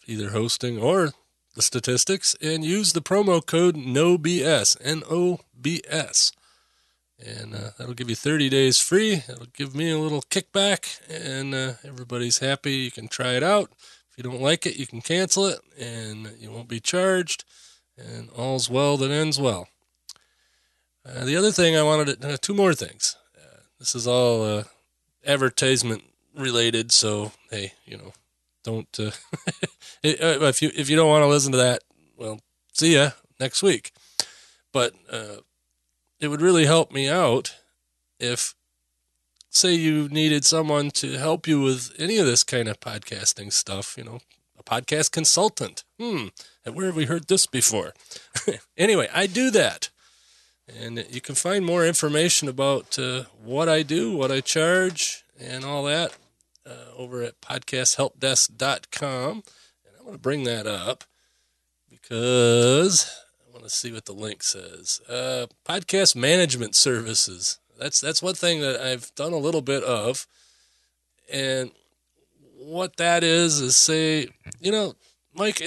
either 0.07 0.29
hosting 0.29 0.79
or 0.79 1.11
statistics 1.59 2.35
and 2.41 2.63
use 2.63 2.93
the 2.93 3.01
promo 3.01 3.45
code 3.45 3.75
NOBS, 3.75 4.77
N 4.81 5.03
O 5.09 5.39
B 5.59 5.81
S. 5.87 6.31
And 7.23 7.53
uh, 7.53 7.71
that'll 7.77 7.93
give 7.93 8.09
you 8.09 8.15
30 8.15 8.49
days 8.49 8.79
free. 8.79 9.23
It'll 9.29 9.45
give 9.53 9.75
me 9.75 9.91
a 9.91 9.99
little 9.99 10.23
kickback, 10.23 11.01
and 11.07 11.53
uh, 11.53 11.73
everybody's 11.83 12.39
happy. 12.39 12.73
You 12.73 12.91
can 12.91 13.07
try 13.07 13.33
it 13.33 13.43
out. 13.43 13.69
If 14.09 14.17
you 14.17 14.23
don't 14.23 14.41
like 14.41 14.65
it, 14.65 14.77
you 14.77 14.87
can 14.87 15.01
cancel 15.01 15.45
it, 15.45 15.59
and 15.79 16.33
you 16.39 16.51
won't 16.51 16.67
be 16.67 16.79
charged. 16.79 17.43
And 17.97 18.29
all's 18.31 18.69
well 18.69 18.97
that 18.97 19.11
ends 19.11 19.39
well. 19.39 19.67
Uh, 21.05 21.25
the 21.25 21.35
other 21.35 21.51
thing 21.51 21.75
I 21.75 21.83
wanted 21.83 22.21
to, 22.21 22.33
uh, 22.33 22.37
two 22.41 22.53
more 22.53 22.73
things. 22.73 23.15
Uh, 23.37 23.61
this 23.77 23.93
is 23.93 24.07
all 24.07 24.43
uh, 24.43 24.63
advertisement 25.25 26.03
related, 26.35 26.91
so 26.91 27.31
hey, 27.49 27.73
you 27.85 27.97
know, 27.97 28.13
don't 28.63 28.99
uh, 28.99 29.05
uh, 29.07 29.11
if 30.03 30.61
you 30.61 30.71
if 30.75 30.89
you 30.89 30.95
don't 30.95 31.09
want 31.09 31.23
to 31.23 31.27
listen 31.27 31.51
to 31.51 31.57
that, 31.57 31.83
well, 32.17 32.39
see 32.73 32.95
ya 32.95 33.11
next 33.39 33.63
week. 33.63 33.91
But 34.71 34.93
uh, 35.11 35.37
it 36.19 36.29
would 36.29 36.41
really 36.41 36.65
help 36.65 36.91
me 36.91 37.09
out 37.09 37.55
if, 38.19 38.55
say, 39.49 39.73
you 39.73 40.07
needed 40.09 40.45
someone 40.45 40.91
to 40.91 41.17
help 41.17 41.47
you 41.47 41.59
with 41.59 41.91
any 41.99 42.17
of 42.17 42.25
this 42.25 42.43
kind 42.43 42.69
of 42.69 42.79
podcasting 42.79 43.51
stuff. 43.51 43.95
You 43.97 44.05
know, 44.05 44.19
a 44.57 44.63
podcast 44.63 45.11
consultant. 45.11 45.83
Hmm, 45.99 46.27
where 46.71 46.85
have 46.85 46.95
we 46.95 47.05
heard 47.05 47.27
this 47.27 47.45
before? 47.45 47.93
anyway, 48.77 49.09
I 49.13 49.27
do 49.27 49.51
that. 49.51 49.89
And 50.79 51.05
you 51.09 51.19
can 51.19 51.35
find 51.35 51.65
more 51.65 51.85
information 51.85 52.47
about 52.47 52.97
uh, 52.97 53.23
what 53.43 53.67
I 53.67 53.83
do, 53.83 54.15
what 54.15 54.31
I 54.31 54.39
charge, 54.39 55.25
and 55.37 55.65
all 55.65 55.83
that 55.83 56.15
uh, 56.65 56.91
over 56.97 57.21
at 57.21 57.41
podcasthelpdesk.com. 57.41 59.31
And 59.31 59.95
I'm 59.97 60.05
going 60.05 60.15
to 60.15 60.21
bring 60.21 60.43
that 60.43 60.67
up 60.67 61.03
because 61.89 63.25
I 63.39 63.51
want 63.51 63.63
to 63.63 63.69
see 63.69 63.91
what 63.91 64.05
the 64.05 64.13
link 64.13 64.43
says. 64.43 65.01
Uh, 65.07 65.47
podcast 65.67 66.15
management 66.15 66.75
services. 66.75 67.59
That's 67.77 67.99
that's 67.99 68.21
one 68.21 68.35
thing 68.35 68.61
that 68.61 68.79
I've 68.79 69.11
done 69.15 69.33
a 69.33 69.37
little 69.37 69.61
bit 69.61 69.83
of, 69.83 70.27
and 71.33 71.71
what 72.57 72.97
that 72.97 73.23
is 73.23 73.59
is 73.59 73.75
say, 73.75 74.27
you 74.59 74.71
know, 74.71 74.93
Mike, 75.33 75.63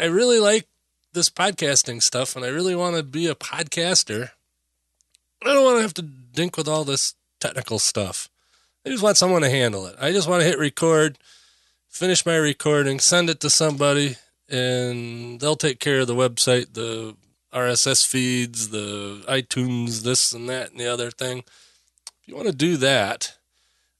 I 0.00 0.06
really 0.06 0.38
like 0.38 0.66
this 1.12 1.28
podcasting 1.28 2.02
stuff, 2.02 2.36
and 2.36 2.44
I 2.44 2.48
really 2.48 2.74
want 2.74 2.96
to 2.96 3.02
be 3.02 3.26
a 3.26 3.34
podcaster. 3.34 4.30
I 5.44 5.52
don't 5.52 5.64
want 5.64 5.76
to 5.76 5.82
have 5.82 5.94
to 5.94 6.02
dink 6.02 6.56
with 6.56 6.68
all 6.68 6.84
this 6.84 7.14
technical 7.38 7.78
stuff. 7.78 8.30
I 8.88 8.90
just 8.90 9.02
want 9.02 9.18
someone 9.18 9.42
to 9.42 9.50
handle 9.50 9.84
it. 9.84 9.96
I 10.00 10.12
just 10.12 10.30
want 10.30 10.40
to 10.40 10.48
hit 10.48 10.58
record, 10.58 11.18
finish 11.90 12.24
my 12.24 12.36
recording, 12.36 13.00
send 13.00 13.28
it 13.28 13.38
to 13.40 13.50
somebody, 13.50 14.16
and 14.48 15.38
they'll 15.38 15.56
take 15.56 15.78
care 15.78 16.00
of 16.00 16.06
the 16.06 16.14
website, 16.14 16.72
the 16.72 17.14
RSS 17.52 18.06
feeds, 18.06 18.70
the 18.70 19.22
iTunes, 19.28 20.04
this 20.04 20.32
and 20.32 20.48
that 20.48 20.70
and 20.70 20.80
the 20.80 20.86
other 20.86 21.10
thing. 21.10 21.40
If 21.40 22.28
you 22.28 22.34
want 22.34 22.46
to 22.46 22.54
do 22.54 22.78
that, 22.78 23.36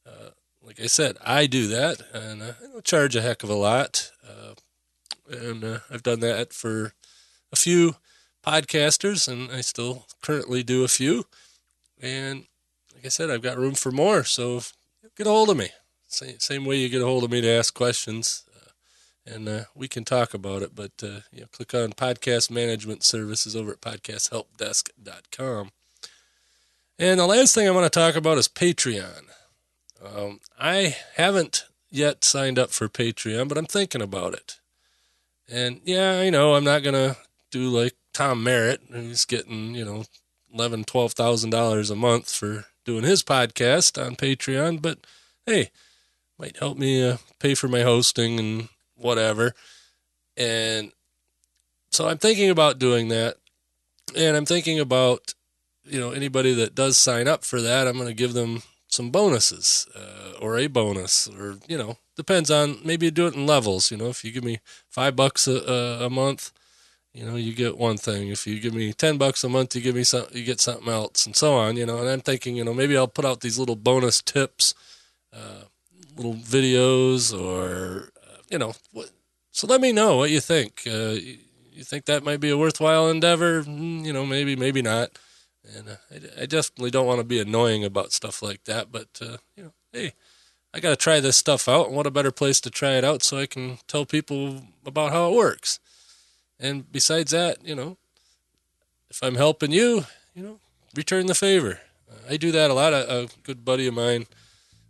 uh, 0.07 0.31
like 0.63 0.81
I 0.81 0.87
said, 0.87 1.19
I 1.23 1.45
do 1.45 1.67
that, 1.67 2.01
and 2.15 2.41
uh, 2.41 2.53
I 2.59 2.73
don't 2.73 2.83
charge 2.83 3.15
a 3.15 3.21
heck 3.21 3.43
of 3.43 3.51
a 3.51 3.55
lot. 3.55 4.11
Uh, 4.27 4.55
and 5.31 5.65
uh, 5.65 5.79
I've 5.91 6.03
done 6.03 6.21
that 6.21 6.55
for 6.55 6.95
a 7.53 7.57
few 7.57 7.97
podcasters, 8.43 9.29
and 9.31 9.53
I 9.53 9.61
still 9.61 10.07
currently 10.23 10.63
do 10.63 10.83
a 10.83 10.89
few. 10.89 11.27
And 12.01 12.47
like 12.95 13.05
I 13.05 13.09
said, 13.09 13.29
I've 13.31 13.43
got 13.43 13.59
room 13.59 13.75
for 13.75 13.93
more, 13.93 14.25
so 14.25 14.63
get 15.19 15.27
a 15.27 15.31
hold 15.31 15.51
of 15.51 15.57
me. 15.57 15.71
Same, 16.07 16.39
same 16.39 16.65
way 16.65 16.77
you 16.77 16.89
get 16.89 17.03
a 17.03 17.07
hold 17.07 17.25
of 17.25 17.31
me 17.31 17.43
to 17.43 17.49
ask 17.51 17.75
questions, 17.75 18.45
uh, 18.57 19.35
and 19.35 19.49
uh, 19.49 19.65
we 19.75 19.89
can 19.89 20.05
talk 20.05 20.33
about 20.33 20.63
it. 20.63 20.75
But 20.75 20.93
uh, 21.03 21.21
you 21.33 21.41
know, 21.43 21.47
click 21.53 21.75
on 21.75 21.93
podcast 21.93 22.51
management 22.51 23.03
services 23.03 23.55
over 23.55 23.73
at 23.73 23.81
podcasthelpdesk.com. 23.83 25.71
And 27.01 27.21
the 27.21 27.27
last 27.27 27.55
thing 27.55 27.69
I 27.69 27.73
want 27.73 27.93
to 27.93 27.99
talk 27.99 28.17
about 28.17 28.39
is 28.39 28.49
Patreon. 28.49 29.25
Um, 30.03 30.41
I 30.59 30.97
haven't 31.17 31.67
yet 31.91 32.25
signed 32.25 32.59
up 32.59 32.71
for 32.71 32.89
Patreon, 32.89 33.49
but 33.49 33.59
I'm 33.59 33.67
thinking 33.67 34.03
about 34.03 34.35
it. 34.35 34.59
And 35.51 35.81
yeah, 35.85 36.19
I 36.21 36.31
know 36.31 36.55
I'm 36.55 36.65
not 36.65 36.83
gonna 36.83 37.17
do 37.51 37.69
like 37.69 37.95
Tom 38.13 38.43
Merritt, 38.43 38.81
who's 38.91 39.25
getting 39.25 39.75
you 39.75 39.85
know 39.85 40.05
eleven, 40.53 40.85
twelve 40.85 41.13
thousand 41.13 41.51
dollars 41.51 41.91
a 41.91 41.97
month 41.97 42.33
for 42.33 42.67
doing 42.89 43.05
his 43.05 43.23
podcast 43.23 44.03
on 44.03 44.17
Patreon. 44.17 44.81
But 44.81 44.99
hey, 45.45 45.71
might 46.39 46.57
help 46.57 46.79
me 46.79 47.07
uh, 47.07 47.19
pay 47.39 47.55
for 47.55 47.69
my 47.69 47.83
hosting 47.83 48.41
and 48.41 48.69
whatever. 48.97 49.55
And 50.39 50.93
so 51.91 52.09
I'm 52.09 52.17
thinking 52.17 52.49
about 52.49 52.79
doing 52.79 53.09
that, 53.09 53.37
and 54.17 54.37
I'm 54.37 54.47
thinking 54.47 54.81
about 54.81 55.35
you 55.85 56.01
know 56.01 56.13
anybody 56.13 56.55
that 56.55 56.75
does 56.75 56.97
sign 56.97 57.29
up 57.29 57.45
for 57.45 57.61
that, 57.61 57.87
I'm 57.87 57.97
going 57.97 58.09
to 58.09 58.15
give 58.15 58.33
them 58.33 58.63
some 58.87 59.11
bonuses 59.11 59.87
uh, 59.95 60.39
or 60.41 60.57
a 60.57 60.67
bonus, 60.67 61.29
or 61.29 61.59
you 61.69 61.77
know 61.77 61.99
depends 62.17 62.51
on 62.51 62.79
maybe 62.85 63.11
do 63.11 63.27
it 63.27 63.35
in 63.35 63.47
levels. 63.47 63.91
You 63.91 63.99
know, 63.99 64.09
if 64.09 64.25
you 64.25 64.33
give 64.33 64.45
me 64.45 64.61
five 64.89 65.15
bucks 65.15 65.47
a, 65.47 66.07
a 66.07 66.11
month, 66.11 66.53
you 67.13 67.25
know, 67.25 67.37
you 67.37 67.55
get 67.55 67.79
one 67.79 67.97
thing. 67.97 68.29
If 68.29 68.47
you 68.47 68.61
give 68.61 68.75
me 68.75 68.93
ten 68.93 69.17
bucks 69.17 69.43
a 69.45 69.49
month, 69.49 69.75
you 69.75 69.81
give 69.81 69.95
me 69.95 70.05
some, 70.05 70.27
you 70.33 70.45
get 70.45 70.61
something 70.61 70.89
else, 70.89 71.27
and 71.27 71.35
so 71.35 71.55
on. 71.55 71.77
You 71.77 71.87
know, 71.87 71.99
and 71.99 72.09
I'm 72.09 72.21
thinking, 72.21 72.57
you 72.57 72.65
know, 72.65 72.75
maybe 72.75 72.97
I'll 72.97 73.09
put 73.09 73.25
out 73.25 73.41
these 73.41 73.59
little 73.59 73.77
bonus 73.77 74.23
tips, 74.23 74.75
uh, 75.33 75.65
little 76.17 76.35
videos, 76.35 77.37
or 77.37 78.11
uh, 78.23 78.37
you 78.51 78.59
know, 78.59 78.75
what. 78.93 79.11
So 79.51 79.67
let 79.67 79.81
me 79.81 79.93
know 79.93 80.19
what 80.19 80.31
you 80.31 80.41
think. 80.41 80.83
Uh, 80.87 81.17
you, 81.19 81.39
you 81.73 81.85
think 81.85 82.05
that 82.05 82.25
might 82.25 82.41
be 82.41 82.51
a 82.51 82.59
worthwhile 82.59 83.09
endeavor? 83.09 83.63
Mm, 83.63 84.05
you 84.05 84.13
know, 84.13 84.27
maybe, 84.27 84.57
maybe 84.57 84.83
not. 84.83 85.11
And 85.77 85.89
uh, 85.89 85.97
I, 86.11 86.43
I, 86.43 86.47
definitely 86.47 86.91
don't 86.91 87.07
want 87.07 87.19
to 87.19 87.25
be 87.25 87.41
annoying 87.41 87.85
about 87.85 88.13
stuff 88.13 88.43
like 88.43 88.65
that. 88.65 88.91
But 88.91 89.09
uh, 89.21 89.37
you 89.57 89.65
know, 89.65 89.73
hey, 89.93 90.13
I 90.73 90.81
got 90.81 90.91
to 90.91 90.97
try 90.97 91.21
this 91.21 91.37
stuff 91.37 91.69
out. 91.69 91.89
And 91.89 91.97
what 91.97 92.07
a 92.07 92.11
better 92.11 92.31
place 92.31 92.61
to 92.63 92.71
try 92.71 92.93
it 92.93 93.05
out 93.05 93.23
so 93.23 93.39
I 93.39 93.47
can 93.47 93.79
tell 93.87 94.05
people 94.05 94.63
about 94.85 95.13
how 95.13 95.31
it 95.31 95.37
works. 95.37 95.79
And 96.61 96.91
besides 96.91 97.31
that, 97.31 97.65
you 97.65 97.75
know, 97.75 97.97
if 99.11 99.23
I'm 99.23 99.37
helping 99.37 99.73
you, 99.73 100.05
you 100.35 100.43
know, 100.43 100.61
return 100.95 101.27
the 101.27 101.35
favor. 101.35 101.81
I 102.29 102.37
do 102.37 102.51
that 102.53 102.71
a 102.71 102.75
lot. 102.75 102.93
A, 102.93 103.23
a, 103.25 103.29
good 103.43 103.65
buddy 103.65 103.87
of 103.87 103.95
mine, 103.95 104.27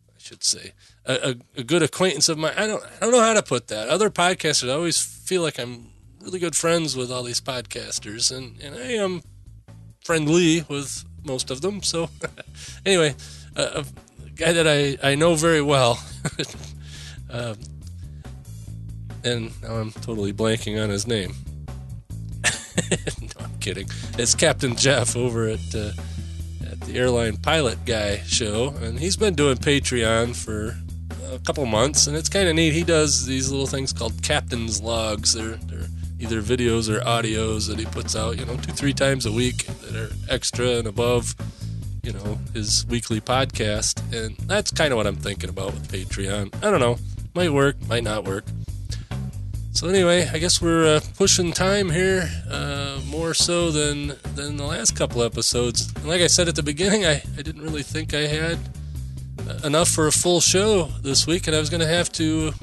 I 0.09 0.19
should 0.19 0.45
say, 0.45 0.73
a, 1.05 1.31
a, 1.31 1.61
a, 1.61 1.65
good 1.65 1.83
acquaintance 1.83 2.29
of 2.29 2.39
mine. 2.39 2.55
I 2.57 2.67
don't, 2.67 2.83
I 2.83 3.01
don't 3.01 3.13
know 3.13 3.21
how 3.21 3.35
to 3.35 3.43
put 3.43 3.69
that. 3.69 3.89
Other 3.89 4.11
podcasters, 4.11 4.69
I 4.69 4.75
always 4.75 5.01
feel 5.01 5.43
like 5.43 5.59
I'm 5.59 5.91
really 6.21 6.39
good 6.39 6.57
friends 6.57 6.97
with 6.97 7.13
all 7.13 7.23
these 7.23 7.41
podcasters, 7.41 8.37
and 8.37 8.61
and 8.61 8.75
I 8.75 8.93
am 8.93 9.23
friendly 10.05 10.65
with 10.69 11.05
most 11.25 11.51
of 11.51 11.61
them. 11.61 11.83
So, 11.83 12.11
anyway, 12.87 13.15
uh, 13.57 13.85
guy 14.35 14.53
that 14.53 14.67
I, 14.67 15.11
I 15.11 15.15
know 15.15 15.35
very 15.35 15.63
well. 15.63 16.03
uh, 17.31 17.55
and 19.25 19.51
now 19.63 19.75
I'm 19.75 19.91
totally 19.91 20.33
blanking 20.33 20.83
on 20.83 20.91
his 20.91 21.07
name. 21.07 21.35
no, 23.23 23.45
I'm 23.45 23.59
kidding. 23.61 23.89
It's 24.19 24.35
Captain 24.35 24.77
Jeff 24.77 25.17
over 25.17 25.49
at, 25.49 25.75
uh, 25.75 25.93
at 26.67 26.81
the 26.81 26.95
Airline 26.97 27.37
Pilot 27.37 27.85
Guy 27.85 28.19
show, 28.27 28.75
and 28.81 28.99
he's 28.99 29.17
been 29.17 29.35
doing 29.35 29.57
Patreon 29.57 30.37
for 30.37 30.77
a 31.33 31.39
couple 31.41 31.65
months, 31.67 32.07
and 32.07 32.17
it's 32.17 32.29
kind 32.29 32.49
of 32.49 32.55
neat. 32.55 32.73
He 32.73 32.85
does 32.85 33.27
these 33.27 33.51
little 33.51 33.67
things 33.67 33.93
called 33.93 34.23
Captain's 34.23 34.81
Logs. 34.81 35.35
They're, 35.35 35.57
they're 35.57 35.89
either 36.19 36.43
videos 36.43 36.89
or 36.89 37.01
audios 37.01 37.69
that 37.69 37.79
he 37.79 37.85
puts 37.87 38.17
out, 38.17 38.39
you 38.39 38.45
know, 38.45 38.57
two, 38.57 38.73
three 38.73 38.93
times 38.93 39.27
a 39.27 39.33
week 39.33 39.67
that 39.83 39.95
are 39.95 40.11
extra 40.29 40.79
and 40.79 40.87
above 40.87 41.35
you 42.09 42.15
know, 42.15 42.39
his 42.55 42.87
weekly 42.87 43.21
podcast. 43.21 44.01
And 44.15 44.35
that's 44.49 44.71
kind 44.71 44.93
of 44.93 44.97
what 44.97 45.07
I'm 45.07 45.17
thinking 45.17 45.51
about 45.51 45.75
with 45.75 45.93
Patreon. 45.93 46.55
I 46.65 46.71
don't 46.71 46.81
know. 46.81 46.97
Might 47.35 47.53
work, 47.53 47.77
might 47.87 48.03
not 48.03 48.25
work. 48.25 48.45
So 49.79 49.87
anyway, 49.87 50.29
I 50.33 50.39
guess 50.39 50.61
we're 50.61 50.97
uh, 50.97 51.01
pushing 51.17 51.53
time 51.53 51.89
here 51.89 52.29
uh, 52.51 52.99
more 53.07 53.33
so 53.33 53.71
than 53.71 54.09
than 54.35 54.57
the 54.57 54.65
last 54.67 54.97
couple 54.97 55.23
episodes. 55.23 55.93
And 55.95 56.07
like 56.07 56.21
I 56.21 56.27
said 56.27 56.49
at 56.49 56.57
the 56.57 56.65
beginning, 56.65 57.07
I, 57.07 57.23
I 57.39 57.43
didn't 57.43 57.63
really 57.63 57.85
think 57.85 58.13
I 58.13 58.23
had 58.23 58.59
uh, 59.49 59.61
enough 59.65 59.89
for 59.89 60.09
a 60.09 60.11
full 60.11 60.41
show 60.41 60.87
this 61.03 61.29
week, 61.29 61.47
and 61.47 61.55
I 61.55 61.61
was 61.61 61.71
going 61.71 61.81
to 61.81 61.87
have 61.87 62.11
to 62.15 62.55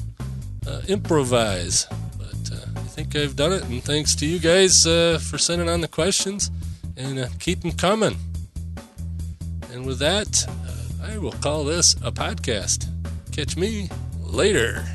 uh, 0.67 0.81
improvise. 0.89 1.87
But 2.17 2.51
uh, 2.51 2.65
I 2.75 2.87
think 2.89 3.15
I've 3.15 3.37
done 3.37 3.53
it, 3.53 3.63
and 3.63 3.81
thanks 3.81 4.13
to 4.15 4.25
you 4.25 4.37
guys 4.37 4.85
uh, 4.85 5.17
for 5.17 5.37
sending 5.37 5.69
on 5.69 5.79
the 5.79 5.87
questions 5.87 6.51
and 6.97 7.29
keep 7.39 7.61
them 7.61 7.71
coming. 7.71 8.17
And 9.71 9.85
with 9.85 9.99
that, 9.99 10.45
uh, 10.49 11.13
I 11.13 11.17
will 11.17 11.31
call 11.31 11.63
this 11.63 11.93
a 12.03 12.11
podcast. 12.11 12.89
Catch 13.31 13.55
me 13.55 13.87
later. 14.19 14.85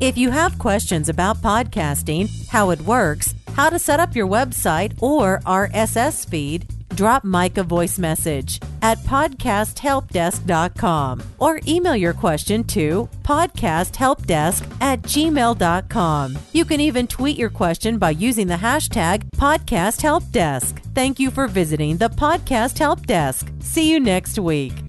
If 0.00 0.16
you 0.16 0.30
have 0.30 0.58
questions 0.58 1.08
about 1.08 1.38
podcasting, 1.38 2.28
how 2.48 2.70
it 2.70 2.80
works, 2.82 3.34
how 3.54 3.68
to 3.68 3.80
set 3.80 3.98
up 3.98 4.14
your 4.14 4.28
website 4.28 4.92
or 5.02 5.40
RSS 5.40 6.24
feed, 6.28 6.72
drop 6.94 7.24
Mike 7.24 7.58
a 7.58 7.64
voice 7.64 7.98
message 7.98 8.60
at 8.80 8.98
podcasthelpdesk.com 8.98 11.22
or 11.40 11.58
email 11.66 11.96
your 11.96 12.12
question 12.12 12.62
to 12.62 13.08
podcasthelpdesk 13.22 14.80
at 14.80 15.02
gmail.com. 15.02 16.38
You 16.52 16.64
can 16.64 16.80
even 16.80 17.08
tweet 17.08 17.36
your 17.36 17.50
question 17.50 17.98
by 17.98 18.10
using 18.10 18.46
the 18.46 18.54
hashtag 18.54 19.28
podcasthelpdesk. 19.30 20.78
Thank 20.94 21.18
you 21.18 21.32
for 21.32 21.48
visiting 21.48 21.96
the 21.96 22.10
Podcast 22.10 22.78
Help 22.78 23.04
Desk. 23.04 23.50
See 23.58 23.90
you 23.90 23.98
next 23.98 24.38
week. 24.38 24.87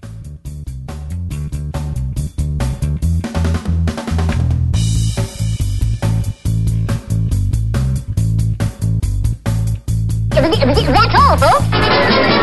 That's 10.42 11.14
all, 11.14 11.36
folks. 11.36 12.39